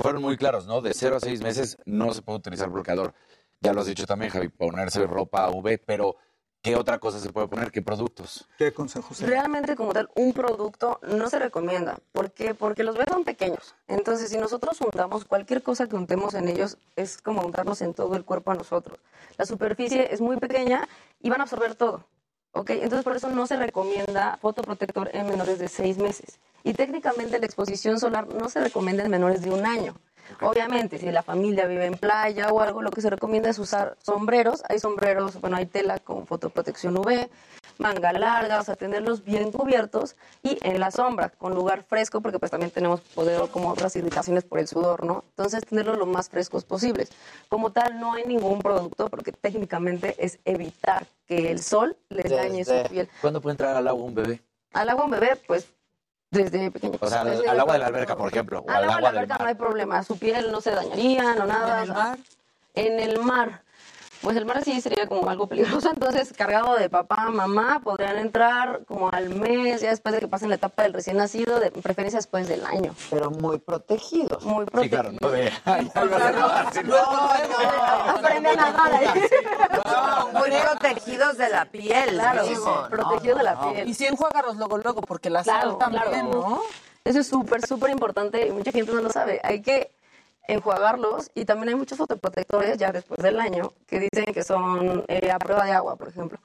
[0.00, 0.80] fueron muy claros, ¿no?
[0.80, 3.14] De 0 a 6 meses no se puede utilizar bloqueador.
[3.60, 6.16] Ya lo has dicho también, Javi, ponerse ropa UV, pero
[6.62, 7.70] ¿qué otra cosa se puede poner?
[7.70, 8.48] ¿Qué productos?
[8.56, 9.20] ¿Qué consejos?
[9.20, 11.98] Realmente como tal, un producto no se recomienda.
[12.12, 12.54] ¿Por qué?
[12.54, 13.74] Porque los bebés son pequeños.
[13.86, 18.16] Entonces, si nosotros untamos cualquier cosa que untemos en ellos, es como untarnos en todo
[18.16, 18.98] el cuerpo a nosotros.
[19.36, 20.88] La superficie es muy pequeña
[21.20, 22.04] y van a absorber todo.
[22.52, 22.70] ¿Ok?
[22.70, 26.38] Entonces, por eso no se recomienda fotoprotector en menores de seis meses.
[26.64, 29.94] Y técnicamente la exposición solar no se recomienda en menores de un año.
[30.40, 33.96] Obviamente, si la familia vive en playa o algo, lo que se recomienda es usar
[34.02, 34.62] sombreros.
[34.68, 37.28] Hay sombreros, bueno, hay tela con fotoprotección UV,
[37.78, 42.38] manga larga, o sea, tenerlos bien cubiertos y en la sombra, con lugar fresco, porque
[42.38, 45.24] pues también tenemos poder como otras irritaciones por el sudor, ¿no?
[45.30, 47.10] Entonces, tenerlos lo más frescos posibles.
[47.48, 52.64] Como tal, no hay ningún producto, porque técnicamente es evitar que el sol les dañe
[52.64, 53.08] su piel.
[53.20, 54.42] ¿Cuándo puede entrar al agua un bebé?
[54.72, 55.68] Al agua un bebé, pues,
[56.30, 56.98] desde pequeño.
[57.00, 58.96] O sea, al, Desde- al agua de la alberca, por ejemplo, o al al agua
[58.96, 59.48] de la del alberca no mar.
[59.48, 61.82] hay problema, su piel no se dañaría, no nada.
[61.82, 62.18] ¿En el mar?
[62.74, 63.62] En el mar.
[64.22, 68.80] Pues el mar sí sería como algo peligroso, entonces cargado de papá, mamá, podrían entrar
[68.86, 72.18] como al mes, ya después de que pasen la etapa del recién nacido, de preferencia
[72.18, 72.94] después del año.
[73.10, 74.44] Pero muy protegidos.
[74.44, 75.00] Muy Sí, protegidos.
[75.02, 75.52] claro, no de...
[78.08, 79.08] Aprende a nadar ahí.
[79.84, 82.10] No, muy protegidos de la piel.
[82.10, 83.72] Claro, digo, protegidos de la no.
[83.72, 83.88] piel.
[83.88, 86.28] Y sí enjuágalos luego, luego, porque la Claro, sal también, claro.
[86.30, 86.62] ¿no?
[87.04, 89.40] Eso es súper, súper importante y mucha gente no lo sabe.
[89.42, 89.90] Hay que
[90.48, 95.30] enjuagarlos y también hay muchos fotoprotectores ya después del año que dicen que son eh,
[95.30, 96.38] a prueba de agua, por ejemplo.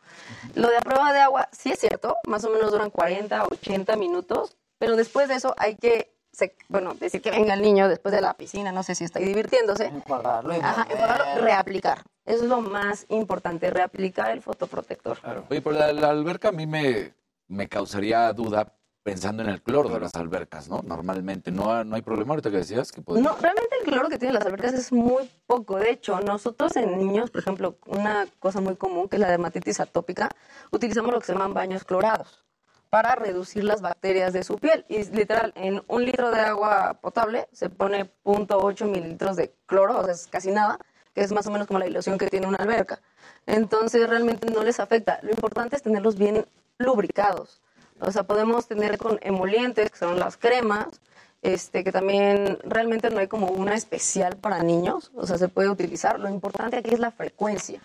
[0.55, 3.95] Lo de a prueba de agua sí es cierto, más o menos duran 40, 80
[3.95, 8.13] minutos, pero después de eso hay que, se- bueno, decir que venga el niño después
[8.13, 9.85] de la piscina, no sé si está ahí divirtiéndose.
[9.85, 12.03] Enjuagarlo Ajá, enjuagarlo, reaplicar.
[12.25, 15.17] Eso es lo más importante, reaplicar el fotoprotector.
[15.49, 17.13] Oye, pero la, la alberca a mí me,
[17.47, 18.73] me causaría duda
[19.03, 20.81] pensando en el cloro de las albercas, ¿no?
[20.81, 23.23] Normalmente, ¿no, no hay problema ahorita que decías que podría...
[23.23, 25.77] No, realmente el cloro que tienen las albercas es muy poco.
[25.77, 29.81] De hecho, nosotros en niños, por ejemplo, una cosa muy común que es la dermatitis
[29.81, 30.30] atópica,
[30.71, 32.45] utilizamos lo que se llaman baños clorados
[32.89, 34.85] para reducir las bacterias de su piel.
[34.88, 40.03] Y literal, en un litro de agua potable se pone 0.8 mililitros de cloro, o
[40.05, 40.80] sea, es casi nada,
[41.13, 43.01] que es más o menos como la ilusión que tiene una alberca.
[43.47, 45.19] Entonces, realmente no les afecta.
[45.23, 46.45] Lo importante es tenerlos bien
[46.77, 47.62] lubricados.
[48.05, 51.01] O sea, podemos tener con emolientes, que son las cremas,
[51.41, 55.69] este, que también realmente no hay como una especial para niños, o sea, se puede
[55.69, 56.19] utilizar.
[56.19, 57.81] Lo importante aquí es la frecuencia.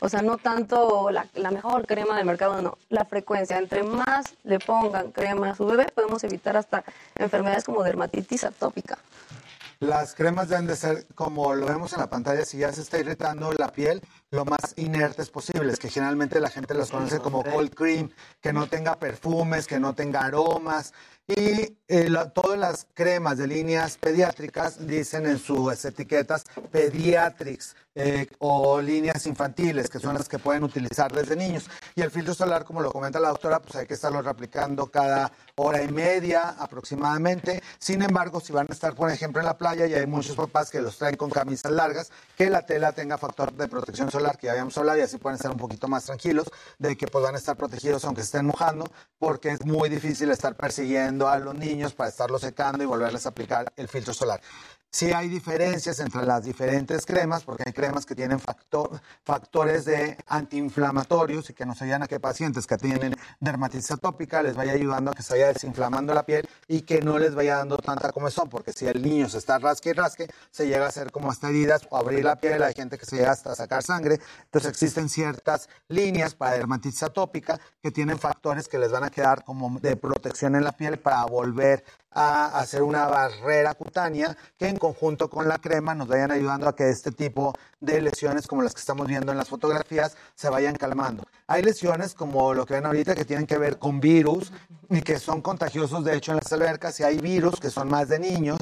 [0.00, 3.58] O sea, no tanto la, la mejor crema del mercado, no, la frecuencia.
[3.58, 6.84] Entre más le pongan crema a su bebé, podemos evitar hasta
[7.16, 8.98] enfermedades como dermatitis atópica.
[9.80, 12.98] Las cremas deben de ser, como lo vemos en la pantalla, si ya se está
[12.98, 14.02] irritando la piel,
[14.32, 18.10] lo más inertes posibles, que generalmente la gente las conoce como cold cream,
[18.40, 20.92] que no tenga perfumes, que no tenga aromas.
[21.28, 26.42] Y eh, la- todas las cremas de líneas pediátricas dicen en sus etiquetas
[26.72, 31.68] pediatrics eh, o líneas infantiles, que son las que pueden utilizar desde niños.
[31.96, 35.32] Y el filtro solar, como lo comenta la doctora, pues hay que estarlo reaplicando cada
[35.56, 37.60] hora y media aproximadamente.
[37.80, 40.70] Sin embargo, si van a estar, por ejemplo, en la playa, y hay muchos papás
[40.70, 44.46] que los traen con camisas largas, que la tela tenga factor de protección solar, que
[44.46, 46.46] ya habíamos hablado, y así pueden estar un poquito más tranquilos
[46.78, 48.88] de que van a estar protegidos aunque estén mojando,
[49.18, 53.30] porque es muy difícil estar persiguiendo a los niños para estarlos secando y volverles a
[53.30, 54.40] aplicar el filtro solar.
[54.90, 60.16] Sí hay diferencias entre las diferentes cremas, porque hay cremas que tienen factor- factores de
[60.26, 65.10] antiinflamatorios y que nos ayudan a que pacientes que tienen dermatitis atópica les vaya ayudando
[65.10, 68.48] a que se vaya desinflamando la piel y que no les vaya dando tanta comezón,
[68.48, 71.48] porque si el niño se está rasque y rasque, se llega a hacer como hasta
[71.48, 74.20] heridas o abrir la piel, hay gente que se llega hasta sacar sangre.
[74.44, 79.44] Entonces existen ciertas líneas para dermatitis atópica que tienen factores que les van a quedar
[79.44, 84.76] como de protección en la piel para volver a hacer una barrera cutánea que en
[84.76, 88.74] conjunto con la crema nos vayan ayudando a que este tipo de lesiones como las
[88.74, 91.24] que estamos viendo en las fotografías se vayan calmando.
[91.46, 94.52] Hay lesiones como lo que ven ahorita que tienen que ver con virus
[94.90, 98.08] y que son contagiosos de hecho en las albercas y hay virus que son más
[98.08, 98.58] de niños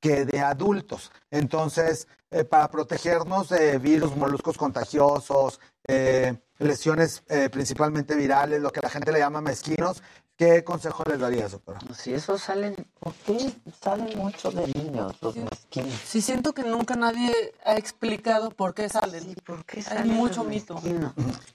[0.00, 1.10] que de adultos.
[1.30, 5.58] Entonces, eh, para protegernos de virus, moluscos contagiosos,
[5.88, 10.02] eh, lesiones eh, principalmente virales, lo que la gente le llama mezquinos,
[10.40, 11.78] ¿qué consejo les darías, doctora?
[11.94, 13.52] Si eso salen, ¿por qué
[13.82, 15.92] salen mucho de niños los mezquinos?
[16.06, 17.30] Sí, siento que nunca nadie
[17.62, 19.34] ha explicado por qué salen.
[19.44, 20.80] ¿por qué Hay salen mucho mito.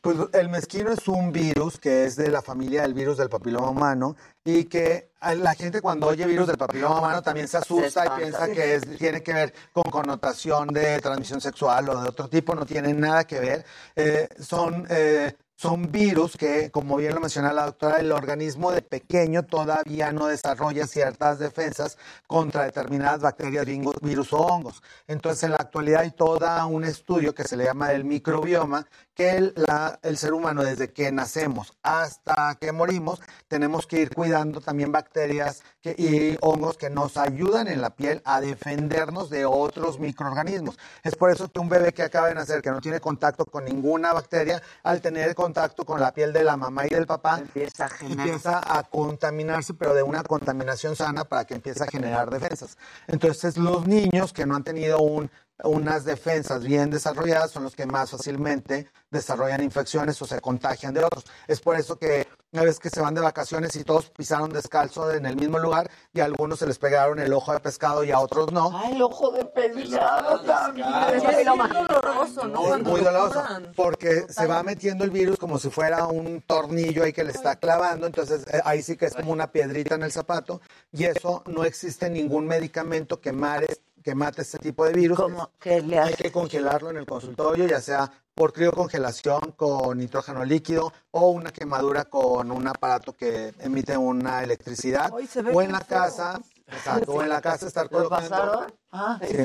[0.02, 3.72] Pues el mezquino es un virus que es de la familia del virus del papiloma
[3.72, 8.20] humano y que la gente cuando oye virus del papiloma humano también se asusta y
[8.20, 12.53] piensa que es- tiene que ver con connotación de transmisión sexual o de otro tipo,
[12.53, 13.66] no tiene nada que ver.
[13.95, 18.82] Eh, son, eh, son virus que, como bien lo menciona la doctora, el organismo de
[18.82, 23.65] pequeño todavía no desarrolla ciertas defensas contra determinadas bacterias,
[24.02, 24.84] virus o hongos.
[25.07, 26.36] Entonces, en la actualidad hay todo
[26.68, 30.91] un estudio que se le llama el microbioma, que el, la- el ser humano desde
[30.91, 36.90] que nacemos hasta que morimos, tenemos que ir cuidando también bacterias que- y hongos que
[36.90, 40.77] nos ayudan en la piel a defendernos de otros microorganismos.
[41.03, 43.64] Es por eso que un bebé que acaba de nacer, que no tiene contacto con
[43.64, 45.45] ninguna bacteria, al tener contacto
[45.86, 49.94] con la piel de la mamá y del papá, empieza a, empieza a contaminarse, pero
[49.94, 52.78] de una contaminación sana para que empiece a generar defensas.
[53.08, 55.30] Entonces, los niños que no han tenido un-
[55.64, 61.04] unas defensas bien desarrolladas son los que más fácilmente desarrollan infecciones o se contagian de
[61.04, 61.26] otros.
[61.48, 65.11] Es por eso que una vez que se van de vacaciones y todos pisaron descalzo
[65.11, 68.11] en el mismo lugar y a algunos se les pegaron el ojo de pescado y
[68.11, 68.72] a otros no.
[68.73, 70.88] Ah, el ojo de pescado también.
[71.14, 72.61] Es muy doloroso, ¿no?
[72.61, 73.44] Cuando muy lo doloroso
[73.76, 77.57] porque se va metiendo el virus como si fuera un tornillo ahí que le está
[77.57, 80.61] clavando, entonces eh, ahí sí que es como una piedrita en el zapato
[80.94, 85.19] y eso no existe ningún medicamento que mare- que mate este tipo de virus.
[85.60, 90.94] que le Hay que congelarlo en el consultorio, ya sea por criocongelación con nitrógeno líquido
[91.10, 95.88] o una quemadura con un aparato que emite una electricidad o en la feo.
[95.88, 98.74] casa, exacto, o en la casa estar ¿Lo colocando pasaron?
[98.92, 99.20] Ah.
[99.28, 99.38] Sí.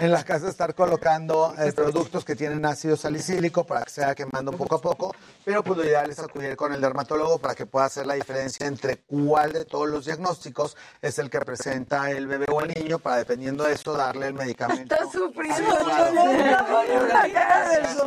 [0.00, 4.14] En la casa estar colocando eh, productos que tienen ácido salicílico para que se vaya
[4.14, 5.14] quemando poco a poco,
[5.44, 8.66] pero pues lo ideal es acudir con el dermatólogo para que pueda hacer la diferencia
[8.66, 12.98] entre cuál de todos los diagnósticos es el que presenta el bebé o el niño
[12.98, 14.94] para dependiendo de eso darle el medicamento.
[14.94, 15.76] Está sufriendo.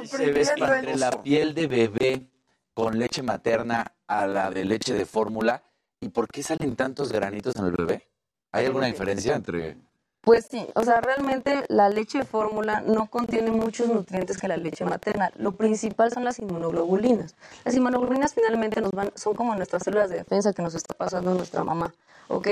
[0.05, 2.27] Se ves entre la piel de bebé
[2.73, 5.63] con leche materna a la de leche de fórmula,
[5.99, 8.07] ¿y por qué salen tantos granitos en el bebé?
[8.51, 9.77] ¿Hay alguna diferencia entre...?
[10.21, 14.57] Pues sí, o sea, realmente la leche de fórmula no contiene muchos nutrientes que la
[14.57, 15.31] leche materna.
[15.37, 17.33] Lo principal son las inmunoglobulinas.
[17.63, 21.33] Las inmunoglobulinas finalmente nos van, son como nuestras células de defensa que nos está pasando
[21.33, 21.93] nuestra mamá,
[22.27, 22.47] ¿ok?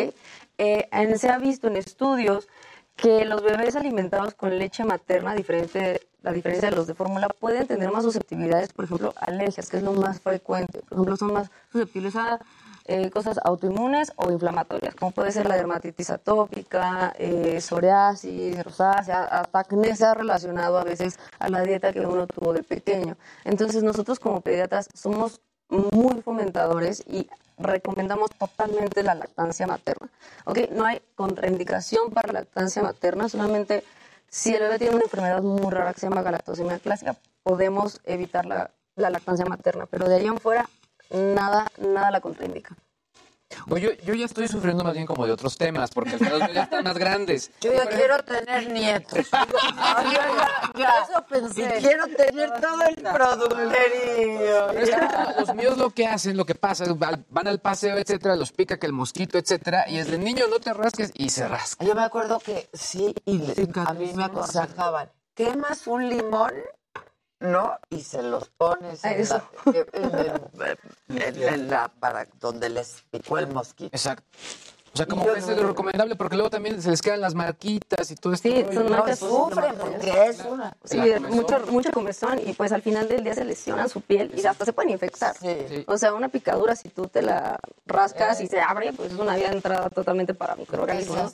[0.57, 2.47] Eh, se ha visto en estudios
[2.95, 7.67] que los bebés alimentados con leche materna, diferente, la diferencia de los de fórmula, pueden
[7.67, 10.79] tener más susceptibilidades, por ejemplo, alergias, que es lo más frecuente.
[10.79, 12.39] Por ejemplo, son más susceptibles a
[12.87, 19.59] eh, cosas autoinmunes o inflamatorias, como puede ser la dermatitis atópica, eh, psoriasis, rosácea, hasta
[19.59, 23.17] acné se ha relacionado a veces a la dieta que uno tuvo de pequeño.
[23.43, 30.09] Entonces nosotros como pediatras somos muy fomentadores y recomendamos totalmente la lactancia materna.
[30.45, 30.69] ¿ok?
[30.71, 33.83] No hay contraindicación para la lactancia materna, solamente
[34.29, 38.45] si el bebé tiene una enfermedad muy rara que se llama galactosemia clásica, podemos evitar
[38.45, 40.69] la, la lactancia materna, pero de ahí en fuera
[41.09, 42.75] nada, nada la contraindica.
[43.69, 46.63] Oye, yo, yo ya estoy sufriendo más bien como de otros temas, porque los ya
[46.63, 47.51] están más grandes.
[47.61, 49.19] Yo ya quiero tener nietos.
[49.19, 49.37] Eso
[51.29, 51.61] pensé.
[51.61, 54.67] Y quiero tener todo el producterío.
[54.67, 58.35] Pero es que los míos lo que hacen, lo que pasa, van al paseo, etcétera,
[58.35, 61.47] los pica que el mosquito, etcétera, y es de niño no te rasques y se
[61.47, 61.85] rasca.
[61.85, 63.41] Yo me acuerdo que sí, y
[63.75, 66.51] a mí me aconsejaban, quemas un limón,
[67.39, 67.77] ¿no?
[67.89, 69.41] Y se los pones en, Eso.
[69.65, 69.73] la,
[71.09, 73.95] en- en- en la- para donde les picó el mosquito.
[73.95, 74.23] Exacto.
[74.93, 78.09] O sea, como que es lo recomendable, porque luego también se les quedan las marquitas
[78.11, 78.47] y todo esto.
[78.47, 80.73] Sí, son marcas sufren porque es una...
[80.85, 80.97] Sí,
[81.29, 84.63] mucho, mucha comezón y pues al final del día se lesionan su piel y hasta
[84.63, 85.35] se pueden infectar.
[85.87, 89.35] O sea, una picadura si tú te la rascas y se abre, pues es una
[89.35, 91.33] vía de entrada totalmente para microorganismos.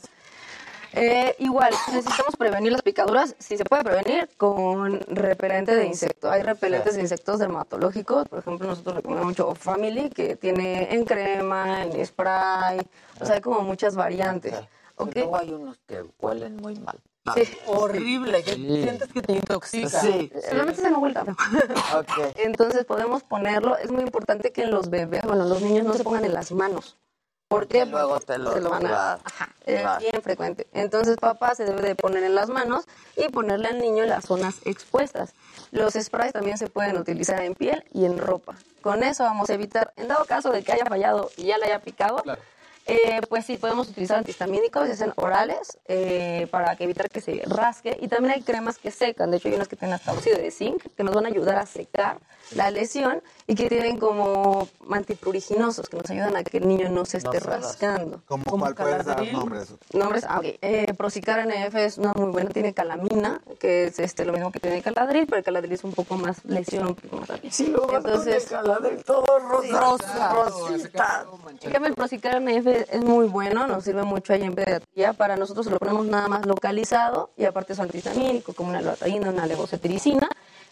[0.94, 6.30] Eh, igual, necesitamos prevenir las picaduras, si se puede prevenir, con repelente de insecto.
[6.30, 11.84] Hay repelentes de insectos dermatológicos, por ejemplo, nosotros recomendamos mucho Family, que tiene en crema,
[11.84, 12.80] en spray,
[13.20, 14.54] o sea, hay como muchas variantes.
[15.16, 17.00] Luego hay unos que huelen muy mal.
[17.36, 18.82] Sí, horrible, que Sí.
[18.84, 19.90] sientes que te intoxica.
[20.02, 21.24] Sí, Realmente se no vuelta.
[22.36, 23.78] Entonces podemos ponerlo.
[23.78, 26.98] Es muy importante que los bebés, bueno, los niños no se pongan en las manos.
[27.52, 27.86] ¿Por qué?
[27.86, 29.14] luego Porque te lo- se lo van a...
[29.24, 30.68] Ajá, es bien frecuente.
[30.74, 32.86] Entonces papá se debe de poner en las manos
[33.18, 35.34] y ponerle al niño en las zonas expuestas.
[35.72, 38.56] Los sprays también se pueden utilizar en piel y en ropa.
[38.82, 41.66] Con eso vamos a evitar, en dado caso de que haya fallado y ya le
[41.66, 42.24] haya picado,
[42.86, 47.98] eh, pues sí, podemos utilizar antihistamínicos, ya sean orales, eh, para evitar que se rasque.
[48.02, 49.32] Y también hay cremas que secan.
[49.32, 51.58] De hecho, hay unas que tienen hasta óxido de zinc, que nos van a ayudar
[51.58, 52.18] a secar
[52.56, 57.06] la lesión y que tienen como antipruriginosos, que nos ayudan a que el niño no
[57.06, 57.86] se esté se rasque.
[57.88, 58.22] rascando.
[58.26, 59.74] ¿Cómo cuál puedes dar nombres?
[59.94, 60.46] Nombres, ah, ok.
[60.62, 64.60] Eh, Procicar NF es una muy buena, tiene calamina, que es este, lo mismo que
[64.60, 67.54] tiene caladril, pero el caladril es un poco más lesión, un poco más rápido.
[67.54, 71.26] Sí, luego Entonces, caladril todo rosa, rosa, rosita.
[71.72, 75.14] cambio, el Procicar NF es muy bueno, nos sirve mucho ahí en pediatría.
[75.14, 79.46] Para nosotros lo ponemos nada más localizado y aparte es antihistamínico, como una loratadina, una
[79.46, 80.28] levocetiricina,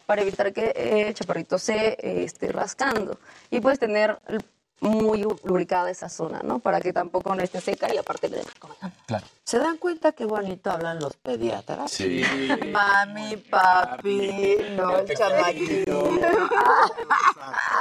[0.06, 3.20] para evitar que eh, el chaparrito se eh, esté rascando.
[3.52, 4.20] Y puedes tener
[4.82, 6.60] muy lubricada esa zona, ¿no?
[6.60, 8.46] Para que tampoco no esté seca y aparte le den
[9.06, 9.26] Claro.
[9.44, 11.92] ¿Se dan cuenta qué bonito hablan los pediatras?
[11.92, 12.22] Sí.
[12.72, 16.10] Mami, papi, no, el chamaquito.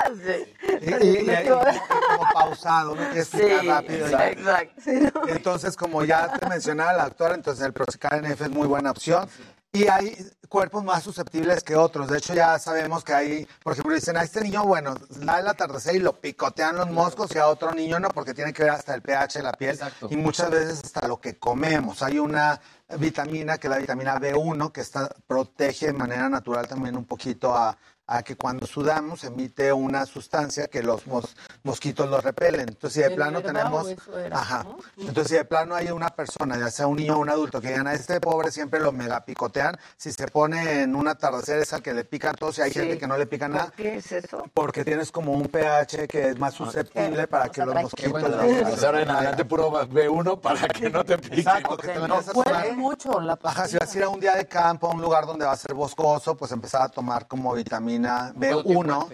[0.09, 0.55] Sí.
[0.81, 3.11] Y, y- y- y como pausado, ¿no?
[3.13, 4.07] Que Sí, rápido.
[4.07, 5.23] exacto.
[5.29, 9.29] Entonces, como ya te mencionaba la doctora, entonces el Procicar NF es muy buena opción.
[9.73, 10.17] Y hay
[10.49, 12.09] cuerpos más susceptibles que otros.
[12.09, 15.47] De hecho, ya sabemos que hay, por ejemplo, dicen a este niño, bueno, da el
[15.47, 18.73] atardecer y lo picotean los moscos y a otro niño no, porque tiene que ver
[18.73, 19.79] hasta el pH de la piel
[20.09, 22.03] y muchas veces hasta lo que comemos.
[22.03, 22.61] Hay una
[22.99, 27.55] vitamina que es la vitamina B1 que está, protege de manera natural también un poquito
[27.55, 27.77] a,
[28.11, 32.63] a que cuando sudamos emite una sustancia que los mos- mosquitos los repelen.
[32.71, 33.87] Entonces, si de plano tenemos...
[34.25, 34.65] era, Ajá.
[34.65, 34.79] ¿no?
[34.97, 37.69] Entonces, si de plano hay una persona, ya sea un niño o un adulto, que
[37.69, 41.71] digan a este pobre siempre lo mega picotean, si se pone en un atardecer es
[41.75, 42.81] al que le pican todos y hay Sí.
[42.81, 43.75] gente que no le pica nada.
[43.77, 44.43] ¿Qué es eso?
[44.55, 48.23] Porque tienes como un pH que es más susceptible para que los mosquitos...
[48.23, 51.41] Pues ahora en adelante puro B1 para que no te pique.
[51.41, 52.73] Exacto, que te a tomar.
[52.75, 55.27] mucho la Ajá, si vas a ir a un día de campo, a un lugar
[55.27, 59.09] donde va a ser boscoso, pues empezar a tomar como vitamina B1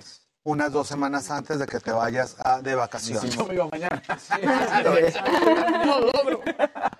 [0.46, 3.34] unas dos semanas antes de que te vayas a- de vacaciones.
[3.34, 4.02] Yo me iba mañana.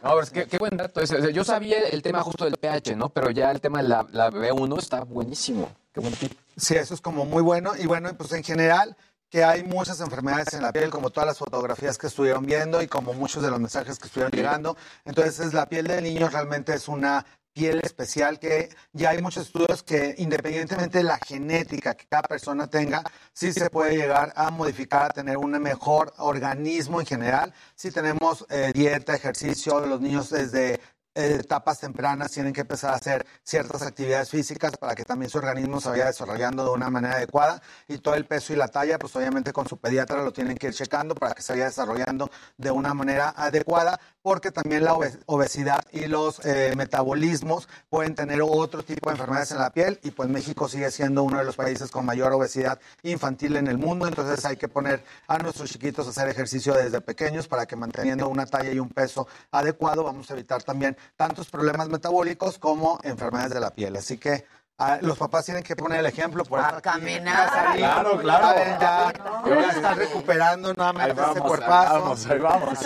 [0.03, 2.95] No, pero es que qué buen dato sea, yo sabía el tema justo del pH,
[2.97, 3.09] ¿no?
[3.09, 5.71] Pero ya el tema de la, la B1 está buenísimo.
[5.93, 6.33] Qué buen tip.
[6.57, 7.73] Sí, eso es como muy bueno.
[7.79, 8.97] Y bueno, pues en general
[9.31, 12.87] que hay muchas enfermedades en la piel, como todas las fotografías que estuvieron viendo y
[12.87, 14.77] como muchos de los mensajes que estuvieron llegando.
[15.05, 17.25] Entonces, la piel de niños realmente es una
[17.55, 22.67] piel especial que ya hay muchos estudios que independientemente de la genética que cada persona
[22.69, 23.03] tenga,
[23.33, 27.55] sí se puede llegar a modificar, a tener un mejor organismo en general.
[27.77, 30.81] Si tenemos eh, dieta, ejercicio, los niños desde
[31.17, 35.39] eh, etapas tempranas tienen que empezar a hacer ciertas actividades físicas para que también su
[35.39, 38.99] organismo se vaya desarrollando de una manera adecuada y todo el peso y la talla,
[38.99, 42.31] pues obviamente con su pediatra lo tienen que ir checando para que se vaya desarrollando
[42.57, 48.41] de una manera adecuada, porque también la obe- obesidad y los eh, metabolismos pueden tener
[48.43, 51.57] otro tipo de enfermedades en la piel y pues México sigue siendo uno de los
[51.57, 56.07] países con mayor obesidad infantil en el mundo, entonces hay que poner a nuestros chiquitos
[56.07, 60.31] a hacer ejercicio desde pequeños para que manteniendo una talla y un peso adecuado vamos
[60.31, 63.95] a evitar también tantos problemas metabólicos como enfermedades de la piel.
[63.95, 64.47] Así que
[64.79, 67.77] ah, los papás tienen que poner el ejemplo por a caminar.
[67.77, 68.47] Claro, claro.
[68.47, 69.13] Saben, ya,
[69.47, 71.93] ya están recuperando nuevamente Ahí vamos, ese ahí cuerpazo.
[72.01, 72.79] vamos, ahí vamos.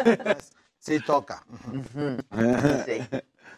[0.87, 1.45] Entonces, Sí, toca.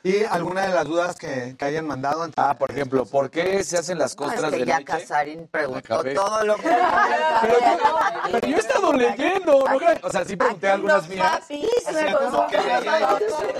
[0.02, 2.26] ¿Y alguna de las dudas que, que hayan mandado?
[2.36, 4.84] Ah, por ejemplo, ¿por qué se hacen las No, es costras que de ya leche?
[4.92, 6.22] Casarín preguntó cabeza.
[6.22, 6.68] todo lo que...
[8.32, 9.78] Pero yo he estado leyendo, ¿no?
[10.02, 11.40] O sea, sí pregunté algunas mías.
[11.40, 12.46] Papis, me conozco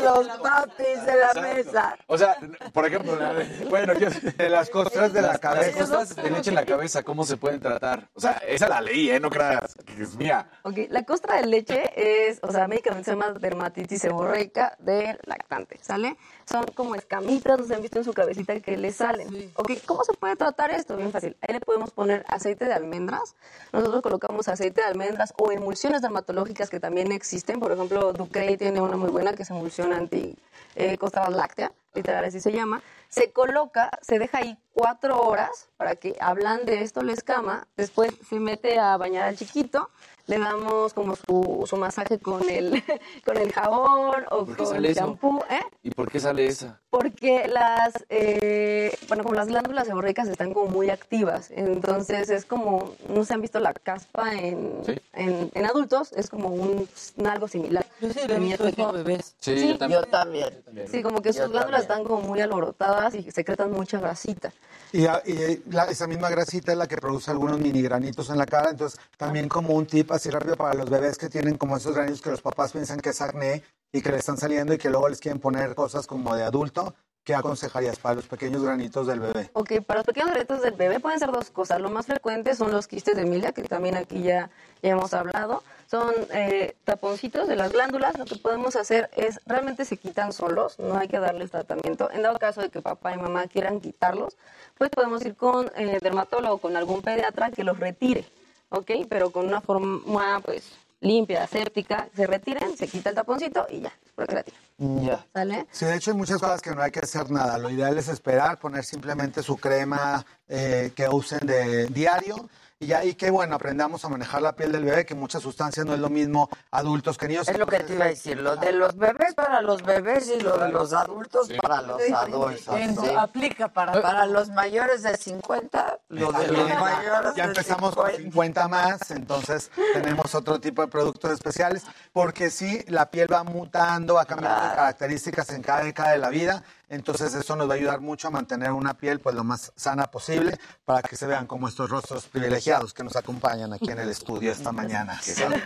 [0.03, 1.97] los papis de la mesa.
[2.07, 2.37] O sea,
[2.73, 5.79] por ejemplo, la de- bueno, yo, de las costras de la Las cabeza.
[5.79, 8.09] costras de leche en la cabeza, ¿cómo se pueden tratar?
[8.15, 9.21] O sea, esa la leí, ¿eh?
[9.21, 10.49] No creas que es mía.
[10.63, 11.91] Ok, la costra de leche
[12.29, 16.17] es, o sea, médicamente se llama dermatitis seborreica del lactante, ¿sale?
[16.51, 19.53] Son como escamitas, no se han visto en su cabecita que le salen.
[19.55, 20.97] Ok, ¿cómo se puede tratar esto?
[20.97, 21.37] Bien fácil.
[21.43, 23.37] Ahí le podemos poner aceite de almendras.
[23.73, 27.61] Nosotros colocamos aceite de almendras o emulsiones dermatológicas que también existen.
[27.61, 30.37] Por ejemplo, Ducrey tiene una muy buena que es emulsión anti
[30.75, 30.99] eh,
[31.31, 32.83] láctea, literal así se llama.
[33.09, 38.39] Se coloca, se deja ahí cuatro horas para que ablande esto la escama, después se
[38.39, 39.91] mete a bañar al chiquito,
[40.31, 42.83] le damos como su, su masaje con el,
[43.25, 45.61] con el jabón o ¿Por qué con el champú, ¿eh?
[45.83, 46.81] ¿Y por qué sale esa?
[46.89, 52.95] Porque las, eh, bueno, como las glándulas seborreicas están como muy activas, entonces es como,
[53.09, 54.83] no se han visto la caspa en,
[55.15, 56.89] en, en adultos, es como un,
[57.25, 57.85] algo similar.
[58.01, 58.93] Yo sí he visto pequeños.
[58.93, 59.35] bebés.
[59.41, 60.01] Sí, Sí, yo también.
[60.01, 60.89] Yo también.
[60.89, 62.01] Sí, como que Yo sus glándulas también.
[62.01, 64.53] están como muy alborotadas y secretan mucha grasita.
[64.93, 68.47] Y, y la- esa misma grasita es la que produce algunos mini granitos en la
[68.47, 68.71] cara.
[68.71, 72.21] Entonces, también como un tip así rápido para los bebés que tienen como esos granitos
[72.23, 73.63] que los papás piensan que es acné
[73.93, 76.95] y que le están saliendo y que luego les quieren poner cosas como de adulto.
[77.25, 79.51] ¿Qué aconsejarías para los pequeños granitos del bebé?
[79.53, 81.81] Ok, para los pequeños retos del bebé pueden ser dos cosas.
[81.81, 84.51] Lo más frecuente son los quistes de Emilia, que también aquí ya,
[84.83, 85.63] hemos hablado.
[85.91, 88.19] Son eh, taponcitos de las glándulas.
[88.19, 92.11] Lo que podemos hacer es, realmente se quitan solos, no hay que darles tratamiento.
[92.11, 94.37] En dado caso de que papá y mamá quieran quitarlos,
[94.79, 98.25] pues podemos ir con eh, dermatólogo, con algún pediatra que los retire,
[98.71, 98.93] ¿ok?
[99.09, 103.93] Pero con una forma, pues, limpia, séptica, se retiren, se quita el taponcito y ya,
[104.27, 104.45] tiran.
[104.79, 105.27] Ya.
[105.33, 105.67] ¿Sale?
[105.71, 107.59] Sí, de hecho hay muchas cosas que no hay que hacer nada.
[107.59, 112.49] Lo ideal es esperar, poner simplemente su crema eh, que usen de diario
[112.83, 115.85] y ya y que bueno, aprendamos a manejar la piel del bebé, que muchas sustancias
[115.85, 117.47] no es lo mismo adultos que niños.
[117.47, 120.41] Es lo que te iba a decir, lo de los bebés para los bebés y
[120.41, 122.65] lo de los adultos para los adultos.
[122.65, 123.11] Sí.
[123.19, 124.01] aplica para...
[124.01, 129.11] Para los mayores de 50, lo de los mayores Ya de empezamos con 50 más,
[129.11, 131.85] entonces tenemos otro tipo de productos especiales,
[132.15, 136.31] porque sí, la piel va mutando, va cambiando de características en cada década de la
[136.31, 139.73] vida, entonces eso nos va a ayudar mucho a mantener una piel pues lo más
[139.77, 144.01] sana posible para que se vean como estos rostros privilegiados que nos acompañan aquí en
[144.01, 145.19] el estudio esta mañana.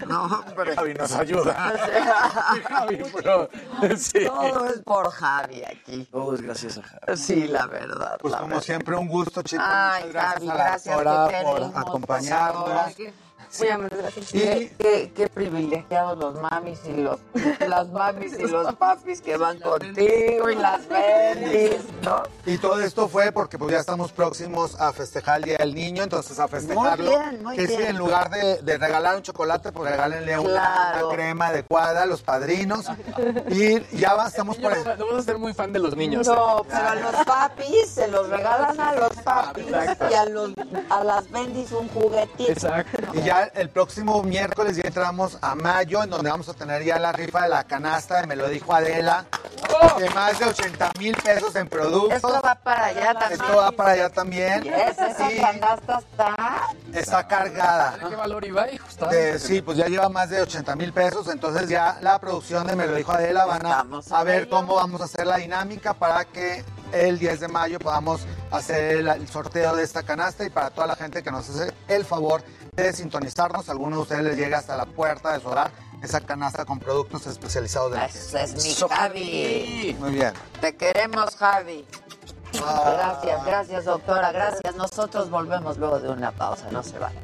[0.07, 0.77] No, hombre.
[0.77, 1.55] Javi nos ayuda.
[2.69, 2.99] Javi.
[3.97, 4.27] Sí.
[4.27, 6.07] Todo es por Javi aquí.
[6.11, 7.17] Todo es gracias a Javi.
[7.17, 8.19] Sí, la verdad.
[8.21, 8.63] Pues la como verdad.
[8.63, 9.65] siempre, un gusto, chicos.
[9.67, 12.97] Ay, Muchas gracias Javi, a la gracias doctora por acompañarnos.
[13.59, 14.33] Muy amables, gracias.
[14.33, 17.19] Qué, qué- qué privilegiados los mamis y los
[17.67, 22.23] las mamis y los papis que van contigo y las bendis, ¿no?
[22.47, 26.03] Y todo esto fue porque pues ya estamos próximos a festejar el Día del Niño,
[26.03, 27.09] entonces a festejarlo.
[27.11, 27.83] bien, muy que bien.
[27.87, 31.07] en lugar de, de regalar un chocolate, pues regálenle una, Claro.
[31.09, 32.87] una crema adecuada a los padrinos.
[33.49, 34.85] Y ya va, estamos por el...
[34.85, 36.27] No vamos a ser muy fan de los niños.
[36.27, 36.63] No, ¿eh?
[36.69, 39.67] pero a los papis se los regalan a los papis
[40.11, 40.53] y a, los,
[40.91, 42.51] a las bendis un juguetito.
[42.51, 42.99] Exacto.
[43.13, 46.99] Y ya el próximo miércoles ya entramos a mayo, en donde vamos a tener ya
[46.99, 49.25] la rifa de la canasta, de me lo dijo Adela,
[49.99, 52.15] de más de 80 mil pesos en productos.
[52.17, 53.41] Esto va para allá también.
[53.41, 54.67] Esto va para allá también.
[54.67, 56.35] Esa, esa Sí, canasta está...
[56.93, 57.99] está cargada.
[58.09, 58.87] ¿Qué valor iba, hijo?
[59.11, 62.77] De- sí, pues ya lleva más de 80 mil pesos, entonces ya la producción de
[62.77, 66.65] Me lo dijo Adela van a, ver cómo vamos a hacer la dinámica para que
[66.93, 70.87] el 10 de mayo podamos hacer el, el sorteo de esta canasta y para toda
[70.87, 72.43] la gente que nos hace el favor
[72.77, 75.71] de sintonizarnos, alguno de ustedes les llega hasta la puerta de su hogar
[76.03, 79.97] esa canasta con productos especializados de la Ese es mi Javi.
[79.99, 80.33] Muy bien.
[80.61, 81.87] Te queremos, Javi.
[82.53, 84.31] Gracias, gracias, doctora.
[84.31, 84.77] Gracias.
[84.77, 86.69] Nosotros volvemos luego de una pausa.
[86.71, 87.23] No se vayan.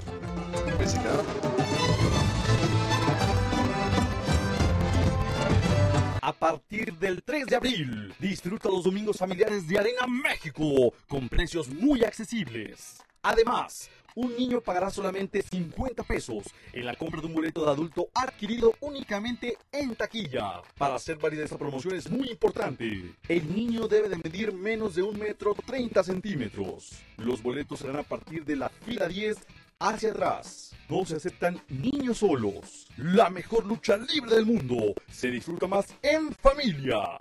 [6.22, 11.68] A partir del 3 de abril, disfruta los domingos familiares de Arena México con precios
[11.68, 13.02] muy accesibles.
[13.22, 18.08] Además, un niño pagará solamente 50 pesos en la compra de un boleto de adulto
[18.14, 20.62] adquirido únicamente en taquilla.
[20.76, 23.14] Para hacer válida esta promoción es muy importante.
[23.28, 26.92] El niño debe de medir menos de un metro 30 centímetros.
[27.16, 29.38] Los boletos serán a partir de la fila 10
[29.78, 30.74] hacia atrás.
[30.88, 32.86] No se aceptan niños solos.
[32.96, 37.20] La mejor lucha libre del mundo se disfruta más en familia.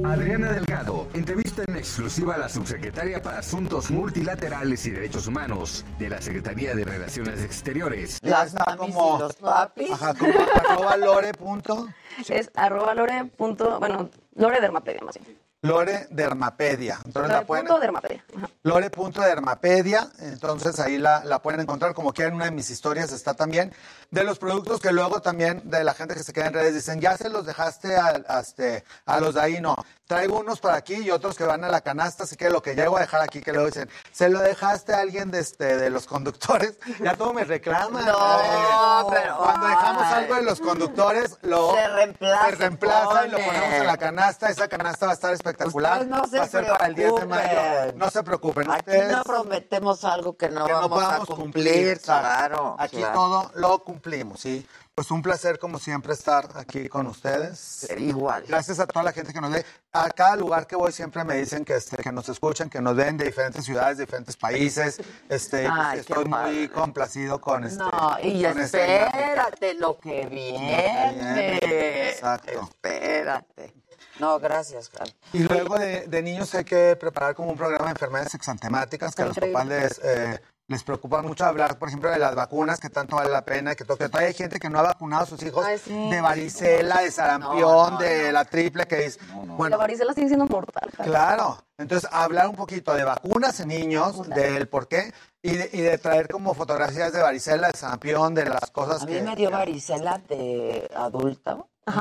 [0.04, 6.08] Adriana Delgado, entrevista en exclusiva a la subsecretaria para Asuntos Multilaterales y Derechos Humanos de
[6.08, 8.18] la Secretaría de Relaciones Exteriores.
[8.22, 9.92] Las mamis y los papis.
[9.92, 11.88] Ajá, como arroba lore punto.
[12.28, 15.38] Es arroba lore punto, bueno, lore dermapedia más bien.
[15.62, 16.98] Lore Dermapedia.
[17.05, 18.24] Entonces la pueden, Punto dermapedia.
[18.36, 18.48] Ajá.
[18.64, 23.72] Lore.dermapedia, entonces ahí la, la pueden encontrar como quieran, una de mis historias está también.
[24.10, 27.01] De los productos que luego también de la gente que se queda en redes dicen,
[27.01, 29.76] ya se los dejaste a, a este, a los de ahí, no.
[30.12, 32.74] Traigo unos para aquí y otros que van a la canasta, así que lo que
[32.74, 35.89] llego a dejar aquí, que luego dicen, se lo dejaste a alguien de, este, de
[35.89, 38.05] los conductores, ya todo me reclaman.
[38.05, 43.39] No, pero, Cuando dejamos algo de los conductores, lo Se reemplaza, se reemplaza y lo
[43.39, 43.48] pone.
[43.48, 46.06] ponemos en la canasta, esa canasta va a estar espectacular.
[46.06, 47.48] No se va a ser para el 10 de mayo.
[47.48, 47.98] preocupen.
[47.98, 48.70] No se preocupen.
[48.70, 52.28] Aquí ustedes- no prometemos algo que no que no vamos a podamos cumplir, exacto.
[52.28, 52.76] claro.
[52.78, 53.14] Aquí claro.
[53.14, 54.66] todo lo cumplimos, ¿sí?
[54.94, 57.89] Pues un placer, como siempre, estar aquí con ustedes.
[57.97, 58.44] Igual.
[58.47, 59.64] Gracias a toda la gente que nos ve.
[59.90, 62.94] A cada lugar que voy siempre me dicen que, este, que nos escuchan, que nos
[62.94, 64.98] ven de diferentes ciudades, de diferentes países.
[65.31, 67.78] Este, pues, Ay, estoy muy complacido con este.
[67.78, 68.64] No, y este-
[69.06, 72.10] espérate lo que viene.
[72.10, 72.69] Exacto.
[72.70, 73.73] Espérate.
[74.19, 75.10] No, gracias, Javi.
[75.32, 79.23] Y luego de, de niños hay que preparar como un programa de enfermedades exantemáticas que
[79.23, 80.39] a los papás les, eh,
[80.73, 83.85] les preocupa mucho hablar, por ejemplo, de las vacunas, que tanto vale la pena, que,
[83.85, 87.99] que todavía hay gente que no ha vacunado a sus hijos de varicela, de sarampión,
[87.99, 89.19] de la triple, que es...
[89.28, 90.90] la Bueno, varicela sigue siendo mortal.
[90.97, 91.09] Javi.
[91.09, 95.12] Claro, entonces hablar un poquito de vacunas en niños, del por qué,
[95.43, 99.07] y de, y de traer como fotografías de varicela, de sarampión, de las cosas A
[99.07, 99.20] que...
[99.20, 101.59] mí me dio varicela de adulta.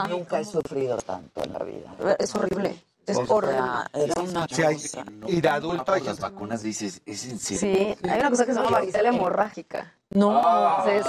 [0.10, 2.16] Nunca he sufrido tanto en la vida.
[2.20, 2.82] Es horrible.
[3.08, 3.18] Es.
[3.18, 5.04] Era una Sí, hay- cosa.
[5.28, 7.60] y de adulto hay las vacunas dices, ¿es en serio?
[8.02, 9.94] Sí, hay una cosa que se llama varicela hemorrágica.
[10.12, 10.40] No.
[10.86, 11.06] Entonces,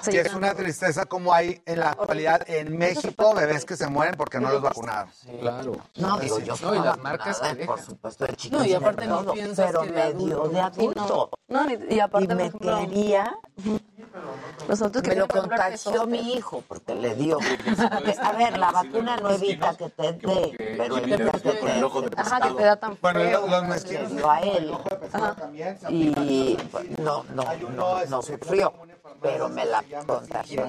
[0.00, 3.86] se Y es una tristeza como hay en la actualidad en México bebés que se
[3.86, 5.10] mueren porque no los vacunaron.
[5.40, 5.72] Claro.
[5.96, 6.54] No, digo yo.
[6.62, 9.66] No, y las marcas nada, que Por supuesto, el chico No, y aparte no piensas
[9.66, 11.30] pero que de me dio de adulto.
[11.48, 13.38] No, y, y aparte, Y me por ejemplo, quería,
[15.02, 17.38] que me lo contagió mi hijo porque le dio.
[18.22, 21.82] A ver, la vacuna no evita que te dé, pero evita que te dé.
[22.16, 24.72] Ajá, que te da tan Bueno, Le dio a él.
[25.88, 26.56] y
[26.98, 27.44] no, no,
[27.76, 28.72] no, no sufrió,
[29.20, 30.66] pero me la contagió.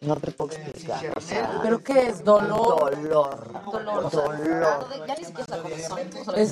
[0.00, 1.12] No te puedo explicar.
[1.16, 2.24] O sea, ¿Pero qué es?
[2.24, 2.90] ¿Dolor?
[3.02, 4.86] dolor, dolor.
[5.06, 5.56] Ya ni siquiera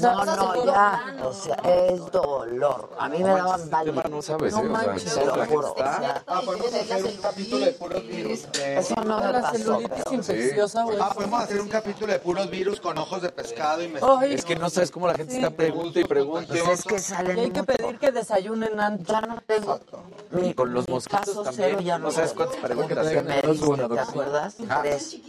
[0.03, 2.91] No, no, ya, o sea, es dolor.
[2.99, 4.03] A mí me daban válido.
[4.11, 4.69] No sabes, No ¿eh?
[4.69, 5.75] Manches, te lo juro.
[5.79, 8.53] Ah, podemos hacer un capítulo de puros virus.
[8.53, 9.81] de- Eso no me La pasó.
[10.11, 10.85] infecciosa.
[11.01, 13.93] Ah, podemos hacer un capítulo de puros virus con ojos de pescado y
[14.33, 16.49] Es que no sabes cómo la gente está pregunta y pregunta.
[16.49, 19.07] Pues es que y salen hay que pedir que desayunen antes.
[19.07, 19.79] Ya no tengo.
[20.31, 24.57] Mi, Con los mosquitos caso cero ya no no sabes cuántas preguntas ¿te acuerdas?
[24.83, 25.21] Tres.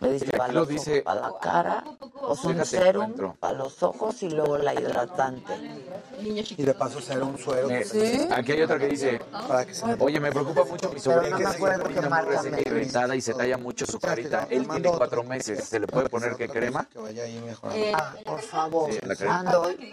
[0.00, 1.84] Me diste Aquí para lo los dice- ojos, para la cara,
[2.20, 5.52] o un Déjate serum para los ojos y luego la hidratante.
[6.20, 7.70] Y de paso hacer un suero.
[7.70, 11.36] Eh, Aquí hay otra que dice, Para que se oye, me preocupa mucho mi sobrina
[11.36, 14.48] que está qué muy reseca y irritada y se talla mucho su carita.
[14.50, 15.64] Él tiene cuatro meses.
[15.68, 16.88] ¿Se le puede poner qué crema?
[16.92, 17.70] Que vaya ahí mejor.
[17.94, 18.92] Ah, por favor.
[18.92, 19.38] Sí, la crema.
[19.38, 19.92] Ando hoy.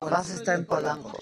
[0.00, 1.12] Vas a estar en Polanco.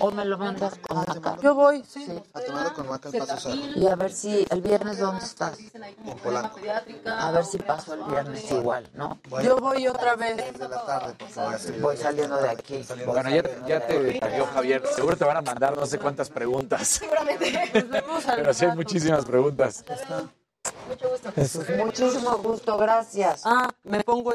[0.00, 1.38] O me lo mandas con Maca.
[1.40, 2.06] Yo voy, sí.
[2.34, 3.56] A tomarlo con maca el paso cero.
[3.76, 5.58] Y a ver si el viernes, ¿dónde estás?
[5.58, 6.58] En Polanco.
[7.06, 9.18] A ver si paso el viernes igual, ¿no?
[9.42, 10.36] Yo voy otra vez.
[10.36, 12.84] De la tarde, porque voy saliendo de aquí.
[13.06, 14.82] Bueno, ya, ya te tagueó Javier.
[14.94, 17.02] Seguro te van a mandar no sé cuántas preguntas.
[17.74, 19.84] Nos vemos al Pero sí hay muchísimas preguntas.
[21.78, 23.42] Muchísimo gusto, gracias.
[23.44, 24.34] Ah, me pongo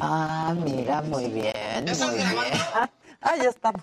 [0.00, 2.52] Ah, mira, muy bien, muy bien.
[3.20, 3.82] Ah, ya estamos.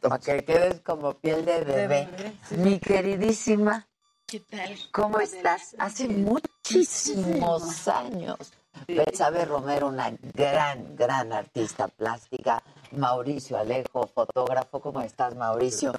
[0.00, 2.08] Para que quedes como piel de bebé.
[2.50, 3.86] Mi queridísima,
[4.26, 4.76] ¿Qué tal?
[4.92, 5.76] ¿cómo estás?
[5.78, 8.52] Hace muchísimos años.
[8.86, 12.62] Betsabe Romero, una gran, gran artista plástica.
[12.92, 14.80] Mauricio Alejo, fotógrafo.
[14.80, 15.92] ¿Cómo estás, Mauricio?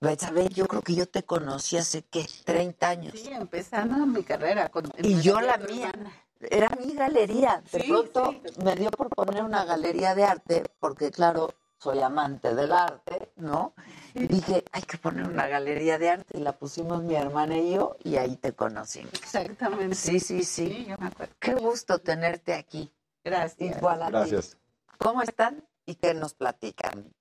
[0.00, 2.26] Betsabe, yo creo que yo te conocí hace, ¿qué?
[2.44, 3.14] 30 años.
[3.16, 4.68] Sí, empezando mi carrera.
[4.68, 5.92] Con, Y yo la mía.
[6.40, 7.62] Era mi galería.
[7.72, 8.34] De pronto
[8.64, 13.74] me dio por poner una galería de arte, porque claro, soy amante del arte, ¿no?
[14.14, 16.38] Y dije, hay que poner una galería de arte.
[16.38, 19.12] Y la pusimos mi hermana y yo, y ahí te conocimos.
[19.14, 19.94] Exactamente.
[19.94, 20.66] Sí, sí, sí.
[20.66, 21.34] Sí, yo me acuerdo.
[21.38, 22.90] Qué gusto tenerte aquí.
[23.22, 23.76] Gracias.
[23.76, 24.12] Igual a ti.
[24.12, 24.56] Gracias.
[24.98, 25.66] ¿Cómo están?
[25.86, 27.12] ¿Y qué nos platican?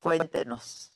[0.00, 0.90] Cuéntenos.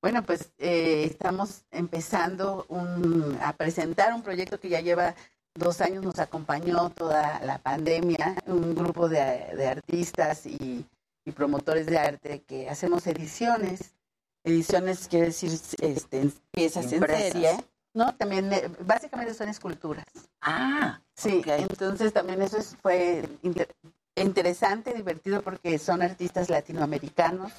[0.00, 5.14] Bueno, pues eh, estamos empezando un- a presentar un proyecto que ya lleva
[5.54, 9.18] dos años, nos acompañó toda la pandemia, un grupo de,
[9.56, 10.84] de artistas y,
[11.24, 13.94] y promotores de arte que hacemos ediciones.
[14.42, 15.50] Ediciones quiere decir
[15.80, 17.24] este, piezas Impresas.
[17.26, 17.64] en serie,
[17.94, 18.14] ¿no?
[18.16, 20.04] También, eh, básicamente son esculturas.
[20.40, 23.72] Ah, Sí, entonces también eso es- fue inter-
[24.16, 27.52] interesante, divertido, porque son artistas latinoamericanos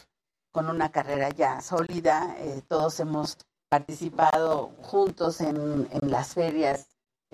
[0.51, 2.35] con una carrera ya sólida.
[2.39, 3.37] Eh, todos hemos
[3.69, 6.87] participado juntos en, en las ferias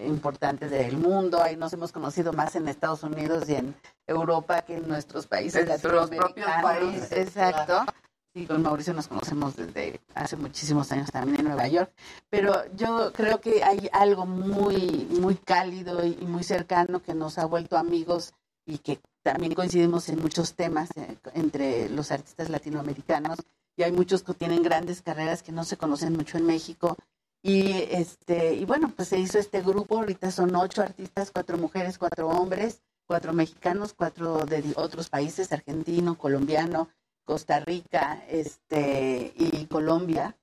[0.07, 1.41] importantes del mundo.
[1.41, 3.75] Ahí nos hemos conocido más en Estados Unidos y en
[4.07, 7.09] Europa que en nuestros países En nuestros propios latinoamericanos.
[7.09, 7.85] países, Exacto.
[8.33, 11.91] Sí, con Mauricio nos conocemos desde hace muchísimos años también en Nueva York,
[12.29, 17.37] pero yo creo que hay algo muy, muy cálido y y muy cercano que nos
[17.37, 18.33] ha vuelto amigos
[18.65, 23.39] y que también coincidimos en muchos temas eh, entre los artistas latinoamericanos
[23.75, 26.95] y hay muchos que tienen grandes carreras que no se conocen mucho en México
[27.43, 31.97] y este y bueno pues se hizo este grupo ahorita son ocho artistas cuatro mujeres
[31.97, 36.89] cuatro hombres cuatro mexicanos cuatro de otros países argentino colombiano
[37.23, 40.37] Costa Rica este y Colombia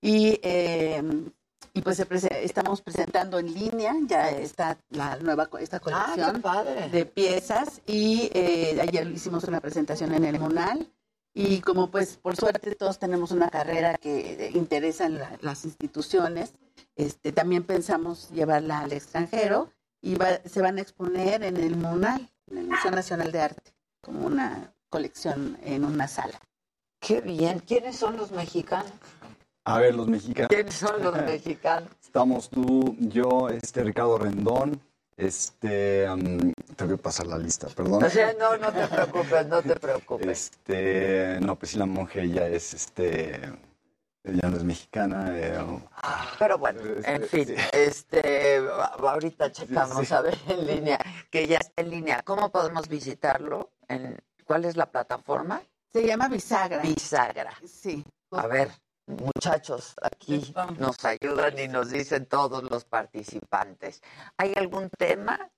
[0.00, 1.02] y eh,
[1.72, 6.40] y pues se estamos presentando en línea ya está la nueva co- esta colección qué
[6.40, 6.88] padre.
[6.88, 10.90] de piezas y eh, ayer hicimos una presentación en el Monal
[11.34, 15.64] y como pues por suerte todos tenemos una carrera que eh, interesa en la- las
[15.64, 16.52] instituciones,
[16.96, 19.70] este también pensamos llevarla al extranjero
[20.02, 23.72] y va- se van a exponer en el Monal, en el Museo Nacional de Arte,
[24.02, 26.40] como una colección en una sala.
[27.00, 27.60] Qué bien.
[27.60, 28.90] ¿Quiénes son los mexicanos?
[29.64, 30.48] A ver, los mexicanos.
[30.48, 31.88] ¿Quiénes son los mexicanos?
[32.02, 34.80] Estamos tú, yo, este Ricardo Rendón,
[35.20, 38.02] este, am, tengo que pasar la lista, perdón.
[38.04, 40.28] O sea, no, no te preocupes, no te preocupes.
[40.28, 43.36] Este, no, pues sí, la monje ya es, este,
[44.24, 45.28] ella no es mexicana.
[45.32, 45.58] eh,
[46.38, 50.14] Pero bueno, en fin, este, a- ahorita checamos sí.
[50.14, 50.98] a ver en línea,
[51.30, 52.22] que ya está en línea.
[52.22, 53.70] ¿Cómo podemos visitarlo?
[53.88, 55.62] En, ¿Cuál es la plataforma?
[55.92, 56.82] Se llama Bisagra.
[56.82, 57.52] Bisagra.
[57.66, 58.04] Sí.
[58.32, 58.70] A ver,
[59.16, 64.02] muchachos, aquí nos ayudan y nos dicen todos los participantes.
[64.36, 65.50] ¿Hay algún tema?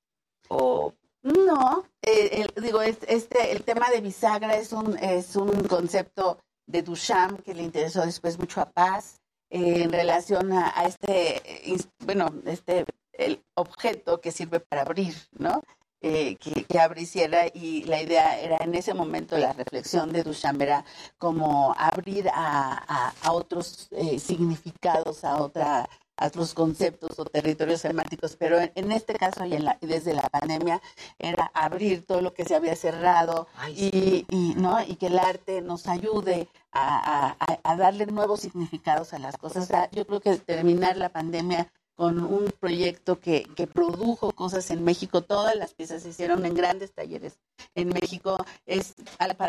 [0.49, 5.69] O No, eh, el- digo, es- este, el tema de bisagra es un, es un
[5.69, 10.85] concepto de Duchamp que le interesó después mucho a Paz eh, en relación a, a
[10.87, 15.63] este, eh, bueno, este, el objeto que sirve para abrir, ¿no?
[16.05, 20.61] Eh, que, que abriciera y la idea era en ese momento la reflexión de Duchamp
[20.61, 20.85] era
[21.17, 27.81] como abrir a, a- a otros eh, significados, a otra a otros conceptos o territorios
[27.81, 30.81] semánticos, pero en, en este caso y en la- y desde la pandemia
[31.19, 35.63] era abrir todo lo que se había cerrado y, y, no y que el arte
[35.63, 39.65] nos ayude a, a- a- a darle nuevos significados a las cosas.
[39.65, 44.71] O sea, yo creo que terminar la pandemia con un proyecto que, que produjo cosas
[44.71, 47.39] en México, todas las piezas se hicieron en grandes talleres
[47.75, 48.37] en México,
[48.67, 48.95] es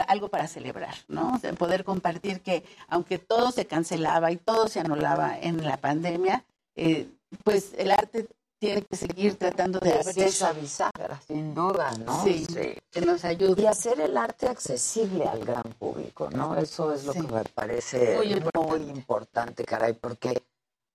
[0.08, 1.34] algo para celebrar, ¿no?
[1.36, 5.78] O sea, poder compartir que aunque todo se cancelaba y todo se anulaba en la
[5.78, 6.46] pandemia,
[6.76, 7.10] eh,
[7.44, 8.28] pues el arte
[8.60, 10.24] tiene que seguir tratando de es abrir.
[10.26, 12.24] esa bisagra, sin duda, ¿no?
[12.24, 12.48] Sí,
[12.92, 13.62] que nos ayude.
[13.62, 16.56] Y hacer el arte accesible al gran público, ¿no?
[16.56, 20.42] Eso es lo que me parece Muy muy importante, caray, porque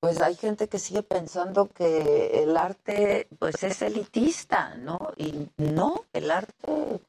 [0.01, 5.12] pues hay gente que sigue pensando que el arte pues es elitista, ¿no?
[5.16, 7.01] Y no, el arte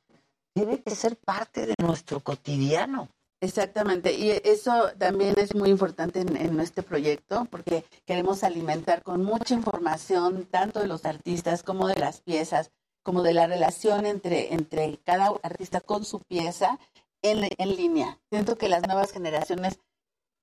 [0.53, 3.07] tiene que ser parte de nuestro cotidiano.
[3.41, 9.23] Exactamente, y eso también es muy importante en, en este proyecto porque queremos alimentar con
[9.23, 12.71] mucha información tanto de los artistas como de las piezas,
[13.01, 16.79] como de la relación entre, entre cada artista con su pieza
[17.21, 18.19] en, en línea.
[18.29, 19.79] Siento que las nuevas generaciones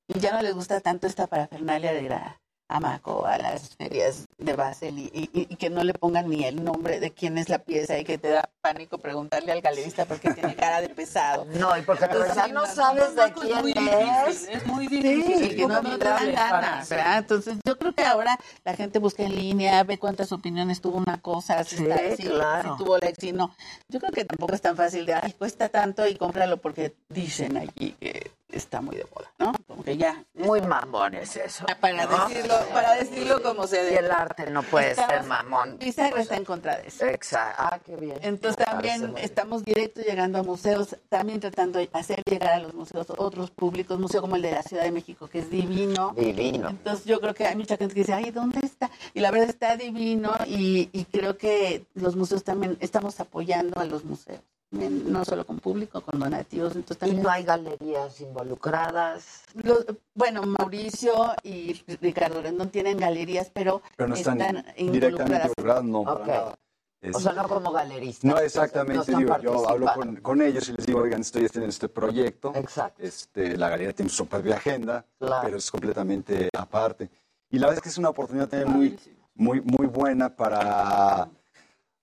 [0.08, 4.98] ya no les gusta tanto esta parafernalia de la Amaco a las ferias de Basel
[4.98, 7.96] y, y- y que no le pongan ni el nombre de quién es la pieza
[7.96, 11.44] y que te da pánico preguntarle al galerista porque tiene cara de pesado.
[11.54, 14.48] No, y porque de verdad no sabes de quién es.
[14.48, 15.50] Es muy difícil.
[15.50, 17.18] Sí, que no te dan ganas, ¿verdad?
[17.18, 21.20] Entonces, yo creo que ahora la gente busca en línea, ve cuántas opiniones tuvo una
[21.22, 22.76] cosa, si, Sí, está- si- claro.
[22.76, 23.54] si tuvo like, si no.
[23.88, 27.56] Yo creo que tampoco es tan fácil de, ay, cuesta tanto y cómpralo porque dicen
[27.58, 29.52] aquí que está muy de moda, ¿no?
[29.66, 30.24] Como que ya.
[30.34, 31.64] Muy mamón es eso.
[31.80, 32.28] Para ¿no?
[32.28, 33.98] decirlo, para decirlo como se Y debe.
[33.98, 35.78] el arte no puede ser mamón.
[35.78, 37.04] Bisagra está en contra de eso.
[37.06, 37.62] Exacto.
[37.62, 38.18] Ah, qué bien.
[38.22, 43.06] Entonces también estamos directo llegando a museos, también tratando de hacer llegar a los museos
[43.16, 46.12] otros públicos, museo como el de la Ciudad de México, que es divino.
[46.16, 46.68] Divino.
[46.70, 48.90] Entonces yo creo que hay mucha gente que dice, ay, ¿dónde está?
[49.14, 53.84] Y la verdad está divino y, y creo que los museos también estamos apoyando a
[53.84, 54.40] los museos,
[54.72, 56.74] no solo con público, con donativos.
[56.74, 59.42] Entonces Y también no hay galerías involucradas.
[59.54, 61.12] los- bueno, Mauricio
[61.42, 65.50] y Ricardo Rendón tienen galerías, pero, Pero no están, directamente involucradas.
[65.56, 66.26] involucradas, no, para Ok.
[66.26, 66.54] nada.
[67.00, 68.24] Es- O sea, no como galeristas.
[68.24, 71.46] No, exactamente, No están digo, yo hablo con, con ellos y les digo, oigan, estoy
[71.54, 72.52] en este proyecto.
[72.56, 73.02] Exacto.
[73.02, 75.42] Este, la galería tiene su propia agenda, Claro.
[75.44, 77.08] pero es completamente aparte.
[77.50, 78.98] Y la verdad es que es una oportunidad también muy,
[79.34, 81.28] muy, muy buena para,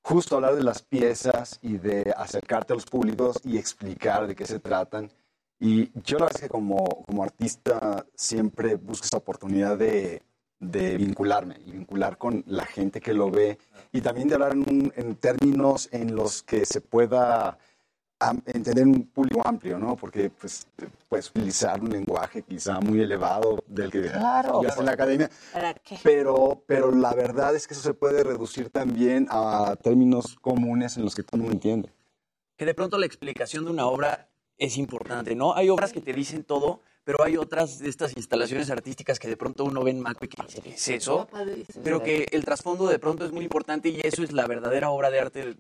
[0.04, 4.46] justo hablar de las piezas y de acercarte a los públicos y explicar de qué
[4.46, 5.12] se tratan.
[5.60, 10.22] Y yo la verdad es que como, como artista siempre busco esa oportunidad de,
[10.64, 13.58] de vincularme y vincular con la gente que lo ve
[13.92, 17.58] y también de hablar en, términos en los que se pueda
[18.46, 19.96] entender un público amplio, ¿no?
[19.96, 20.68] Porque pues
[21.10, 24.50] puedes utilizar un lenguaje quizá muy elevado del que Claro.
[24.54, 25.98] estudias en la academia, ¿Para qué?
[26.04, 31.04] pero, pero la verdad es que eso se puede reducir también a términos comunes en
[31.06, 31.92] los que todo el mundo entiende.
[32.56, 35.54] que de pronto la explicación de una obra es importante, ¿no?
[35.56, 39.38] Hay obras que te dicen todo, pero hay otras de estas instalaciones artísticas que de
[39.38, 41.28] pronto uno ve en Maco y que dice, ¿qué es eso?
[41.84, 45.10] Pero que el trasfondo de pronto es muy importante y eso es la verdadera obra
[45.10, 45.56] de arte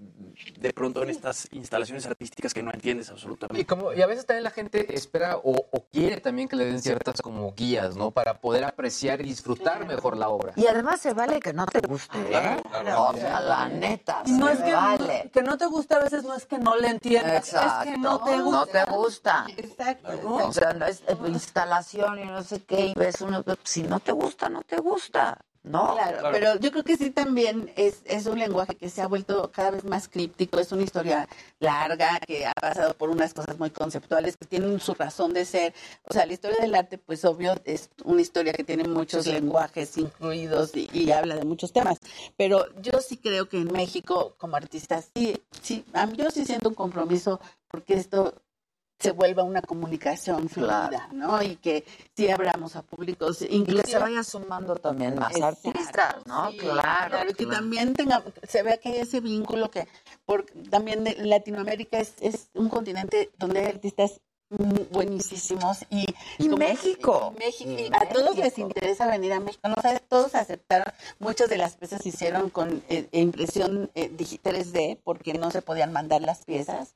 [0.59, 3.61] de pronto en estas instalaciones artísticas que no entiendes absolutamente.
[3.61, 6.65] Y, como, y a veces también la gente espera o, o quiere también que le
[6.65, 8.11] den ciertas como guías, ¿no?
[8.11, 10.53] Para poder apreciar y disfrutar mejor la obra.
[10.55, 12.61] Y además se vale que no te guste, ¿eh?
[12.97, 15.29] O sea, la neta, Y no se es que, vale.
[15.33, 17.83] que no te guste a veces, no es que no le entiendas, Exacto.
[17.89, 18.59] es que no te gusta.
[18.59, 19.45] No te gusta.
[19.57, 20.35] Exacto.
[20.47, 23.99] O sea, no es eh, instalación y no sé qué, y ves uno, si no
[23.99, 25.93] te gusta, no te gusta, ¿no?
[25.93, 29.49] Claro, pero yo creo que sí también es, es un lenguaje que se ha vuelto
[29.51, 31.27] cada vez más críptico, es una historia
[31.59, 35.73] larga que ha pasado por unas cosas muy conceptuales que tienen su razón de ser.
[36.03, 39.97] O sea, la historia del arte, pues obvio, es una historia que tiene muchos lenguajes
[39.97, 41.99] incluidos y, y habla de muchos temas.
[42.35, 45.85] Pero yo sí creo que en México, como artista, sí, sí,
[46.17, 47.39] yo sí siento un compromiso
[47.69, 48.33] porque esto
[48.99, 51.41] se vuelva una comunicación fluida, ¿no?
[51.43, 55.69] Y que sí abramos a públicos, Y que inclusive se vaya sumando también más Exacto,
[55.69, 56.51] artistas, ¿no?
[56.51, 57.17] sí, claro.
[57.29, 57.59] y que claro.
[57.59, 59.87] también tenga, se vea que hay ese vínculo que
[60.25, 64.21] por, también Latinoamérica es, es un continente donde hay artistas
[64.91, 66.05] buenísimos y,
[66.37, 67.33] Y México.
[67.37, 71.57] México Y a todos les interesa venir a México no sabes todos aceptaron muchas de
[71.57, 76.21] las piezas se hicieron con eh, impresión eh, digi- 3D porque no se podían mandar
[76.21, 76.95] las piezas.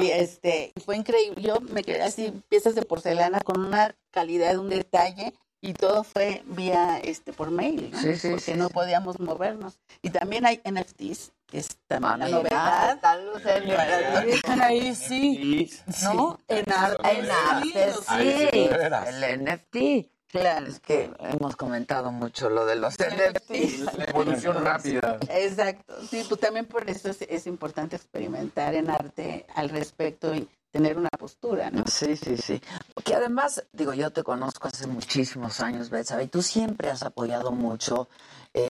[0.00, 4.68] Y este fue increíble yo me quedé así piezas de porcelana con una calidad un
[4.68, 7.98] detalle y todo fue vía este por mail ¿no?
[7.98, 8.74] Sí, sí, porque sí, no sí.
[8.74, 13.76] podíamos movernos y también hay NFTs que es también la Mira, novedad está luz en
[13.76, 14.40] Para ti.
[14.62, 15.70] Ahí sí,
[16.04, 16.38] ¿no?
[16.46, 17.18] En arte.
[17.18, 18.68] En arte, Ahí sí.
[19.08, 20.10] El NFT.
[20.28, 23.80] Claro, es que hemos comentado mucho lo de los NFTs.
[23.96, 25.18] La evolución rápida.
[25.28, 30.48] Exacto, sí, pues también por eso es, es importante experimentar en arte al respecto y
[30.70, 31.84] tener una postura, ¿no?
[31.86, 32.60] Sí, sí, sí.
[32.94, 37.50] Porque además, digo, yo te conozco hace muchísimos años, Betsabe, y tú siempre has apoyado
[37.52, 38.08] mucho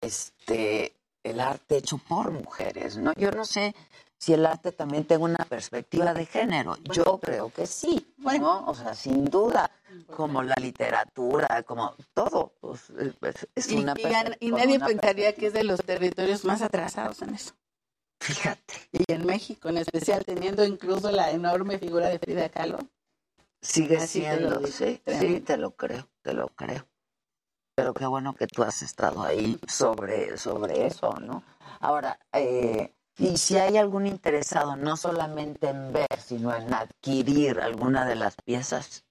[0.01, 3.13] este el arte hecho por mujeres, ¿no?
[3.15, 3.75] Yo no sé
[4.17, 6.77] si el arte también tenga una perspectiva de género.
[6.95, 8.65] Yo creo que sí, ¿no?
[8.67, 9.71] O sea, sin duda,
[10.17, 12.85] como la literatura, como todo, pues,
[13.55, 13.95] es- Y, una
[14.41, 17.53] y y nadie pensaría que es de los territorios más atrasados en eso.
[18.21, 18.75] Fíjate.
[18.93, 22.79] Y en México en especial, teniendo incluso la enorme figura de Frida Kahlo.
[23.63, 26.87] Sigue Así siendo, sí, sí, te lo creo, te lo creo.
[27.75, 31.43] Pero qué bueno que tú has estado ahí sobre, sobre eso, ¿no?
[31.81, 38.07] Ahora, eh, y si hay algún interesado, no solamente en ver, sino en adquirir alguna
[38.07, 39.05] de las piezas.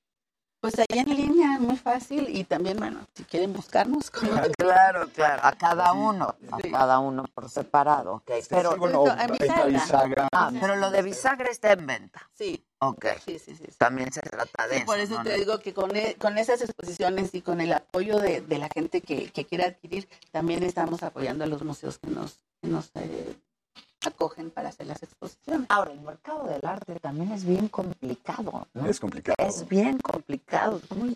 [0.61, 2.27] Pues allá en línea, muy fácil.
[2.35, 4.11] Y también, bueno, si quieren buscarnos.
[4.11, 8.31] como- Claro, claro, a cada uno, a cada uno por separado, ok.
[8.49, 9.65] Pero, sí, bueno, a bisagra.
[9.65, 10.27] bisagra.
[10.33, 12.29] Ah, pero lo de bisagra está en venta.
[12.33, 12.63] Sí.
[12.81, 13.05] Ok.
[13.25, 13.65] Sí, sí, sí.
[13.77, 14.85] También se trata de eso.
[14.85, 15.23] por eso ¿no?
[15.23, 18.69] te digo que con, e- con esas exposiciones y con el apoyo de, de la
[18.73, 22.91] gente que, que quiera adquirir, también estamos apoyando a los museos que nos, que nos
[22.95, 23.35] eh,
[24.09, 25.65] acogen para hacer las exposiciones.
[25.69, 28.87] Ahora, el mercado del arte también es bien complicado, ¿no?
[28.87, 29.35] Es complicado.
[29.39, 30.81] Es bien complicado.
[30.95, 31.15] Muy-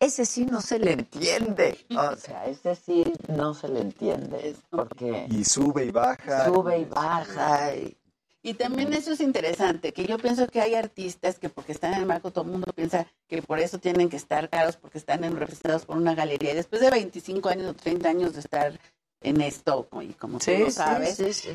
[0.00, 1.78] Ese sí no se le entiende.
[1.96, 4.56] O sea, ese sí no se le entiende.
[4.70, 6.46] Porque Y sube y baja.
[6.46, 7.74] sube y baja.
[7.76, 7.96] Y...
[8.40, 12.00] Y también eso es interesante, que yo pienso que hay artistas que porque están en
[12.00, 15.24] el marco todo el mundo piensa que por eso tienen que estar caros porque están
[15.24, 16.52] en- representados por una galería.
[16.52, 18.78] Y después de 25 años o 30 años de estar
[19.20, 21.48] en esto, y como tú lo sabes, sí, sí.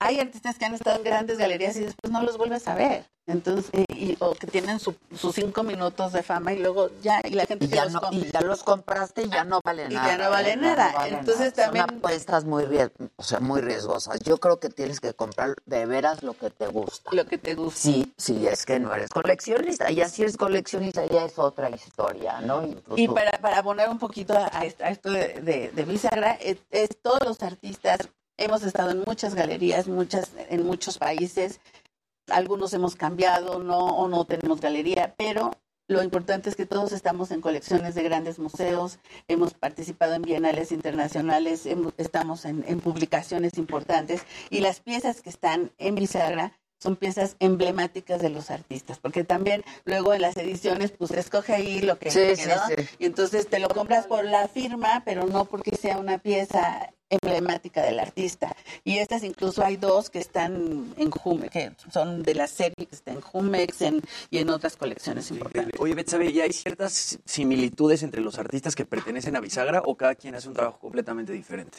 [0.00, 3.04] Hay artistas que han estado en grandes galerías y después no los vuelves a ver.
[3.26, 7.30] Entonces, y- o que tienen su- sus cinco minutos de fama y luego ya, y
[7.34, 9.94] la gente Y ya, los no, y ya los compraste y ya no vale Y
[9.94, 10.06] nada.
[10.08, 10.56] ya no vale ¿eh?
[10.56, 10.92] nada.
[10.94, 11.64] vale Entonces nada.
[11.66, 12.64] también- Son apuestas muy,
[13.16, 14.18] o sea, muy riesgosas.
[14.20, 17.10] Yo creo que tienes que comprar de veras lo que te gusta.
[17.12, 17.78] Lo que te gusta.
[17.78, 19.90] Sí, sí, es que no eres coleccionista.
[19.90, 22.64] Ya si eres coleccionista ya es otra historia, ¿no?
[22.66, 25.84] Y, Y tú- para, para abonar un poquito a, esto, a esto de, de, de
[25.84, 28.08] bisagra, es, es todos los artistas,
[28.38, 31.60] hemos estado en muchas galerías, muchas, en muchos países,
[32.30, 35.50] algunos hemos cambiado, no, o no tenemos galería, pero
[35.90, 40.70] lo importante es que todos estamos en colecciones de grandes museos, hemos participado en bienales
[40.70, 44.22] internacionales, hemos- estamos en, en publicaciones importantes.
[44.50, 49.64] Y las piezas que están en bisagra son piezas emblemáticas de los artistas, porque también
[49.86, 52.74] luego en las ediciones pues escoge ahí lo que Sí, sí, quedó, sí.
[52.98, 57.82] y entonces te lo compras por la firma, pero no porque sea una pieza emblemática
[57.82, 58.54] del artista.
[58.84, 62.94] Y estas incluso hay dos que están en Jumex, que son de la serie que
[62.94, 65.80] está en Jumex en- y en otras colecciones importantes.
[65.80, 70.14] Oye, Betsabe, ¿y hay ciertas similitudes entre los artistas que pertenecen a Bisagra o cada
[70.14, 71.78] quien hace un trabajo completamente diferente?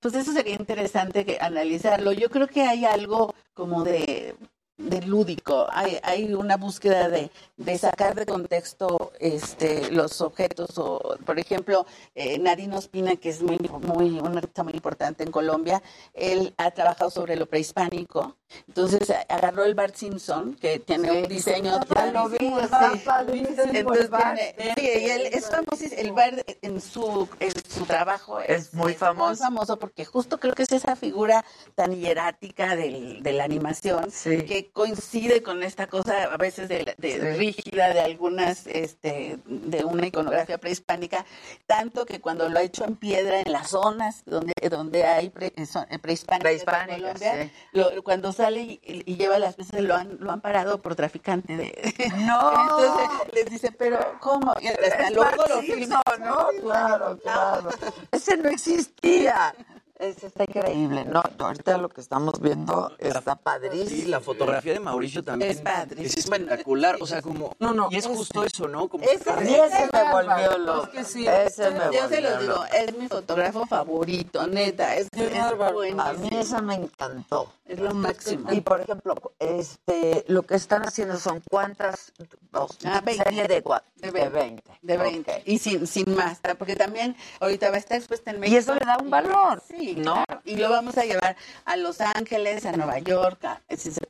[0.00, 2.12] Pues eso sería interesante que analizarlo.
[2.12, 4.34] Yo creo que hay algo como de,
[4.80, 10.78] de lúdico, hay, hay una búsqueda de, de sacar de contexto este, los objetos.
[10.78, 15.30] O, por ejemplo, eh, Narino Espina, que es muy, muy, un artista muy importante en
[15.30, 15.82] Colombia,
[16.14, 18.36] él ha trabajado sobre lo prehispánico.
[18.68, 21.80] Entonces agarró el Bart Simpson, que tiene un diseño.
[21.94, 24.38] Ya lo Entonces Bart.
[24.56, 26.00] tiene- sí, y él es famosísimo.
[26.00, 29.28] El Bart en su, en su trabajo Es muy famoso.
[29.28, 31.44] muy famoso porque justo creo que es esa figura
[31.74, 34.10] tan hierática del- de la animación
[34.46, 37.18] que coincide con esta cosa a veces de, de Sí.
[37.38, 41.24] rígida de algunas este de una iconografía prehispánica
[41.66, 45.52] tanto que cuando lo ha hecho en piedra en las zonas donde donde hay pre-
[45.56, 47.50] eh, eh, prehispánicas, de Prehispánicas, Colombia, sí.
[47.72, 51.56] lo- cuando sale y, y lleva las piezas lo han lo han parado por traficante
[51.56, 51.94] de
[52.26, 52.50] No.
[52.62, 56.46] entonces les dice pero cómo y hasta Es luego lo Simpson, ¿no?
[56.62, 57.68] Claro, claro.
[58.12, 59.54] Ese no existía.
[59.98, 61.04] Ese está increíble.
[61.04, 63.90] No, ahorita lo que estamos viendo está padrísimo.
[63.90, 66.02] Sí, la fotografía de Mauricio también Es padre.
[66.06, 68.88] es espectacular, o sea, como No, no, y es justo eso, ¿no?
[68.88, 70.84] Como Ese- A ese me volvió loco.
[70.84, 71.26] Es que sí.
[71.28, 76.12] Ese me Yo se los digo, es mi fotógrafo favorito, neta, es, es A buenísimo.
[76.14, 77.52] mí esa me encantó.
[77.70, 78.52] Es lo máximo.
[78.52, 82.12] Y por ejemplo, este, lo que están haciendo son cuántas,
[82.50, 83.22] dos, Ah, 20.
[83.24, 83.62] serie de, De
[84.00, 84.30] de 20.
[84.30, 84.62] 20.
[84.82, 85.42] De 20.
[85.46, 88.54] Y sin, sin más, porque también ahorita va a estar expuesta en México.
[88.56, 90.24] Y eso le da un valor, Sí, ¿no?
[90.24, 90.40] claro.
[90.44, 93.60] Y lo vamos a llevar a Los Ángeles, a Nueva York, a,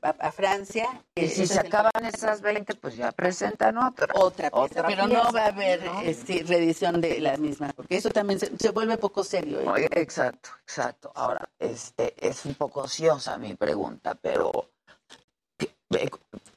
[0.03, 0.87] a- a Francia.
[1.15, 4.07] Y si se el- acaban esas 20, pues ya presentan otra.
[4.15, 6.01] otra pieza, Otra pero pieza, no va a haber ¿no?
[6.01, 9.77] este, reedición de las mismas, porque eso también se, se vuelve poco serio.
[9.77, 9.87] ¿eh?
[9.93, 11.13] Exacto, exacto.
[11.15, 14.71] Ahora, este, es un poco ociosa mi pregunta, pero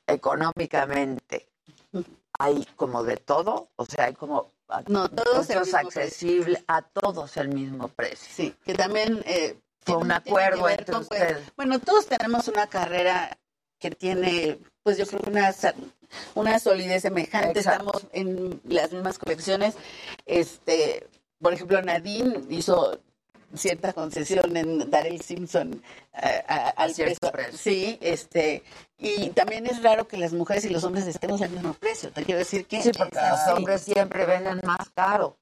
[0.07, 1.49] económicamente
[2.39, 4.51] hay como de todo, o sea, hay como
[4.87, 8.27] No, todos mismo accesible a todos el mismo precio.
[8.33, 11.55] Sí, que también eh, Fue un acuerdo entre con, pues, ustedes.
[11.55, 13.37] Bueno, todos tenemos una carrera
[13.79, 15.53] que tiene, pues yo creo que una,
[16.35, 17.59] una solidez semejante.
[17.59, 17.91] Exacto.
[17.97, 19.75] Estamos en las mismas colecciones.
[20.25, 21.07] Este,
[21.39, 22.99] por ejemplo, Nadine hizo
[23.55, 25.81] cierta concesión en dar el Simpson
[26.21, 27.51] eh, a- al cierto precio.
[27.51, 27.57] precio.
[27.71, 28.63] Sí, este,
[28.97, 32.11] y también es raro que las mujeres y los hombres estemos al mismo precio.
[32.11, 33.51] Te quiero decir que Sí, porque es los así.
[33.51, 35.37] hombres siempre venden más caro.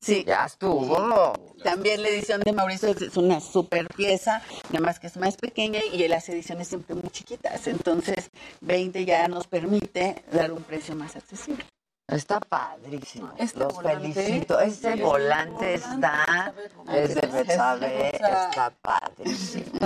[0.00, 0.24] Sí.
[0.26, 1.32] Ya estuvo.
[1.62, 5.78] También la edición de Mauricio es- una super pieza, nada más que es más pequeña
[5.92, 7.68] y las ediciones siempre muy chiquitas.
[7.68, 8.30] Entonces,
[8.60, 11.64] 20 ya nos permite dar un precio más accesible.
[12.12, 13.32] Está padrísimo.
[13.38, 14.12] Este Los volante.
[14.12, 14.60] felicito.
[14.60, 16.52] Este volante está,
[16.94, 19.78] es de Betsabe, está padrísimo.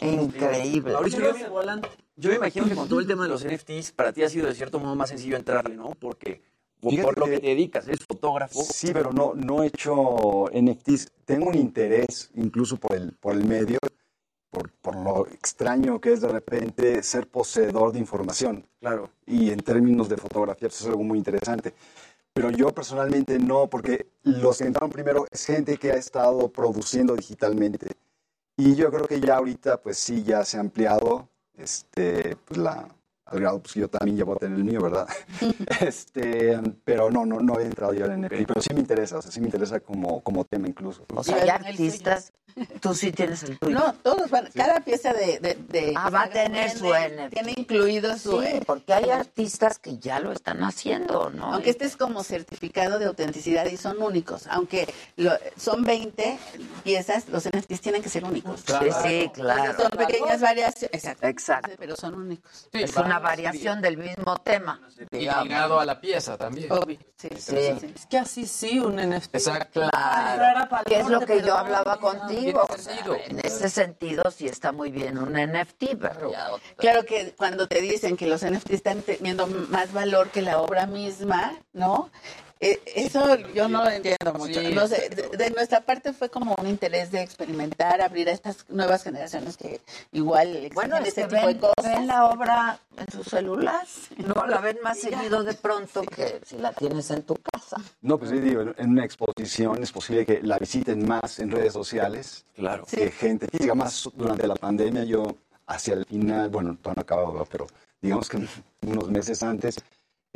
[0.00, 0.92] Increíble.
[0.92, 1.80] Mauricio, yo me,
[2.16, 4.46] yo me imagino que con todo el tema de los NFTs, para ti ha sido
[4.46, 5.90] de cierto modo más sencillo entrarle, ¿no?
[5.98, 6.40] Porque
[6.80, 8.62] por, Fíjate por lo que que- te dedicas, eres fotógrafo.
[8.62, 11.10] Sí, pero no, no he hecho NFTs.
[11.24, 13.78] Tengo un interés incluso por el, por el medio,
[14.50, 18.66] por, por lo extraño que es de repente ser poseedor de información.
[18.80, 19.10] Claro.
[19.26, 21.74] Y en términos de fotografía eso es algo muy interesante.
[22.32, 27.16] Pero yo personalmente no, porque los que entraron primero es gente que ha estado produciendo
[27.16, 27.88] digitalmente.
[28.58, 32.88] Y yo creo que ya ahorita, pues sí, ya se ha ampliado este, pues la,
[33.26, 35.08] al grado pues, que yo también voy a tener el mío, ¿verdad?
[35.80, 39.22] este, pero no, no, no he entrado yo en NFT, pero sí me interesa, o
[39.22, 41.04] sea, sí me interesa como, como tema incluso.
[41.14, 42.32] O sea, hay artistas,
[42.80, 43.74] tú sí tienes el tuyo.
[43.78, 47.32] No, todos van, cada pieza de, de, de- Ah, va a tener su NFT.
[47.32, 51.52] tiene incluido su Sí, porque hay artistas que ya lo están haciendo, ¿no?
[51.54, 56.38] Aunque este es como certificado de autenticidad y son únicos, aunque lo- son 20
[56.82, 58.60] piezas, los NFTs tienen que ser únicos.
[58.66, 59.74] Sí, sí, claro.
[59.80, 61.70] Son pequeñas variaciones, exacto, Exacto.
[61.78, 62.68] pero son únicos.
[62.72, 64.80] es una variación del mismo tema.
[65.12, 66.70] Y ligado a la pieza también.
[66.72, 67.56] Obvio, sí, Sí.
[67.56, 69.34] Es que así sí, un NFT.
[69.36, 69.88] Exacto.
[69.90, 72.28] Claro, que es lo que yo hablaba perdón.
[72.52, 73.12] Contigo.
[73.12, 76.32] o sea, en ese sentido sí está muy bien un NFT, pero
[76.76, 80.86] Claro que cuando te dicen que los NFT están teniendo más valor que la obra
[80.86, 82.10] misma, ¿no?
[82.58, 84.60] Eh, eso yo no lo entiendo mucho.
[84.60, 84.72] Sí.
[84.72, 88.64] No sé, de, de nuestra parte fue como un interés de experimentar, abrir a estas
[88.70, 89.80] nuevas generaciones que
[90.12, 91.84] igual Bueno, es ese que tipo ven, de cosas.
[91.84, 94.46] ven la obra en su celular, ¿no?
[94.46, 97.76] La ven más seguido de pronto que si la tienes en tu casa.
[98.00, 101.74] No, pues sí, digo, en- una exposición es posible que la visiten más en redes
[101.74, 102.46] sociales.
[102.54, 102.86] Claro.
[102.90, 105.26] Que gente física, más durante la pandemia, yo
[105.66, 107.66] hacia el final, bueno, todavía no acababa, pero
[108.00, 108.38] digamos que
[108.82, 109.76] unos meses antes,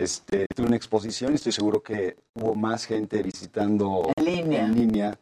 [0.00, 4.64] este, tuve una exposición y estoy seguro que hubo más gente visitando En línea.
[4.64, 5.18] en línea.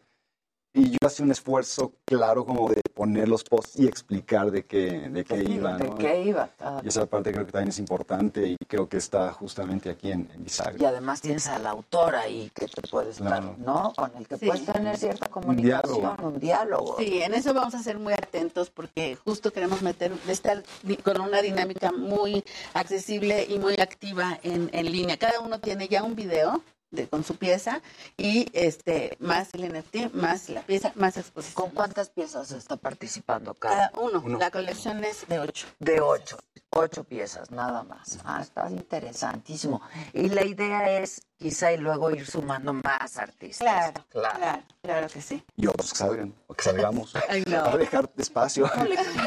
[0.74, 5.08] Y yo hacía un esfuerzo claro como de poner los posts y explicar de qué,
[5.08, 5.76] de qué iba.
[5.78, 5.96] ¿De ¿no?
[5.96, 6.50] qué iba?
[6.60, 6.80] Ah.
[6.84, 10.30] Y esa parte creo que también es importante y creo que está justamente aquí en,
[10.34, 10.76] en Bisagra.
[10.78, 13.56] Y además tienes al autor ahí que te puedes estar, Claro.
[13.58, 13.92] ¿no?
[13.96, 14.46] Con el que Sí.
[14.46, 16.28] puedes tener cierta comunicación, diálogo.
[16.28, 16.96] un diálogo.
[16.98, 20.62] Sí, en eso vamos a ser muy atentos porque justo queremos meter, estar
[21.02, 25.16] con una dinámica muy accesible y muy activa en, en línea.
[25.16, 27.82] Cada uno tiene ya un video de, con su pieza
[28.16, 31.54] y este más el NFT, más la pieza, más exposición.
[31.66, 34.38] ¿Con cuántas piezas está participando cada, Cada uno.
[34.38, 35.66] La colección es de ocho.
[35.78, 36.38] De ocho.
[36.70, 38.18] Ocho piezas, nada más.
[38.24, 39.80] Ah, está interesantísimo.
[40.12, 43.58] Y la idea es quizá y luego ir sumando más artistas.
[43.66, 45.42] Claro, claro, claro, que sí.
[45.56, 47.14] Y otros que salgan, o que salgamos.
[47.28, 47.64] Ay, no.
[47.64, 48.70] Para dejar espacio.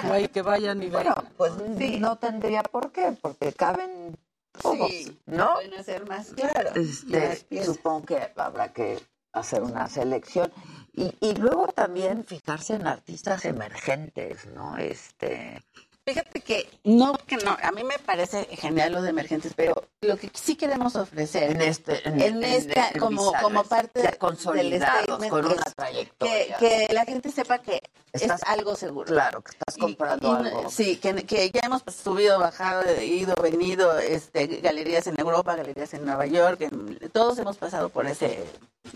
[0.03, 1.33] Ay, que vayan y Bueno, vean.
[1.35, 1.53] pues
[1.99, 4.15] no tendría por qué, porque caben
[4.59, 5.53] Sí, ¿no?
[5.55, 6.71] Pueden hacer más, claro.
[6.75, 8.99] Este, supongo que habrá que
[9.33, 10.51] hacer una selección.
[10.93, 14.77] Y, y luego también fijarse en artistas emergentes, ¿no?
[14.77, 15.63] Este,
[16.03, 20.17] Fíjate que no, que no, a mí me parece genial lo de emergentes, pero lo
[20.17, 25.03] que sí queremos ofrecer En este- en- esta, en como, como parte ya del consolidados,
[25.03, 26.57] statement con una trayectoria.
[26.57, 27.83] Que, que la gente sepa que
[28.13, 29.05] Estás- es algo seguro.
[29.13, 30.69] claro, que estás comprando Y- algo.
[30.71, 36.03] Sí, que, que ya hemos subido, bajado, ido, venido, este, galerías en Europa, galerías en
[36.03, 36.67] Nueva York,
[37.13, 38.43] todos hemos pasado por ese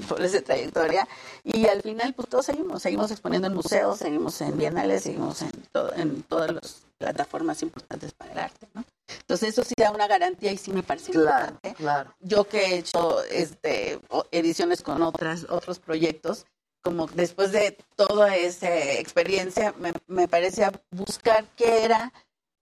[0.07, 1.07] por esa trayectoria
[1.44, 5.52] y al final pues todos seguimos, seguimos exponiendo en museos, seguimos en bienales, seguimos en,
[5.72, 8.84] todo, en todas las plataformas importantes para el arte, ¿no?
[9.22, 11.74] Entonces eso sí da una garantía y sí me parece Claro, importante.
[11.76, 12.16] claro.
[12.20, 13.99] Yo que he hecho este
[14.32, 16.45] ediciones con otras otros proyectos,
[16.84, 22.12] como después de toda esa experiencia, me, me parecía buscar qué era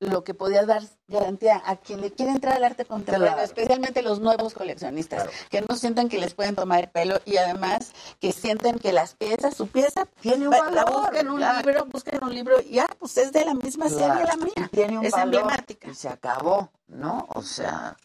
[0.10, 3.42] lo que podía dar garantía a quien le quiere entrar al arte contemporáneo, Claro.
[3.44, 7.92] especialmente los nuevos coleccionistas, que no sientan que les pueden tomar el pelo y además
[8.20, 11.58] que sienten que las piezas, su pieza, Tiene un va- la valor, busquen un claro.
[11.68, 14.70] libro, busquen un libro y ya, pues es de la misma serie la mía.
[14.72, 15.88] tiene un es valor emblemática.
[15.90, 17.28] Y se acabó, ¿no?
[17.34, 17.98] O sea,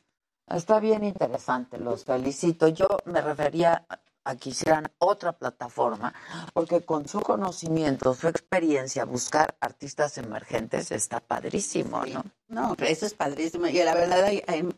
[0.48, 2.68] está bien interesante, los felicito.
[2.68, 3.84] Yo me refería
[4.28, 6.12] a que hicieran otra plataforma,
[6.52, 12.22] porque con su conocimiento, su experiencia, buscar artistas emergentes está padrísimo, ¿no?
[12.48, 13.66] No, eso es padrísimo.
[13.68, 14.68] Y la verdad hay, hay,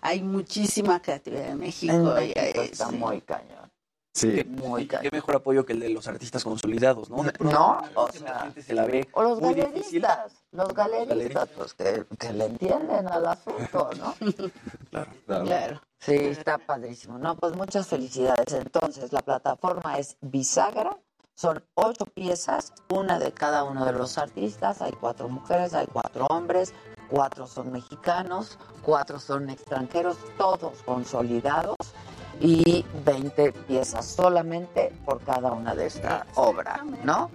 [0.00, 1.92] hay muchísima creatividad en México.
[1.92, 2.96] En y México hay- está sí.
[2.96, 3.70] muy cañón.
[4.14, 4.44] Sí.
[4.46, 7.22] Muy Qué mejor apoyo que el de los artistas consolidados, ¿no?
[7.22, 10.02] De pronto, No, la o gente sea, se la ve o los muy difícil.
[10.02, 14.14] galeristas, los galeristas, pues que, que le entienden al asunto, ¿no?
[14.90, 15.10] Claro.
[15.26, 15.80] Claro.
[16.04, 17.16] Sí, está padrísimo.
[17.16, 18.52] No, pues muchas felicidades.
[18.52, 20.98] Entonces, la plataforma es Bisagra.
[21.34, 24.82] Son ocho piezas, una de cada uno de los artistas.
[24.82, 26.74] Hay cuatro mujeres, hay cuatro hombres,
[27.08, 31.76] cuatro son mexicanos, cuatro son extranjeros, todos consolidados
[32.40, 37.30] y 20 piezas solamente por cada una de esta obra, ¿no?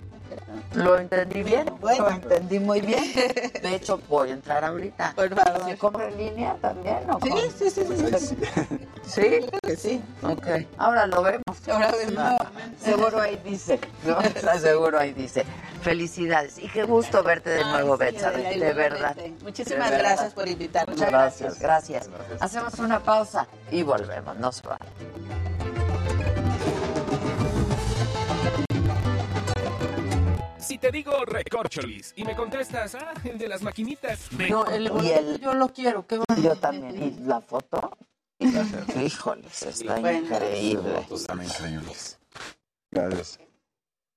[0.74, 1.66] ¿Lo entendí bien?
[1.82, 3.04] Lo entendí muy bien.
[3.62, 5.14] De hecho, voy a entrar ahorita.
[5.16, 5.66] Por favor.
[5.66, 8.38] ¿Se compra en línea también o Sí, sí, sí, sí, sí.
[9.04, 9.22] ¿Sí?
[9.22, 10.02] Creo que sí.
[10.22, 10.48] Ok.
[10.78, 11.68] Ahora lo vemos.
[11.70, 12.38] Ahora vemos.
[12.80, 13.80] Seguro ahí dice.
[14.06, 14.18] ¿no?
[14.60, 15.46] Seguro ahí dice.
[15.82, 16.58] Felicidades.
[16.58, 18.32] Y qué gusto verte de nuevo, Betsa.
[18.32, 19.16] De verdad.
[19.44, 20.94] Muchísimas gracias por invitarme.
[20.94, 22.10] Muchas gracias, gracias.
[22.40, 24.38] Hacemos una pausa y volvemos.
[24.38, 24.64] No se.
[30.68, 34.32] Si te digo recorcholis y me contestas, ah, el de las maquinitas.
[34.34, 36.06] No, el Y boleto el- yo lo quiero.
[36.06, 36.26] ¿qué va?
[36.42, 37.02] Yo también.
[37.02, 37.98] ¿Y la foto?
[39.02, 40.20] Híjoles, está Bueno.
[40.26, 40.92] increíble.
[41.04, 42.20] Fotos también increíbles.
[42.92, 43.40] Gracias.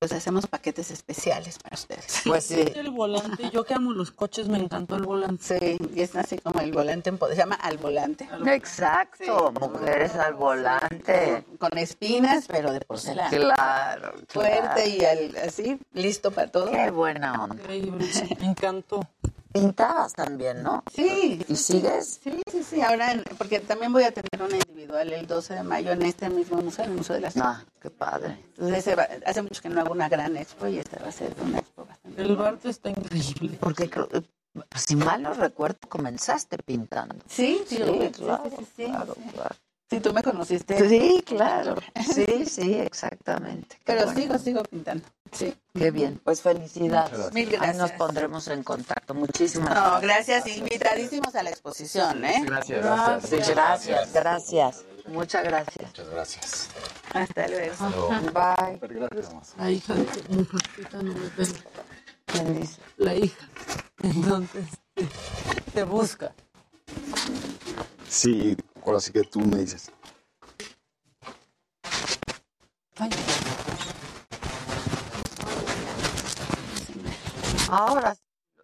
[0.00, 2.22] Pues hacemos paquetes especiales para ustedes.
[2.24, 2.64] Pues sí.
[2.74, 5.58] El volante, yo que amo los coches, me encantó el volante.
[5.58, 8.26] Sí, y es así como el volante, en po- se llama al volante.
[8.46, 11.44] Exacto, mujeres al volante.
[11.58, 13.28] Con espinas, pero de porcelana.
[13.28, 16.70] Claro, Fuerte y al- así, listo para todo.
[16.70, 17.56] Qué buena onda.
[17.56, 18.06] Increíble,
[18.40, 19.06] me encantó.
[19.52, 20.84] Pintabas también, ¿no?
[20.94, 21.44] Sí.
[21.48, 22.20] ¿Y sigues?
[22.22, 22.80] Sí, sí, sí.
[22.82, 26.30] Ahora, en- porque también voy a tener una individual el 12 de mayo en este
[26.30, 27.48] mismo museo, en el Museo de la Ciudad.
[27.58, 28.38] Ah, qué padre.
[28.58, 31.34] Entonces, va- hace mucho que no hago una gran expo y esta va a ser
[31.42, 32.22] una expo bastante.
[32.22, 33.58] El Bart está increíble.
[33.60, 34.08] Porque creo-
[34.76, 37.16] si mal no recuerdo, comenzaste pintando.
[37.28, 39.30] Sí, sí, sí, sí, claro, sí, sí, sí, claro, sí.
[39.32, 39.54] claro.
[39.90, 40.88] Sí, tú me conociste.
[40.88, 41.74] Sí, claro.
[42.14, 43.76] Sí, sí, exactamente.
[43.76, 44.20] Qué Pero bueno.
[44.20, 45.04] sigo, sigo pintando.
[45.32, 45.52] Sí.
[45.74, 46.20] Qué bien.
[46.22, 47.10] Pues felicidades.
[47.10, 47.32] Muchas gracias.
[47.34, 47.76] Mil Ahí gracias.
[47.76, 49.14] nos pondremos en contacto.
[49.14, 50.46] Muchísimas No, gracias.
[50.46, 52.42] Invitadísimos a la exposición, ¿eh?
[52.44, 53.48] Gracias, gracias.
[53.50, 54.84] Gracias, gracias.
[55.06, 55.86] Muchas gracias.
[55.88, 56.68] Muchas gracias.
[57.12, 58.08] Hasta luego.
[58.32, 58.80] Bye.
[59.58, 61.48] La hija de mi papita no me ve.
[62.26, 62.80] ¿Quién dice?
[62.96, 63.48] La hija.
[64.02, 64.66] Entonces,
[65.74, 66.32] te busca.
[68.08, 69.92] Sí, ahora sí que tú me dices.
[77.70, 78.16] Ahora,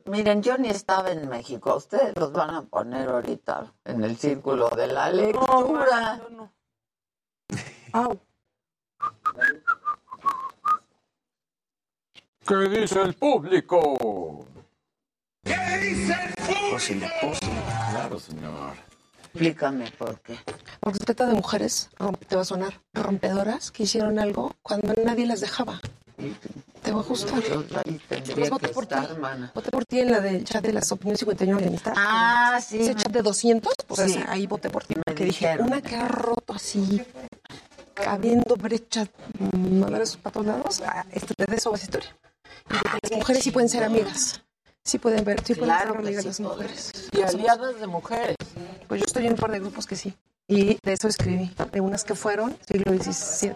[0.07, 1.77] miren, yo ni estaba en México.
[1.77, 6.21] Ustedes los van a poner ahorita en el círculo de la lectura.
[12.47, 14.47] ¿Qué dice el público?
[15.45, 17.33] ¿Qué dice el público?
[17.91, 18.96] Claro, señor.
[19.41, 20.39] Explícame por qué.
[20.81, 21.91] Porque se trata de mujeres,
[22.29, 25.81] te va a sonar, rompedoras que hicieron algo cuando nadie las dejaba.
[26.83, 27.43] Te va a gustar.
[27.85, 28.95] Ahí tendría Pues voté que por ti.
[28.95, 29.53] estar, hermana.
[29.55, 31.93] Voté por ti en la del chat de las opiniones 51 de amistad.
[31.97, 32.81] Ah, sí.
[32.81, 34.19] Ese chat de 200, pues Sí.
[34.27, 34.95] ahí voté por ti.
[35.07, 37.03] Me Que dije, una que ha roto así,
[38.07, 39.09] habiendo brechas,
[39.39, 42.17] mm, madres para todos lados, ah, este, de eso va esa historia.
[42.71, 44.41] Y que las mujeres sí pueden ser amigas.
[44.87, 46.93] Sí pueden ver, sí pueden Claro ser que amigas sí las mujeres.
[47.13, 48.37] Y aliadas de mujeres.
[48.87, 50.15] Pues yo estoy en un par de grupos que sí.
[50.47, 53.53] Y de eso escribí, de unas que fueron siglo XVII.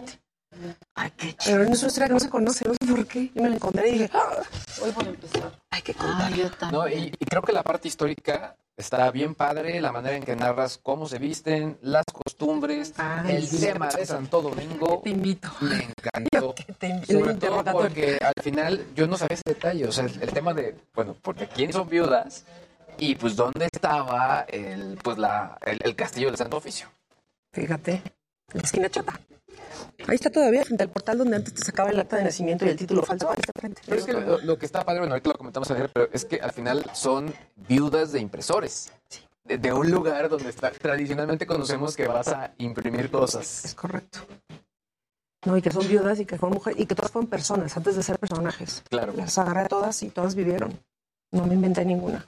[0.93, 3.31] Ay, qué Pero no es una historia que no se conoce, no sé por qué.
[3.33, 4.43] Yo me la encontré y dije, ¡ah!
[4.83, 5.57] Hoy por empezar.
[5.69, 6.33] Hay que Ah, contar.
[6.33, 6.81] yo también.
[6.81, 10.35] No, y, y creo que la parte histórica está bien padre, la manera en que
[10.35, 15.01] narras cómo se visten, las costumbres, Ay, el tema de Santo Domingo.
[15.03, 15.49] Te invito.
[15.61, 16.53] Me encantó.
[16.77, 17.13] te invito.
[17.13, 20.53] Sobre todo porque al final yo no sabía ese detalle, o sea, el, el tema
[20.53, 22.45] de, bueno, porque quiénes son viudas
[22.97, 26.87] y pues dónde estaba el, pues la, el, el castillo del Santo Oficio.
[27.53, 28.01] Fíjate,
[28.53, 29.19] la esquina chata.
[30.07, 32.69] Ahí está todavía, frente al portal donde antes te sacaba el acta de nacimiento y
[32.69, 33.29] el título falso.
[33.29, 33.81] Ahí está frente.
[33.85, 36.25] Pero es que lo, lo que está padre, bueno, ahorita lo comentamos ayer, pero es
[36.25, 37.33] que al final son
[37.67, 38.91] viudas de impresores.
[39.43, 43.65] De, de un lugar donde está, tradicionalmente conocemos que vas a imprimir cosas.
[43.65, 44.19] Es correcto.
[45.45, 47.95] No, y que son viudas y que fueron mujeres y que todas fueron personas antes
[47.95, 48.83] de ser personajes.
[48.89, 49.13] Claro.
[49.15, 50.79] Las agarré todas y todas vivieron.
[51.31, 52.25] No me inventé ninguna.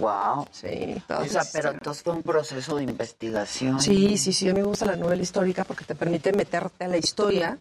[0.00, 0.46] Wow.
[0.50, 3.80] Sí, O sea, pero entonces fue un proceso de investigación.
[3.80, 6.88] Sí, sí, sí, a mí me gusta la novela histórica porque te permite meterte a
[6.88, 7.58] la historia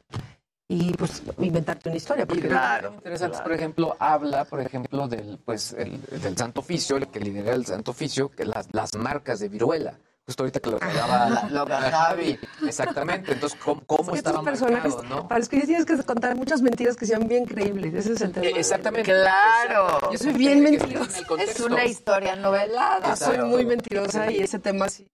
[0.67, 2.25] y pues inventarte una historia.
[2.25, 2.93] Porque Claro.
[2.95, 7.53] Interesante, por ejemplo, habla, por ejemplo, del, pues, el- del Santo Oficio, el que lidera
[7.53, 9.97] el Santo Oficio, que las, las marcas de viruela.
[10.25, 12.39] Justo ahorita que lo hablaba lo Javi.
[12.65, 13.33] Exactamente.
[13.33, 15.27] Entonces, ¿cómo, cómo Es que estaba personajes, marcado, no?
[15.27, 17.93] para los que tienes que contar muchas mentiras que sean bien creíbles.
[17.93, 18.47] Ese es el tema.
[18.47, 19.11] Exactamente.
[19.11, 20.11] Claro.
[20.11, 21.19] Yo soy bien mentirosa.
[21.39, 23.09] Es una historia novelada.
[23.09, 25.05] Yo soy muy mentirosa y ese tema sí.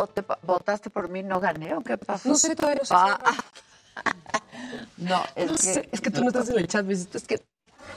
[0.00, 1.22] ¿Y, y vote- votaste por mí?
[1.22, 2.28] ¿No gané o qué pasó?
[2.28, 2.94] No sé, todavía no sé.
[2.96, 3.18] Ah,
[4.98, 5.62] no, es No que...
[5.62, 7.42] sé, es que tú no estás en el chat, Luisito, es que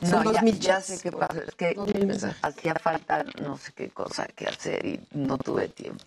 [0.02, 1.40] No, dos ya, mil ya sé qué pasa.
[1.48, 1.76] Es que
[2.42, 6.04] hacía falta no sé qué cosa que hacer y no tuve tiempo.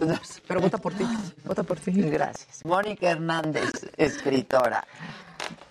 [0.48, 1.06] Pero vota por ti,
[1.44, 1.92] vota por ti.
[1.92, 2.64] Gracias.
[2.64, 4.86] Mónica Hernández, escritora.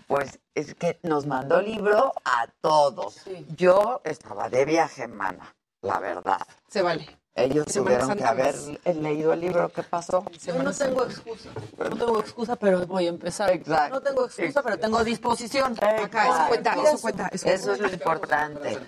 [0.07, 3.22] Pues es que nos mandó libro a todos.
[3.56, 6.41] Yo estaba de viaje, mana, la verdad.
[6.68, 7.20] Se vale.
[7.43, 8.55] Ellos Semana tuvieron que haber
[8.95, 9.69] leído el libro.
[9.69, 10.23] ¿Qué pasó?
[10.45, 11.49] Yo no tengo excusa.
[11.77, 13.49] No tengo excusa, pero voy a empezar.
[13.51, 13.95] Exacto.
[13.95, 15.73] No tengo excusa, pero tengo disposición.
[15.81, 17.27] Acá, eso cuenta, eso cuenta.
[17.31, 18.80] Eso, Eso es lo importante.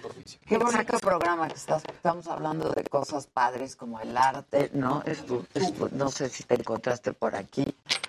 [0.47, 1.83] Qué bonito programa que estás.
[1.91, 5.03] Estamos hablando de cosas padres como el arte, ¿no?
[5.03, 7.65] Estu- estu- no sé si te encontraste por aquí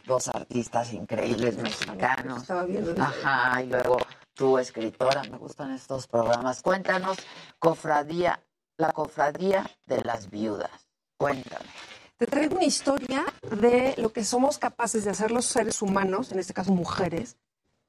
[0.06, 2.42] dos artistas increíbles mexicanos.
[2.42, 2.94] Estaba viendo.
[3.02, 3.96] Ajá, y luego
[4.34, 6.60] tú, escritora, me gustan estos programas.
[6.62, 7.16] Cuéntanos,
[7.58, 8.40] cofradía,
[8.76, 10.88] la cofradía de las viudas.
[11.16, 11.66] Cuéntame.
[12.16, 16.38] Te traigo una historia de lo que somos capaces de hacer los seres humanos, en
[16.38, 17.36] este caso mujeres,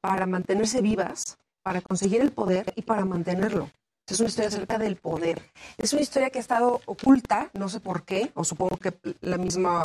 [0.01, 3.69] para mantenerse vivas, para conseguir el poder y para mantenerlo.
[4.07, 5.41] Es una historia acerca del poder.
[5.77, 9.37] Es una historia que ha estado oculta, no sé por qué, o supongo que la
[9.37, 9.83] misma,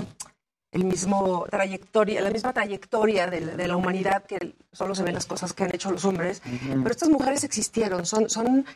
[0.73, 5.15] el mismo trayectoria, la misma trayectoria de la, de la humanidad que solo se ven
[5.15, 6.43] las cosas que han hecho los hombres.
[6.69, 8.67] Pero estas mujeres existieron, son, son,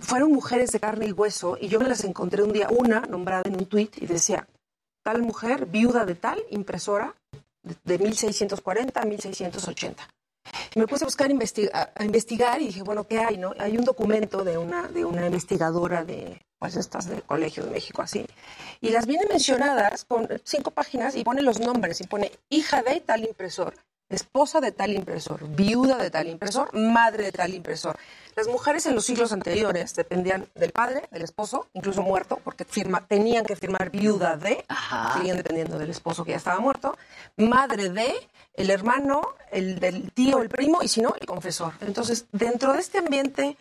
[0.00, 3.42] fueron mujeres de carne y hueso, y yo me las encontré un día, una nombrada
[3.46, 4.46] en un tuit, y decía,
[5.02, 7.14] tal mujer, viuda de tal, impresora,
[7.62, 10.08] de, de 1640 a 1680.
[10.74, 13.36] Y me puse a buscar a investigar y dije, bueno, ¿qué hay?
[13.36, 13.54] No?
[13.58, 18.02] Hay un documento de una, de una investigadora de, pues estas del Colegio de México,
[18.02, 18.26] así.
[18.80, 23.00] Y las viene mencionadas con cinco páginas y pone los nombres y pone hija de
[23.00, 23.74] tal impresor.
[24.08, 27.98] Esposa de tal impresor, viuda de tal impresor, madre de tal impresor.
[28.36, 33.06] Las mujeres en los siglos anteriores dependían del padre, del esposo, incluso muerto, porque firma,
[33.06, 34.64] tenían que firmar viuda de,
[35.14, 36.96] seguían dependiendo del esposo que ya estaba muerto,
[37.36, 38.14] madre de,
[38.54, 41.74] el hermano, el del tío, el primo, y si no, el confesor.
[41.80, 43.56] Entonces, dentro de este ambiente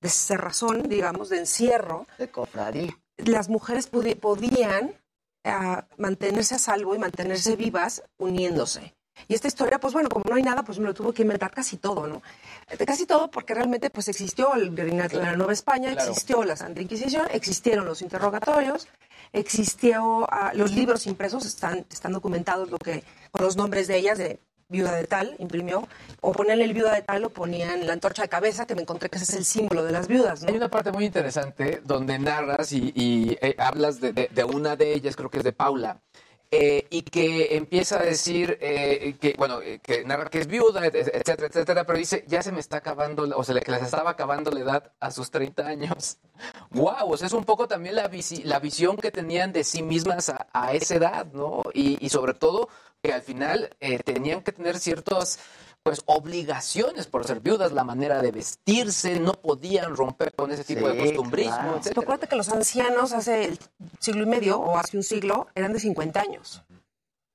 [0.00, 4.94] de cerrazón, digamos, de encierro, de cofradía, las mujeres podían
[5.44, 8.94] ah, mantenerse a salvo y mantenerse vivas uniéndose.
[9.26, 11.50] Y esta historia, pues bueno, como no hay nada, pues me lo tuvo que inventar
[11.50, 12.22] casi todo, ¿no?
[12.70, 14.74] Eh, Casi todo porque realmente pues existió el
[15.12, 16.10] la Nueva España, Claro.
[16.10, 18.86] existió la Santa Inquisición, existieron los interrogatorios,
[19.32, 24.18] existió ah, los libros impresos, están, están documentados lo que, con los nombres de ellas,
[24.18, 24.40] de
[24.70, 25.88] viuda de tal, imprimió,
[26.20, 29.08] o ponían el viuda de tal o ponían la antorcha de cabeza, que me encontré
[29.08, 30.50] que ese es el símbolo de las viudas, ¿no?
[30.50, 34.76] Hay una parte muy interesante donde narras y, y, eh, hablas de, de- de una
[34.76, 36.02] de ellas, creo que es de Paula,
[36.50, 40.86] eh, y que empieza a decir eh, que, bueno, eh, que narra que es viuda,
[40.86, 44.10] et- etcétera, etcétera, pero dice, ya se me está acabando, o sea, que les estaba
[44.10, 46.18] acabando la edad a sus 30 años.
[46.70, 47.12] ¡Wow!
[47.12, 50.30] O sea, es un poco también la, visi- la visión que tenían de sí mismas
[50.52, 51.62] a, esa edad, ¿no?
[51.74, 52.68] Y, sobre todo
[53.02, 55.38] que al final eh, tenían que tener ciertas
[55.88, 60.86] pues obligaciones por ser viudas, la manera de vestirse, no podían romper con ese tipo
[60.86, 61.76] de Sí, costumbrismo, claro.
[61.78, 62.02] etcétera.
[62.02, 63.58] Acuérdate que los ancianos hace el
[63.98, 66.62] siglo y medio o hace un siglo eran de 50 años.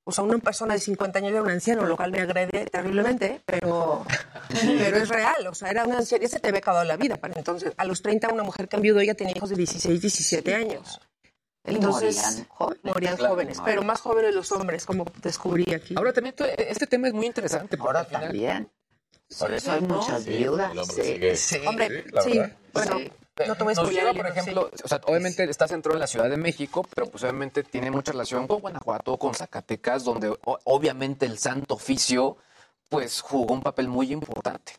[0.06, 3.42] O sea, una persona de 50 años era un anciano, lo cual me agrede terriblemente,
[3.46, 4.06] pero,
[4.78, 5.48] pero es real.
[5.48, 7.18] O sea, era una anciana y se te ve acabado la vida.
[7.18, 10.54] Para entonces, a los 30, una mujer que enviudó, ella tenía hijos de 16, 17
[10.54, 11.00] años.
[11.64, 12.84] Entonces, morían jóvenes.
[12.84, 13.66] morían Claro, jóvenes, no.
[13.66, 15.96] pero más jóvenes los hombres, como descubrí aquí.
[15.98, 17.78] Ahora también este tema es muy interesante.
[17.80, 18.70] Ahora también.
[19.40, 19.96] Por eso hay ¿no?
[19.96, 20.72] muchas viudas.
[21.36, 21.62] Sí.
[21.66, 22.42] Hombre, sí,
[22.74, 23.00] bueno,
[23.48, 25.68] no te voy a Nos spoilear lleva, el por libro, ejemplo, o sea, obviamente está
[25.68, 29.34] centrado en la Ciudad de México, pero pues obviamente tiene mucha relación con Guanajuato, con
[29.34, 32.38] Zacatecas, donde obviamente el Santo Oficio
[32.90, 34.74] pues jugó un papel muy importante.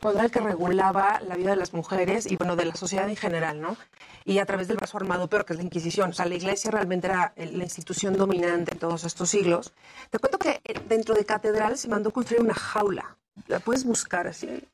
[0.00, 3.08] Pues era el que regulaba la vida de las mujeres y bueno, de la sociedad
[3.08, 3.76] en general, ¿no?
[4.24, 6.10] Y a través del brazo armado, pero que es la Inquisición.
[6.10, 9.72] O sea, la iglesia realmente era la institución dominante en todos estos siglos.
[10.10, 13.16] Te cuento que eh, dentro de catedral se mandó construir una jaula.
[13.46, 14.64] La puedes buscar así.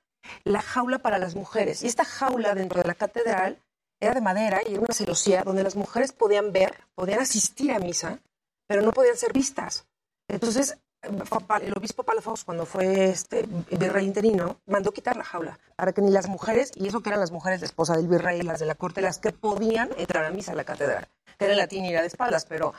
[0.44, 1.82] La jaula para las mujeres.
[1.82, 3.58] Y esta jaula dentro de la catedral
[4.00, 7.78] era de madera y era una celosía donde las mujeres podían ver, podían asistir a
[7.78, 8.18] misa,
[8.66, 9.86] pero no podían ser vistas.
[10.28, 16.00] Entonces, el obispo Palafox, cuando fue este virrey interino, mandó quitar la jaula para que
[16.00, 18.66] ni las mujeres, y eso que eran las mujeres, la esposa del virrey, las de
[18.66, 21.08] la corte, las que podían entrar a misa a la catedral,
[21.38, 22.72] que era latín y de espaldas, pero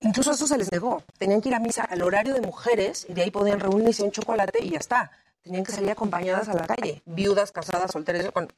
[0.00, 1.02] incluso eso se les negó.
[1.18, 4.10] Tenían que ir a misa al horario de mujeres y de ahí podían reunirse un
[4.10, 5.10] chocolate y ya está.
[5.42, 8.48] Tenían que salir acompañadas a la calle, viudas, casadas, solteras, con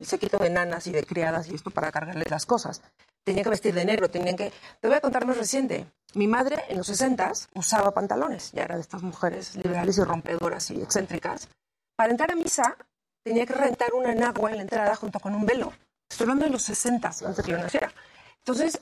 [0.00, 2.82] el séquito de nanas y de criadas y esto para cargarles las cosas.
[3.22, 4.52] Tenían que vestir de negro, tenían que...
[4.80, 5.86] Te voy a contar más reciente.
[6.14, 10.70] Mi madre en los 60 usaba pantalones, ya era de estas mujeres liberales y rompedoras
[10.70, 11.48] y excéntricas.
[11.96, 12.76] Para entrar a misa
[13.22, 15.72] tenía que rentar una enagua en la entrada junto con un velo.
[16.10, 17.92] Estoy hablando de los 60 antes de que yo naciera.
[18.38, 18.80] Entonces,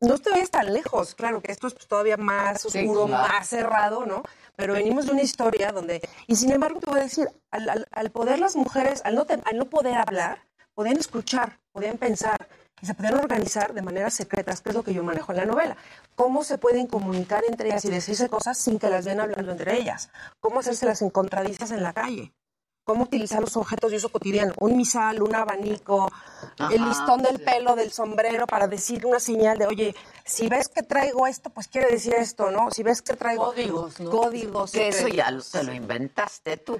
[0.00, 1.14] no te tan lejos.
[1.14, 3.28] Claro que esto es pues, todavía más Sí, oscuro, claro.
[3.28, 4.22] más cerrado, ¿no?
[4.56, 6.00] Pero venimos de una historia donde...
[6.26, 9.24] Y sin embargo, te voy a decir, al, al- al poder las mujeres, al no,
[9.24, 12.48] te- al no poder hablar, podían escuchar, podían pensar
[12.80, 15.44] y se podían organizar de maneras secretas, que es lo que yo manejo en la
[15.46, 15.76] novela.
[16.16, 19.76] Cómo se pueden comunicar entre ellas y decirse cosas sin que las den hablando entre
[19.78, 20.10] ellas.
[20.40, 22.32] Cómo hacerse las encontradizas en la calle.
[22.84, 24.52] Cómo utilizar los objetos de uso cotidiano.
[24.60, 26.10] Un misal, un abanico,
[26.70, 29.94] el listón del pelo, del sombrero, para decir una señal de, oye,
[30.26, 32.70] si ves que traigo esto, pues quiere decir esto, ¿no?
[32.70, 33.46] Si ves que traigo...
[33.46, 34.10] Códigos, ¿no?
[34.10, 34.72] Códigos.
[34.72, 36.78] Que eso ya lo- te lo inventaste tú.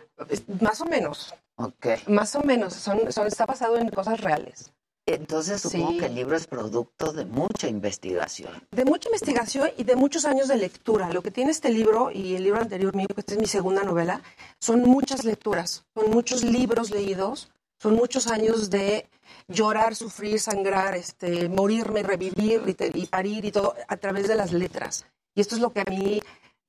[0.60, 1.34] Más o menos.
[1.56, 1.86] Ok.
[2.08, 2.74] Más o menos.
[2.74, 4.72] Son, son, está basado en cosas reales.
[5.06, 5.98] Entonces supongo Sí.
[5.98, 8.52] que el libro es producto de mucha investigación.
[8.70, 11.10] De mucha investigación y de muchos años de lectura.
[11.12, 13.82] Lo que tiene este libro y el libro anterior mío, que esta es mi segunda
[13.82, 14.22] novela,
[14.60, 19.06] son muchas lecturas, son muchos libros leídos, son muchos años de
[19.48, 24.36] llorar, sufrir, sangrar, este, morirme, revivir y, te- y parir y todo a través de
[24.36, 25.04] las letras.
[25.34, 26.22] Y esto es lo que a mí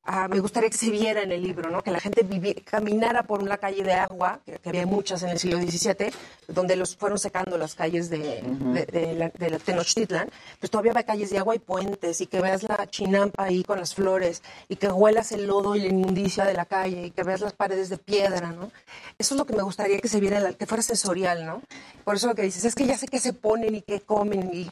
[0.06, 1.82] ah, me gustaría que se viera en el libro, ¿no?
[1.82, 5.30] que la gente vivi- caminara por una calle de agua, que, que había muchas en
[5.30, 6.12] el siglo XVII,
[6.48, 10.30] donde los fueron secando las calles de, de, de la, de la Tenochtitlan,
[10.60, 13.80] pues todavía hay calles de agua y puentes, y que veas la chinampa ahí con
[13.80, 17.24] las flores, y que huelas el lodo y la inmundicia de la calle, y que
[17.24, 18.72] veas las paredes de piedra, ¿no?
[19.18, 21.62] Eso es lo que me gustaría que se viera, que fuera sensorial, ¿no?
[22.04, 24.52] Por eso lo que dices, es que ya sé qué se ponen y qué comen,
[24.54, 24.72] y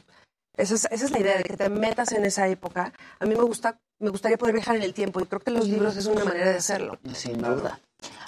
[0.56, 2.92] esa es, esa es la idea, de que te metas en esa época.
[3.18, 5.68] A mí me gusta, me gustaría poder viajar en el tiempo, y creo que los
[5.68, 6.98] libros es una manera de hacerlo.
[7.14, 7.80] Sin duda.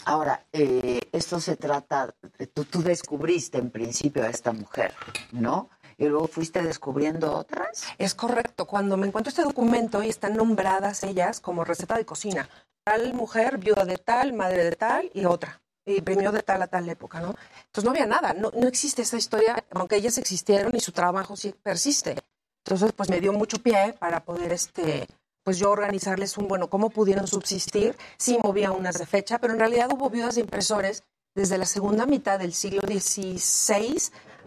[0.05, 2.14] Ahora, eh, esto se trata,
[2.55, 4.94] tú, tú descubriste en principio a esta mujer,
[5.32, 5.68] ¿no?
[5.98, 7.84] Y luego fuiste descubriendo otras.
[7.98, 8.66] Es correcto.
[8.66, 12.48] Cuando me encuentro este documento y están nombradas ellas como receta de cocina,
[12.84, 15.60] tal mujer, viuda de tal, madre de tal y otra.
[15.84, 17.34] Y imprimió de tal a tal época, ¿no?
[17.66, 21.36] Entonces no había nada, no, no existe esa historia, aunque ellas existieron y su trabajo
[21.36, 22.16] sí persiste.
[22.64, 25.06] Entonces, pues me dio mucho pie para poder, este,
[25.47, 27.97] pues yo organizarles un, bueno, cómo pudieron subsistir.
[28.16, 31.05] Sí movía unas de fecha, pero en realidad hubo viudas de impresores
[31.36, 33.97] desde la segunda mitad del siglo XVI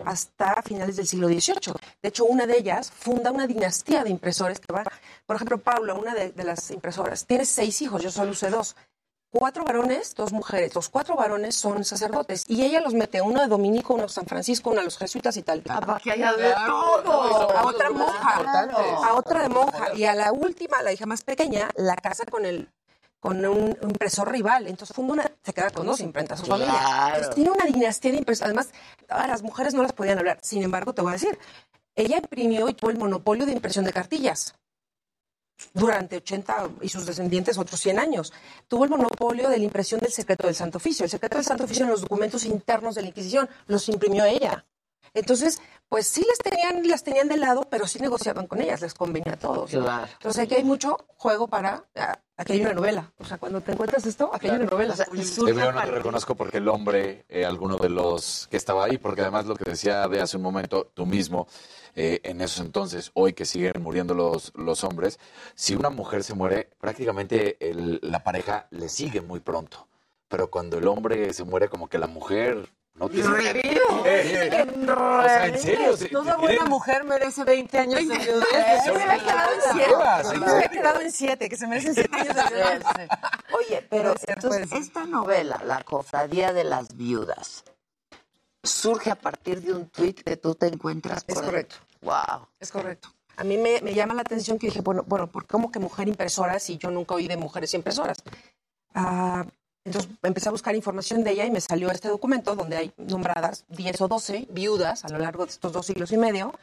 [0.04, 1.74] hasta finales del siglo XVIII.
[2.04, 4.84] De hecho, una de ellas funda una dinastía de impresores que va,
[5.26, 8.76] por ejemplo, Paula, una de, de las impresoras, tiene seis hijos, yo solo usé dos.
[9.32, 10.74] Cuatro varones, dos mujeres.
[10.74, 12.46] Los cuatro varones son sacerdotes.
[12.48, 15.38] Y ella los mete, uno de Dominico, uno de San Francisco, uno de los jesuitas
[15.38, 15.62] y tal.
[15.62, 17.52] para que haya de todo.
[17.56, 18.36] A otra monja.
[19.06, 19.94] A otra de monja.
[19.94, 22.70] Y a la última, la hija más pequeña, la casa con el
[23.20, 24.66] con un impresor rival.
[24.66, 26.64] Entonces funda una, se queda con dos imprentas, su Claro.
[26.66, 27.08] familia.
[27.10, 28.46] Entonces tiene una dinastía de impresores.
[28.48, 28.70] Además,
[29.10, 30.40] a las mujeres no las podían hablar.
[30.42, 31.38] Sin embargo, te voy a decir,
[31.96, 34.56] ella imprimió y tuvo el monopolio de impresión de cartillas
[35.74, 38.34] durante 80 y sus descendientes otros 100 años.
[38.68, 41.04] Tuvo el monopolio de la impresión del secreto del Santo Oficio.
[41.04, 44.66] El secreto del Santo Oficio en los documentos internos de la Inquisición los imprimió ella.
[45.14, 48.94] Entonces, pues sí las tenían, las tenían de lado, pero sí negociaban con ellas, les
[48.94, 49.74] convenía a todos.
[49.74, 51.84] Entonces aquí hay mucho juego para,
[52.38, 53.12] aquí hay una novela.
[53.18, 54.94] O sea, cuando te encuentras esto, aquí hay una novela.
[54.96, 58.98] Te veo, no te reconozco porque el hombre, eh, alguno de los que estaba ahí,
[58.98, 61.48] porque además lo que decía de hace un momento, tú mismo,
[62.02, 65.20] eh, en esos entonces, hoy que siguen muriendo los, los hombres,
[65.54, 69.88] si una mujer se muere, prácticamente el- la pareja le sigue muy pronto.
[70.30, 73.30] Pero cuando el hombre se muere, como que la mujer no tiene...
[73.30, 73.60] Revive.
[74.06, 78.18] Eh, eh, o sea, en serio, se- Toda buena tienen- mujer merece 20 años de
[78.18, 78.84] viudez.
[78.84, 79.90] Se me había quedado en siete.
[79.90, 82.84] Llevas, Se ¿en me había quedado en siete, que se merecen siete años de viudez.
[83.58, 87.64] Oye, pero entonces esta novela, La Cofradía de las Viudas,
[88.64, 91.24] surge a partir de un tuit que tú te encuentras.
[91.28, 91.78] Es correcto.
[92.02, 92.48] Wow.
[92.60, 93.10] Es correcto.
[93.38, 96.08] A mí me, me llama la atención que dije, bueno, bueno, ¿por cómo que mujer
[96.08, 98.18] impresora si yo nunca oí de mujeres impresoras?
[98.94, 99.46] Ah,
[99.86, 103.64] entonces empecé a buscar información de ella y me salió este documento donde hay nombradas
[103.70, 106.54] 10 o 12 viudas a lo largo de estos dos siglos y medio,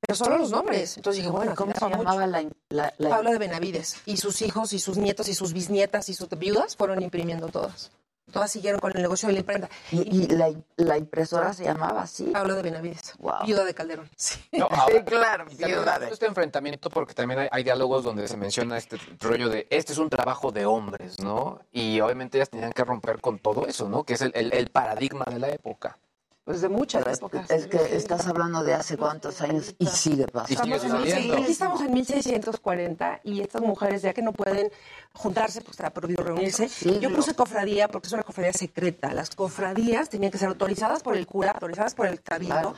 [0.00, 0.98] pero solo los nombres.
[0.98, 3.96] Entonces dije, bueno, ¿Cómo se llamaba la, la, la- Paula de Benavides.
[4.04, 7.90] Y sus hijos y sus nietos y sus bisnietas y sus viudas fueron imprimiendo todas.
[8.32, 9.68] Todas siguieron con el negocio de la imprenta.
[9.92, 12.24] Y, y la, la impresora se llamaba así.
[12.24, 13.14] Paula de Benavides.
[13.18, 13.44] Wow.
[13.44, 14.08] Viuda de Calderón.
[14.16, 14.40] Sí.
[14.52, 18.76] No, ahora, claro, viuda de- Este enfrentamiento, porque también hay, hay diálogos donde se menciona
[18.78, 21.60] este rollo de este es un trabajo de hombres, ¿no?
[21.72, 24.04] Y obviamente ellas tenían que romper con todo eso, ¿no?
[24.04, 25.98] Que es el, el- el paradigma de la época.
[26.44, 27.50] Pues de muchas Pero épocas.
[27.50, 30.74] Es que estás hablando de hace cuántos años y sigue pasando.
[30.76, 34.70] Estamos en, aquí estamos en 1640 y estas mujeres, ya que no pueden
[35.14, 36.68] juntarse, pues está prohibido reunirse.
[37.00, 39.14] Yo puse cofradía porque es una cofradía secreta.
[39.14, 42.74] Las cofradías tenían que ser autorizadas por el cura, autorizadas por el cabildo.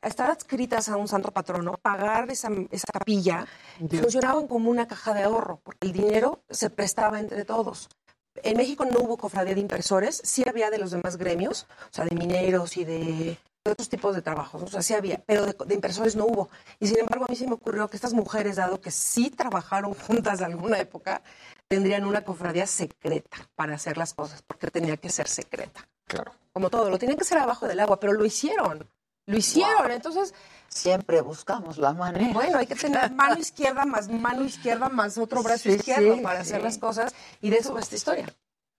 [0.00, 3.46] Estar adscritas a un santo patrono, pagar esa, esa capilla,
[3.88, 7.88] funcionaban como una caja de ahorro, porque el dinero se prestaba entre todos.
[8.36, 12.04] En México no hubo cofradía de impresores, sí había de los demás gremios, o sea,
[12.04, 15.74] de mineros y de, otros tipos de trabajos, o sea, sí había, pero de, de
[15.74, 16.48] impresores no hubo.
[16.80, 19.94] Y sin embargo, a mí se me ocurrió que estas mujeres, dado que sí trabajaron
[19.94, 21.22] juntas de alguna época,
[21.68, 25.88] tendrían una cofradía secreta para hacer las cosas, porque tenía que ser secreta.
[26.06, 26.32] Claro.
[26.52, 28.88] Como todo, lo tenían que hacer abajo del agua, pero lo hicieron.
[29.26, 30.34] Lo hicieron, entonces...
[30.74, 32.32] Siempre buscamos la manera.
[32.32, 36.20] Bueno, hay que tener mano izquierda más mano izquierda más otro brazo Sí, izquierdo sí,
[36.22, 36.62] para hacer sí.
[36.64, 38.26] las cosas y de eso va esta historia.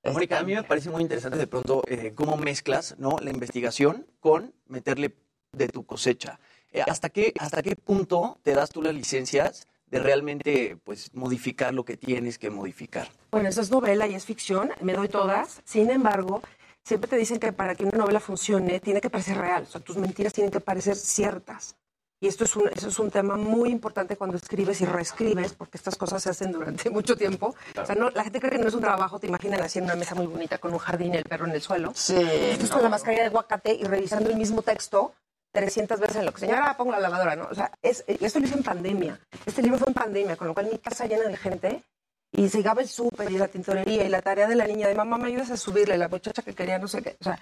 [0.03, 3.17] Mónica, a mí me parece muy interesante de pronto eh, cómo mezclas ¿no?
[3.21, 5.15] la investigación con meterle
[5.53, 6.39] de tu cosecha.
[6.71, 11.73] Eh, ¿hasta, qué, ¿Hasta qué punto te das tú las licencias de realmente pues, modificar
[11.73, 13.07] lo que tienes que modificar?
[13.31, 15.61] Bueno, eso es novela y es ficción, me doy todas.
[15.63, 16.41] Sin embargo,
[16.83, 19.79] siempre te dicen que para que una novela funcione tiene que parecer real, o sea,
[19.79, 21.77] tus mentiras tienen que parecer ciertas.
[22.23, 25.75] Y esto es un, eso es un tema muy importante cuando escribes y reescribes, porque
[25.75, 27.53] estas cosas se hacen durante mucho tiempo.
[27.75, 29.85] O sea, no, la gente cree que no es un trabajo, te imaginan así en
[29.85, 31.91] una mesa muy bonita con un jardín y el perro en el suelo.
[31.93, 35.13] Sí, Estás con la mascarilla de aguacate y revisando el mismo texto
[35.51, 37.49] 300 veces en lo que señora pongo la lavadora, ¿no?
[37.51, 39.19] O sea, es, esto lo hice en pandemia.
[39.45, 41.83] Este libro fue en pandemia, con lo cual mi casa llena de gente
[42.31, 44.95] y se llegaba el súper y la tintorería y la tarea de la niña de
[44.95, 47.17] mamá, me ayudas a subirle, la muchacha que quería no sé qué.
[47.19, 47.37] O sea,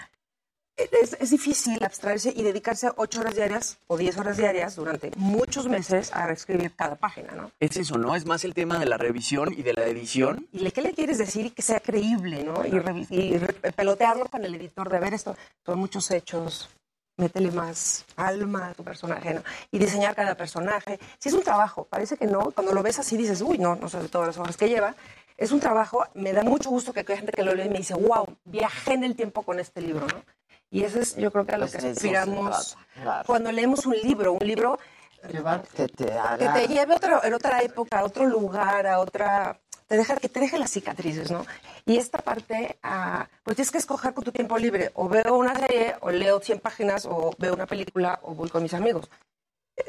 [1.01, 5.67] es, es difícil abstraerse y dedicarse ocho horas diarias o 10 horas diarias durante muchos
[5.67, 7.51] meses a reescribir cada página, ¿no?
[7.59, 8.15] Es eso, ¿no?
[8.15, 10.47] Es más el tema de la revisión y de la edición.
[10.51, 12.65] ¿Y le- qué le quieres decir y que sea creíble, ¿no?
[12.65, 15.35] Y, revi- y re- pelotearlo con el editor de ver esto,
[15.65, 16.69] son muchos hechos,
[17.17, 19.43] métele más alma a tu personaje, ¿no?
[19.71, 20.99] Y diseñar cada personaje.
[21.19, 23.89] Si es un trabajo, parece que no, cuando lo ves así dices, uy, no, no
[23.89, 24.95] sé de todas las hojas que lleva.
[25.37, 27.79] Es un trabajo, me da mucho gusto que hay gente que lo lee y me
[27.79, 30.23] dice, wow, viajé en el tiempo con este libro, ¿no?
[30.71, 33.23] Y eso es, yo creo que a lo Pues que aspiramos claro.
[33.27, 34.79] cuando leemos un libro, un libro
[35.75, 36.53] que te que haga...
[36.53, 39.59] te lleve a otra, en otra época, a otro lugar, a otra
[39.91, 41.45] te deja que te deje las cicatrices, ¿no?
[41.85, 44.89] Y esta parte, ah, pues tienes que escoger con tu tiempo libre.
[44.93, 48.63] O veo una serie, o leo 100 páginas, o veo una película, o voy con
[48.63, 49.09] mis amigos.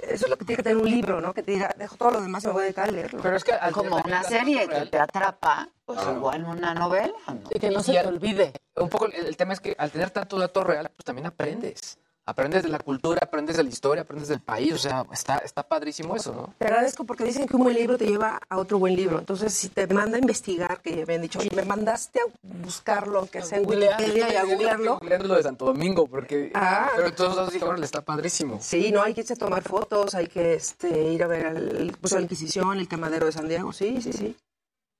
[0.09, 1.33] Eso es lo que tiene que tener un libro, ¿no?
[1.33, 3.23] Que te diga, dejo todo lo demás y me voy a dedicar a leerlo.
[3.23, 7.41] Pero es que como una serie que te atrapa, pues igual una novela, ¿no?
[7.51, 8.53] Y que no se te olvide.
[8.77, 11.99] Un poco el, el tema es que al tener tanto dato real, pues también aprendes.
[12.25, 14.73] Aprendes de la cultura, aprendes de la historia, aprendes del país.
[14.73, 16.55] O sea, está, está padrísimo eso, ¿no?
[16.57, 19.19] Te agradezco porque dicen que un buen libro te lleva a otro buen libro.
[19.19, 23.27] Entonces, si te manda a investigar, que me han dicho, oye, me mandaste a buscarlo,
[23.27, 25.01] que sea en Wikipedia y a googlearlo.
[25.03, 26.53] Lo de Santo Domingo, porque...
[26.55, 26.91] Ah.
[26.95, 28.59] Pero todos los días le está padrísimo.
[28.61, 31.97] Sí, no, hay que irse a tomar fotos, hay que este, ir a ver al,
[32.01, 34.37] pues, a la Inquisición, el quemadero de San Diego, sí, sí, sí.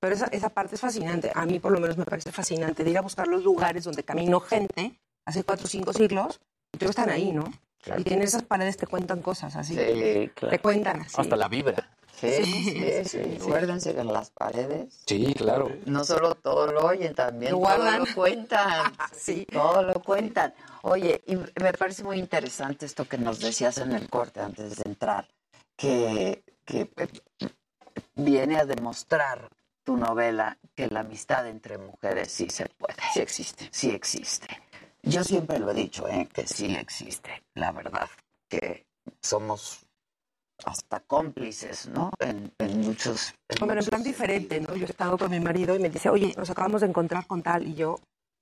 [0.01, 2.89] Pero esa, esa parte es fascinante, a mí por lo menos me parece fascinante, de
[2.89, 6.41] ir a buscar los lugares donde caminó gente hace cuatro o cinco siglos,
[6.73, 7.45] y todos están ahí, ¿no?
[7.97, 9.75] Y que en esas paredes te cuentan cosas así.
[9.75, 10.51] Sí, claro.
[10.51, 11.15] Te cuentan así.
[11.17, 11.89] Hasta la vibra.
[12.19, 13.37] Sí, sí, sí.
[13.41, 15.69] Acuérdense que en las paredes Sí, claro.
[15.85, 18.93] no solo todo lo oyen, también Lo todo lo cuentan.
[19.11, 19.45] sí.
[19.51, 20.53] Todo lo cuentan.
[20.83, 24.83] Oye, y me parece muy interesante esto que nos decías en el corte antes de
[24.89, 25.27] entrar,
[25.75, 27.07] que, que eh,
[28.15, 29.49] viene a demostrar
[29.83, 32.95] tu novela que la amistad entre mujeres sí se puede.
[33.13, 33.67] Sí existe.
[33.71, 34.47] Sí existe.
[35.03, 36.27] Yo siempre lo he dicho, ¿eh?
[36.33, 38.09] que sí existe, la verdad,
[38.49, 38.85] que
[39.21, 39.85] somos
[40.65, 42.11] hasta cómplices, ¿no?
[42.19, 43.33] En, en muchos...
[43.49, 44.75] en Hombre, en plan diferente, ¿no?
[44.75, 47.43] Yo he estado con mi marido y me dice, oye, nos acabamos de encontrar con
[47.43, 47.99] tal, y yo,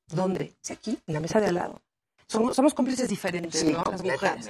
[0.08, 0.54] ¿dónde?
[0.62, 1.82] Sí, aquí, en la mesa de al lado.
[2.28, 3.84] Somos, somos cómplices diferentes, Sí, ¿no?
[3.90, 4.50] Las mujeres.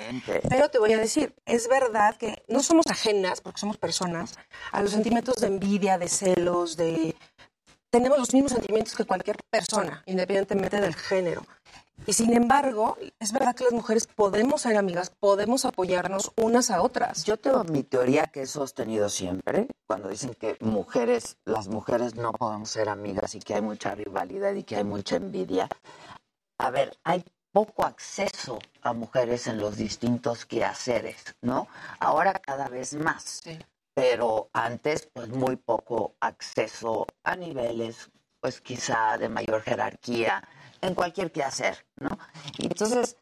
[0.49, 4.37] Pero te voy a decir, es verdad que no somos ajenas, porque somos personas,
[4.71, 7.15] a los sentimientos de envidia, de celos, de...
[7.89, 11.45] Tenemos los mismos sentimientos que cualquier persona, independientemente del género.
[12.07, 16.81] Y sin embargo, es verdad que las mujeres podemos ser amigas, podemos apoyarnos unas a
[16.81, 17.25] otras.
[17.25, 22.31] Yo tengo mi teoría que he sostenido siempre, cuando dicen que mujeres, las mujeres no
[22.31, 25.69] podemos ser amigas y que hay mucha rivalidad y que hay mucha envidia.
[26.57, 31.67] A ver, hay poco acceso a mujeres en los distintos quehaceres, ¿no?
[31.99, 33.41] Ahora cada vez más.
[33.93, 40.47] Pero antes, pues muy poco acceso a niveles, pues quizá de mayor jerarquía
[40.81, 42.17] en cualquier quehacer, ¿no?
[42.57, 43.17] Y entonces,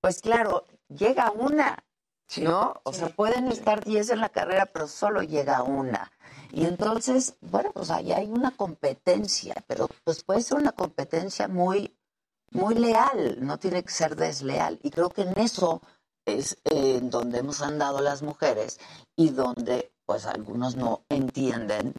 [0.00, 1.84] pues claro, llega una,
[2.36, 2.80] ¿no?
[2.84, 6.10] O sea, pueden estar 10 en la carrera, pero solo llega una.
[6.50, 11.96] Y entonces, bueno, pues ahí hay una competencia, pero pues puede ser una competencia muy,
[12.50, 14.78] muy leal, no tiene que ser desleal.
[14.82, 15.82] Y creo que en eso
[16.24, 18.78] es eh, en donde hemos andado las mujeres
[19.16, 21.94] y donde pues algunos no entienden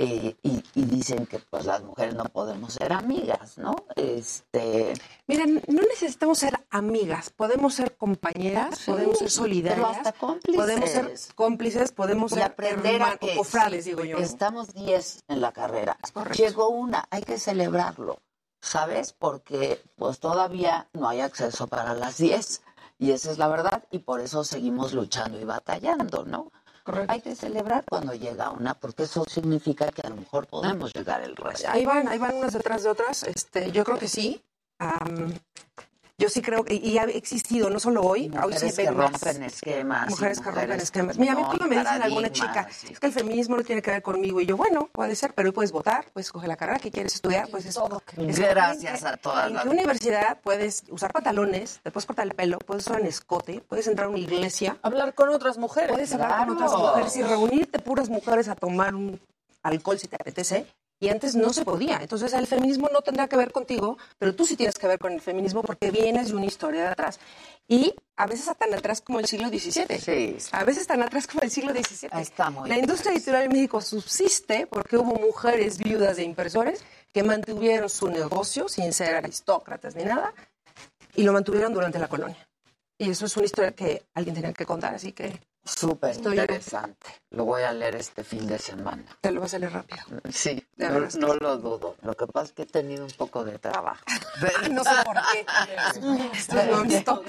[0.00, 3.74] eh, y, y dicen que pues las mujeres no podemos ser amigas, ¿no?
[3.96, 4.94] Este,
[5.26, 10.56] Miren, no necesitamos ser amigas, podemos ser compañeras, podemos ser solidarias, pero hasta cómplices.
[10.56, 14.18] podemos ser cómplices, podemos y ser aprender a que cofrades, digo yo.
[14.18, 15.98] Estamos 10 en la carrera.
[16.36, 18.20] Llegó una, hay que celebrarlo,
[18.60, 19.12] ¿sabes?
[19.12, 22.62] Porque pues todavía no hay acceso para las 10
[22.98, 26.52] y esa es la verdad y por eso seguimos luchando y batallando, ¿no?
[27.08, 31.22] Hay que celebrar cuando llega una, porque eso significa que a lo mejor podemos llegar
[31.22, 31.68] el resto.
[31.70, 33.22] Ahí van, ahí van unas detrás de otras.
[33.24, 34.42] Este, yo creo que sí.
[34.78, 35.34] Am,
[36.20, 39.12] yo sí creo que y ha existido, no solo hoy, hoy Mujeres se que más.
[39.12, 40.08] rompen esquemas.
[40.08, 41.16] y Mujeres que rompen esquemas.
[41.16, 43.80] Mira, a mí cuando y me dicen alguna chica, es que el feminismo no tiene
[43.80, 46.56] que ver conmigo, y yo, bueno, puede ser, pero hoy puedes votar, puedes escoger la
[46.56, 47.78] carrera que quieres estudiar, pues es
[48.36, 52.84] Gracias a todas ¿En qué universidad puedes usar pantalones, te puedes cortar el pelo, puedes
[52.84, 54.76] usar un escote, puedes entrar a una iglesia?
[54.82, 55.92] Hablar con otras mujeres.
[55.92, 59.20] Puedes hablar con otras mujeres y reunirte puras mujeres a tomar un
[59.62, 60.66] alcohol si te apetece.
[61.00, 61.98] Y antes no se podía.
[62.00, 65.12] Entonces el feminismo no tendrá que ver contigo, pero tú sí tienes que ver con
[65.12, 67.20] el feminismo porque vienes de una historia de atrás.
[67.68, 70.38] Y a veces tan atrás como el siglo XVII.
[70.52, 72.10] A veces tan atrás como el siglo XVII.
[72.20, 77.22] Está muy La industria editorial en México subsiste porque hubo mujeres viudas de impresores que
[77.22, 80.34] mantuvieron su negocio sin ser aristócratas ni nada
[81.14, 82.48] y lo mantuvieron durante la colonia.
[82.96, 85.40] Y eso es una historia que alguien tenía que contar, así que
[85.76, 87.06] Súper interesante.
[87.30, 89.04] Lo voy a leer este fin de semana.
[89.20, 90.00] te lo vas a leer rápido.
[90.30, 91.96] Sí, no, lo dudo.
[92.02, 94.02] Lo que pasa es que he tenido un poco de trabajo.
[94.70, 95.46] no sé por qué.
[96.32, 97.24] Esto es non-stop.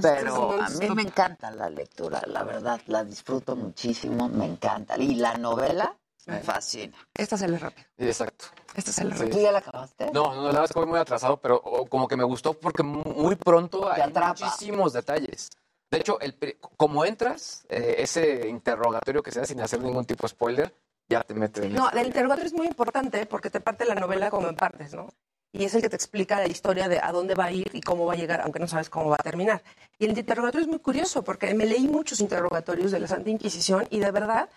[0.00, 4.96] Pero a mí me encanta la lectura, la verdad, la disfruto muchísimo, me encanta.
[4.98, 5.96] Y la novela
[6.26, 6.96] me fascina.
[7.14, 7.86] Esta se lee rápido.
[7.98, 8.46] Exacto.
[8.74, 9.28] Esta se lee Sí.
[9.28, 10.10] ¿Tú ya la acabaste?
[10.12, 12.54] No, no, la verdad es que voy muy atrasado, pero oh, como que me gustó
[12.54, 14.28] porque mu- muy pronto hay atrapa.
[14.44, 15.50] muchísimos detalles.
[15.92, 16.34] De hecho, el,
[16.78, 20.74] como entras, eh, ese interrogatorio que se da sin hacer ningún tipo de spoiler,
[21.06, 24.30] ya te mete en No, el interrogatorio es muy importante porque te parte la novela
[24.30, 25.10] como en partes, ¿no?
[25.52, 27.82] Y es el que te explica la historia de a dónde va a ir y
[27.82, 29.62] cómo va a llegar, aunque no sabes cómo va a terminar.
[29.98, 33.86] Y el interrogatorio es muy curioso porque me leí muchos interrogatorios de la Santa Inquisición
[33.90, 34.48] y de verdad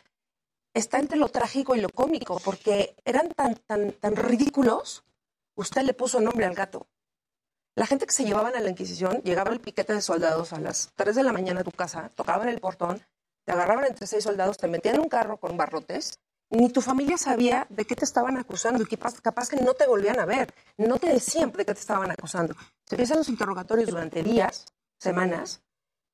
[0.73, 5.03] está entre lo trágico y lo cómico, porque eran tan, tan, tan ridículos,
[5.55, 6.87] usted le puso nombre al gato.
[7.75, 10.91] La gente que se llevaban a la Inquisición, llegaba el piquete de soldados a las
[10.95, 13.01] 3 de la mañana a tu casa, tocaban el portón,
[13.43, 17.17] te agarraban entre seis soldados, te metían en un carro con barrotes, ni tu familia
[17.17, 20.97] sabía de qué te estaban acusando y capaz, que no te volvían a ver, no
[20.99, 22.55] te decían de qué te estaban acusando.
[22.85, 24.65] Se empiezan los interrogatorios durante días,
[24.97, 25.61] semanas,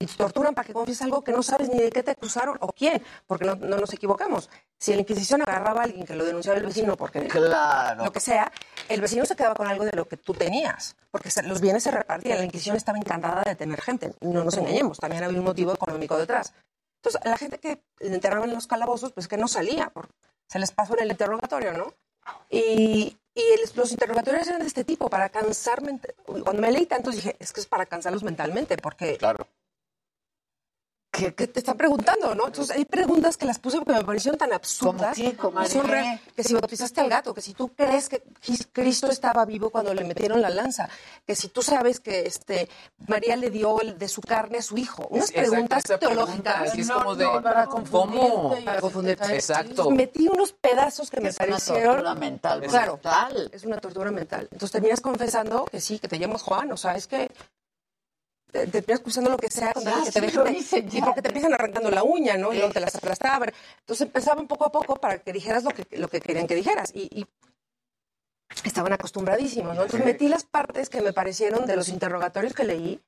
[0.01, 2.57] y te torturan para que confieses algo que no sabes ni de qué te acusaron
[2.61, 4.49] o quién, porque no, no nos equivocamos.
[4.79, 8.03] Si la Inquisición agarraba a alguien que lo denunciaba el vecino porque Claro.
[8.03, 8.51] lo que sea,
[8.89, 11.83] el vecino se quedaba con algo de lo que tú tenías, porque se- los bienes
[11.83, 12.39] se repartían.
[12.39, 16.17] La Inquisición estaba encantada de tener gente, no nos engañemos, también había un motivo económico
[16.17, 16.53] detrás.
[17.03, 20.09] Entonces, la gente que enterraban en los calabozos, pues que no salía, por-
[20.49, 21.93] se les pasó en el interrogatorio, ¿no?
[22.49, 25.81] Y, y el- los interrogatorios eran de este tipo, para cansar.
[26.25, 29.17] Cuando me leí tantos dije, es que es para cansarlos mentalmente, porque.
[29.17, 29.47] Claro.
[31.13, 32.47] ¿Qué, qué te están preguntando, no?
[32.47, 35.13] Entonces, hay preguntas que las puse porque me parecieron tan absurdas.
[35.13, 35.35] qué?
[35.35, 35.91] ¿Cómo que son qué?
[35.91, 39.71] re- que si bautizaste al gato, que si tú crees que Cris- Cristo estaba vivo
[39.71, 40.87] cuando le metieron la lanza,
[41.27, 42.69] que si tú sabes que este
[43.07, 45.05] María le dio el de su carne a su hijo.
[45.09, 46.71] Unas Exacto, preguntas pregunta, teológicas.
[46.71, 48.55] que es como de, para ¿cómo?
[48.63, 49.35] Para confundirte.
[49.35, 49.91] Exacto.
[49.91, 51.95] Metí unos pedazos que me Es una parecieron.
[51.97, 53.49] tortura mental Claro, brutal.
[53.53, 54.43] es una tortura mental.
[54.49, 57.29] Entonces terminas confesando que sí, que te llamas Juan, o sea, es que
[58.51, 61.21] te, te terminas acusando lo que sea con tal que te dejen hice, y porque
[61.21, 62.53] te empiezan arrancando la uña, ¿no?
[62.53, 63.51] Y luego te las aplastaban.
[63.79, 66.91] Entonces empezaban poco a poco para que dijeras lo que, lo que querían que dijeras.
[66.93, 67.25] Y, y
[68.63, 69.83] estaban acostumbradísimos, ¿no?
[69.83, 73.01] Entonces metí las partes que me parecieron de los interrogatorios que leí,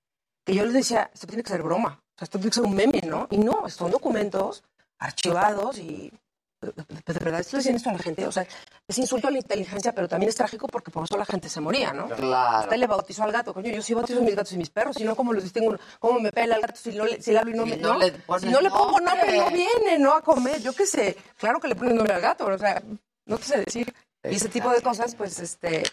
[0.45, 2.63] que yo les decía, esto tiene que ser broma, o sea, esto tiene que ser
[2.63, 3.27] un meme, ¿no?
[3.29, 4.63] Y no, son documentos
[4.97, 6.11] archivados y
[6.71, 8.45] de verdad estoy diciendo esto a la gente, o sea,
[8.87, 11.59] es insulto a la inteligencia, pero también es trágico porque por eso la gente se
[11.61, 12.07] moría, ¿no?
[12.09, 12.63] Claro.
[12.63, 14.95] Usted le bautizó al gato, coño, yo sí bautizo a mis gatos y mis perros,
[14.95, 15.75] si no, ¿cómo los distingo?
[15.99, 17.77] ¿Cómo me pela el gato si, no le, si le hablo y no Si me...
[17.77, 17.99] no no?
[17.99, 20.13] le si no le pongo nombre, no viene, ¿no?
[20.13, 22.81] A comer, yo qué sé, claro que le pones nombre al gato, o sea,
[23.25, 23.93] no te sé decir.
[24.23, 25.83] Y ese tipo de cosas, pues, este,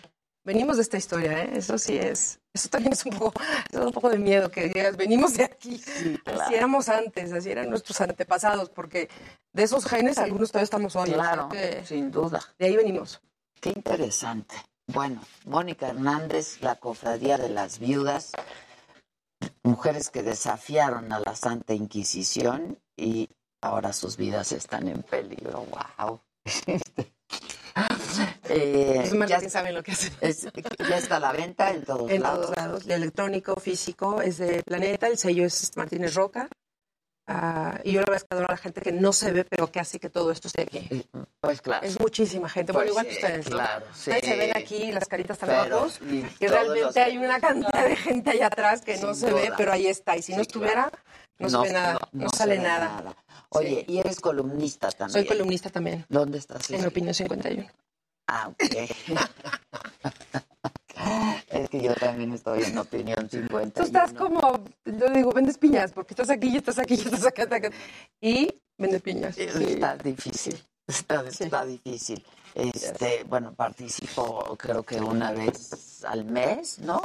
[0.44, 1.50] venimos de esta historia, ¿eh?
[1.54, 4.96] Eso sí es, eso también es un poco, es un poco de miedo que digas,
[4.96, 5.82] venimos de aquí,
[6.24, 9.08] así éramos antes, así eran nuestros antepasados, porque
[9.52, 11.12] de esos genes algunos todavía estamos hoy.
[11.12, 12.40] Claro, que sin duda.
[12.58, 13.20] De ahí venimos.
[13.60, 14.54] Qué interesante.
[14.86, 18.32] Bueno, Mónica Hernández, la cofradía de las viudas,
[19.62, 23.28] mujeres que desafiaron a la Santa Inquisición y
[23.60, 25.66] ahora sus vidas están en peligro.
[25.98, 26.20] ¡Wow!
[28.52, 30.12] Eh, Es ya, que saben lo que hacen.
[30.20, 30.46] es-
[30.88, 32.40] ya está a la venta en todos En lados.
[32.46, 32.84] todos lados.
[32.86, 36.48] El electrónico, físico, es de Planeta, el sello es Martínez Roca.
[37.32, 39.70] Ah, y yo le voy a adoro a la gente que no se ve, pero
[39.70, 41.06] que hace que todo esto esté aquí.
[41.40, 41.86] Pues claro.
[41.86, 42.72] Es muchísima gente.
[42.72, 43.48] Pues bueno, igual que ustedes.
[43.50, 43.56] ¿no?
[43.56, 44.26] claro, Ustedes sí.
[44.30, 46.00] se ven aquí, las caritas tan rojos.
[46.10, 49.32] y Y, realmente los- hay una cantidad de gente allá atrás que no Sin se
[49.32, 49.54] ve, duda.
[49.56, 50.16] pero ahí está.
[50.16, 50.98] Y si no Sí, estuviera, claro.
[51.38, 53.14] no, se ve nada, no, se sale ve nada.
[53.50, 55.12] Oye, y eres columnista también.
[55.24, 56.04] Soy columnista también.
[56.08, 56.68] ¿Dónde estás?
[56.70, 57.68] En Opinión 51.
[58.32, 58.62] Ah, ok.
[61.48, 63.80] es que yo también estoy en opinión 50.
[63.80, 67.26] Tú estás como, yo digo, vendes piñas, porque estás aquí, y estás aquí, y estás
[67.26, 67.70] acá, estás acá.
[68.20, 69.34] Y vendes piñas.
[69.34, 69.42] sí.
[69.42, 70.56] Está difícil.
[70.86, 72.24] Está, está difícil.
[72.52, 77.00] Este, bueno, participo creo que una vez al mes, ¿no?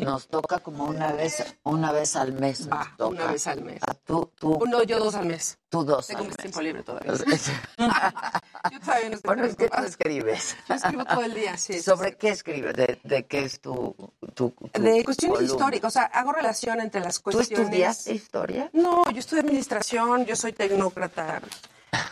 [0.00, 2.60] Nos toca como una vez, una vez al mes.
[2.66, 3.08] nos Va, toca.
[3.22, 3.80] una vez al mes.
[3.86, 5.58] Ah, tú, tú, Uno, yo dos al mes.
[5.68, 6.36] tú dos Tengo al mes.
[6.36, 7.12] tiempo libre todavía.
[8.72, 10.56] Yo todavía no estoy Bueno, es que tú escribes.
[10.68, 11.74] Yo escribo todo el día, sí.
[11.74, 12.74] sí, ¿Sobre qué escribes?
[12.74, 13.94] ¿De, de qué es tu,
[14.34, 15.44] tu, tu De cuestiones columna?
[15.54, 17.66] históricas, o sea, hago relación entre las ¿Tú cuestiones.
[17.66, 18.70] estudiaste historia?
[18.72, 21.40] No, yo estudié administración, yo soy tecnócrata,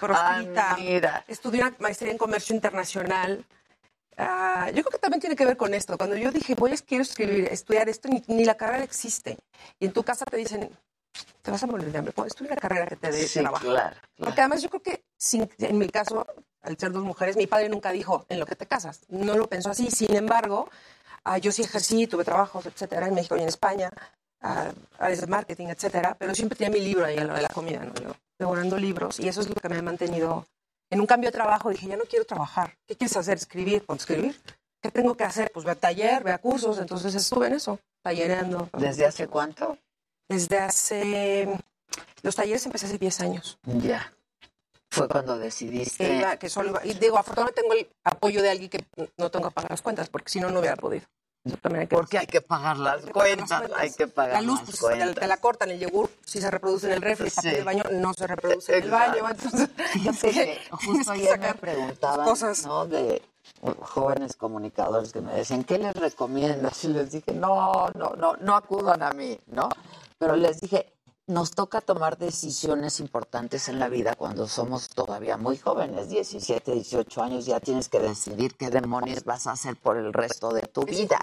[0.00, 0.70] proscrita.
[0.70, 1.24] Ah, mira.
[1.28, 3.44] Estudié una maestría en comercio internacional.
[4.16, 5.96] Ah, yo creo que también tiene que ver con esto.
[5.98, 9.36] Cuando yo dije, voy a quiero escribir, estudiar esto, ni, ni la carrera existe.
[9.78, 10.70] Y en tu casa te dicen,
[11.42, 12.14] te vas a morir de hambre.
[12.26, 13.66] Estudia una carrera que te dé Sí, trabajo.
[13.66, 16.26] claro, Porque además yo creo que, sin- en mi caso,
[16.62, 19.02] al ser dos mujeres, mi padre nunca dijo, en lo que te casas.
[19.08, 19.90] No lo pensó así.
[19.90, 20.70] Sin embargo,
[21.24, 23.90] ah, yo sí ejercí, tuve trabajos, etcétera, en México y en España,
[24.40, 27.84] ah, áreas de marketing, etcétera, pero siempre tenía mi libro ahí lo de la comida,
[27.84, 27.92] ¿no?
[27.94, 30.46] Yo devorando libros, y eso es lo que me ha mantenido.
[30.90, 32.76] En un cambio de trabajo dije, ya no quiero trabajar.
[32.86, 33.38] ¿Qué quieres hacer?
[33.38, 33.84] ¿Escribir?
[33.84, 34.40] Pues escribir.
[34.80, 35.50] ¿Qué tengo que hacer?
[35.52, 36.78] Pues ve a taller, ve a cursos.
[36.78, 38.68] Entonces estuve en eso, tallereando.
[38.78, 39.78] ¿Desde hace cuánto?
[40.28, 41.48] Desde hace...
[42.22, 43.58] Los talleres empecé hace 10 años.
[43.64, 44.12] Ya.
[44.90, 46.24] Fue cuando decidiste.
[46.38, 48.84] que solo y digo, afortunadamente tengo el apoyo de alguien que
[49.18, 51.06] no tengo que pagar las cuentas, porque si no, no hubiera podido.
[51.46, 54.60] Eso también hay que Porque hay que pagar las cuentas, hay que pagar La luz,
[54.64, 57.50] pues, te, te la cortan, el yogur, si se reproduce en el refri, el Sí.
[57.50, 59.22] de baño no se reproduce en el Exacto.
[59.22, 59.30] baño.
[59.30, 59.70] Entonces,
[60.34, 62.66] que justo ayer me preguntaban, cosas.
[62.66, 62.86] ¿no?
[62.86, 63.22] De
[63.80, 66.82] jóvenes comunicadores que me decían, ¿qué les recomiendas?
[66.84, 69.68] Y les dije, no, no, no, no acudan a mí, ¿no?
[70.18, 70.92] Pero les dije,
[71.26, 77.22] nos toca tomar decisiones importantes en la vida cuando somos todavía muy jóvenes, 17, 18
[77.22, 80.84] años, ya tienes que decidir qué demonios vas a hacer por el resto de tu
[80.84, 81.18] vida.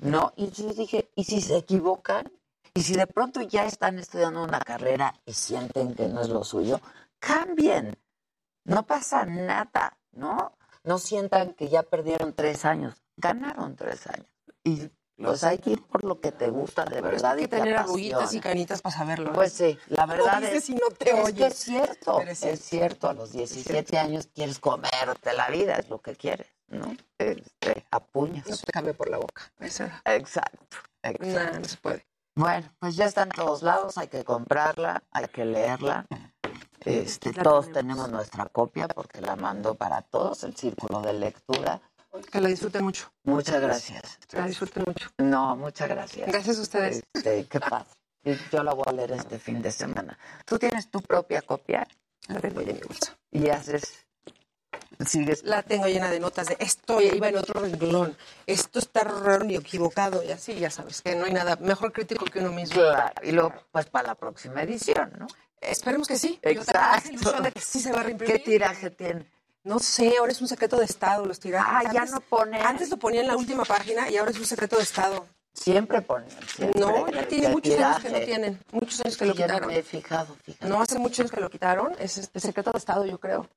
[0.00, 0.32] ¿No?
[0.36, 2.30] Y yo dije, ¿y si se equivocan?
[2.74, 6.44] Y si de pronto ya están estudiando una carrera y sienten que no es lo
[6.44, 6.80] suyo,
[7.18, 7.98] cambien.
[8.64, 10.52] No pasa nada, ¿no?
[10.84, 13.02] No sientan que ya perdieron tres años.
[13.16, 14.26] Ganaron tres años.
[14.64, 17.32] Y pues hay que ir por lo que te gusta de verdad.
[17.32, 17.80] Hay y que te tener apasiona.
[17.80, 19.32] arruguitas y canitas para saberlo.
[19.32, 22.60] Pues sí, la verdad dices es, y no te es que es cierto, es es
[22.60, 23.08] cierto.
[23.08, 26.96] A los 17 años quieres comerte la vida, es lo que quieres, ¿no?
[27.18, 28.46] Este, a puños.
[28.48, 29.52] No te cambie por la boca.
[29.60, 30.02] Exacto,
[31.02, 31.58] exacto.
[31.58, 32.06] No se puede.
[32.34, 36.06] Bueno, pues ya está en todos lados, hay que comprarla, hay que leerla.
[36.84, 37.72] Este, todos tenemos.
[37.74, 41.80] tenemos nuestra copia porque la mando para todos, el círculo de lectura.
[42.30, 43.10] Que la disfruten mucho.
[43.24, 44.18] Muchas gracias.
[44.28, 45.08] Que la disfruten mucho.
[45.18, 46.28] No, muchas gracias.
[46.28, 47.02] Gracias a ustedes.
[47.14, 47.86] Este, qué pasa.
[48.52, 50.18] Yo la voy a leer este fin de semana.
[50.44, 51.86] ¿Tú tienes tu propia copia?
[52.28, 53.18] La tengo en mi bolsa.
[53.30, 54.06] Y haces...
[55.06, 55.42] Sigues...
[55.42, 58.16] La tengo llena de notas de esto y iba en otro renglón.
[58.46, 60.22] Esto está raro ni equivocado.
[60.22, 62.74] Y así, ya sabes, que no hay nada mejor crítico que uno mismo.
[62.74, 65.26] Claro, y luego, pues para la próxima edición, ¿no?
[65.60, 66.38] Esperemos que sí.
[66.42, 67.42] Yo tengo más ilusión Exacto.
[67.42, 68.36] de que sí se va a reimprimir.
[68.36, 69.30] ¿Qué tiraje tiene?
[69.64, 71.88] No sé, ahora es un secreto de Estado los tirajes.
[71.88, 72.60] Ah, ya no pone.
[72.60, 75.26] Antes lo ponía en la última página y ahora es un secreto de Estado.
[75.54, 76.28] Siempre ponen.
[76.56, 76.80] siempre.
[76.80, 78.60] No, ya tiene muchos años que no tienen.
[78.72, 79.68] Muchos años que lo Ya no quitaron.
[79.68, 80.66] me he fijado, fíjate.
[80.66, 81.94] No, hace muchos años que lo quitaron.
[81.98, 83.48] Es este secreto de Estado, yo creo.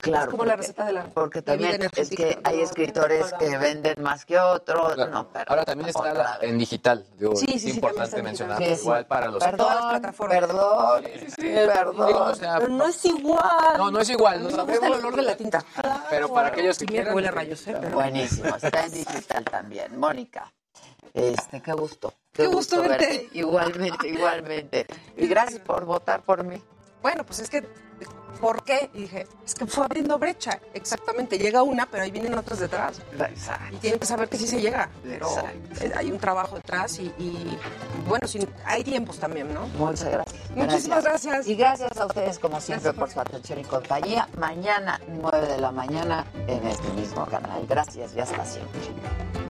[0.00, 0.24] Claro.
[0.24, 1.04] Es como la porque- receta de la.
[1.04, 4.94] Porque la también es que hay escritores que venden más que otros.
[4.94, 5.10] Claro.
[5.12, 7.06] No, pero Ahora también está la- en digital.
[7.18, 8.58] Digo, Sí, sí, es sí, importante mencionar.
[8.58, 8.76] digital.
[8.76, 8.86] Sí, sí.
[8.86, 9.42] Igual para los.
[9.44, 11.04] Perdón, perdón, perdón.
[11.36, 13.76] Digo, o sea, Pero no es igual.
[13.76, 14.42] No, no es igual.
[14.42, 15.64] No gusta el olor de la tinta.
[16.08, 17.14] Pero para aquellos que quieran.
[17.14, 17.76] huele a rayos, ¿eh?
[17.80, 19.98] Pero- Buenísimo, está en digital también.
[19.98, 20.52] Mónica,
[21.12, 22.14] este, qué gusto.
[22.32, 23.28] Qué gusto verte.
[23.32, 24.86] Igualmente, igualmente.
[25.16, 26.62] Y gracias por votar por mí.
[27.02, 27.66] Bueno, pues es que,
[28.32, 28.90] ¿por qué?
[28.94, 30.58] Y dije, es que fue abriendo brecha.
[30.74, 33.00] Exactamente, llega una, pero ahí vienen otras detrás.
[33.18, 33.74] Exacto.
[33.74, 34.88] Y tienen que saber que sí se llega.
[35.02, 35.98] Pero Exacto.
[35.98, 37.58] hay un trabajo detrás y, y,
[38.08, 39.66] bueno, sin- hay tiempos también, ¿no?
[39.78, 40.50] Muchas gracias.
[40.54, 41.46] Muchísimas gracias.
[41.46, 44.28] Y gracias a ustedes, como siempre, por su atención y compañía.
[44.38, 47.66] Mañana, 9 de la mañana, en este mismo canal.
[47.68, 49.49] Gracias y hasta siempre.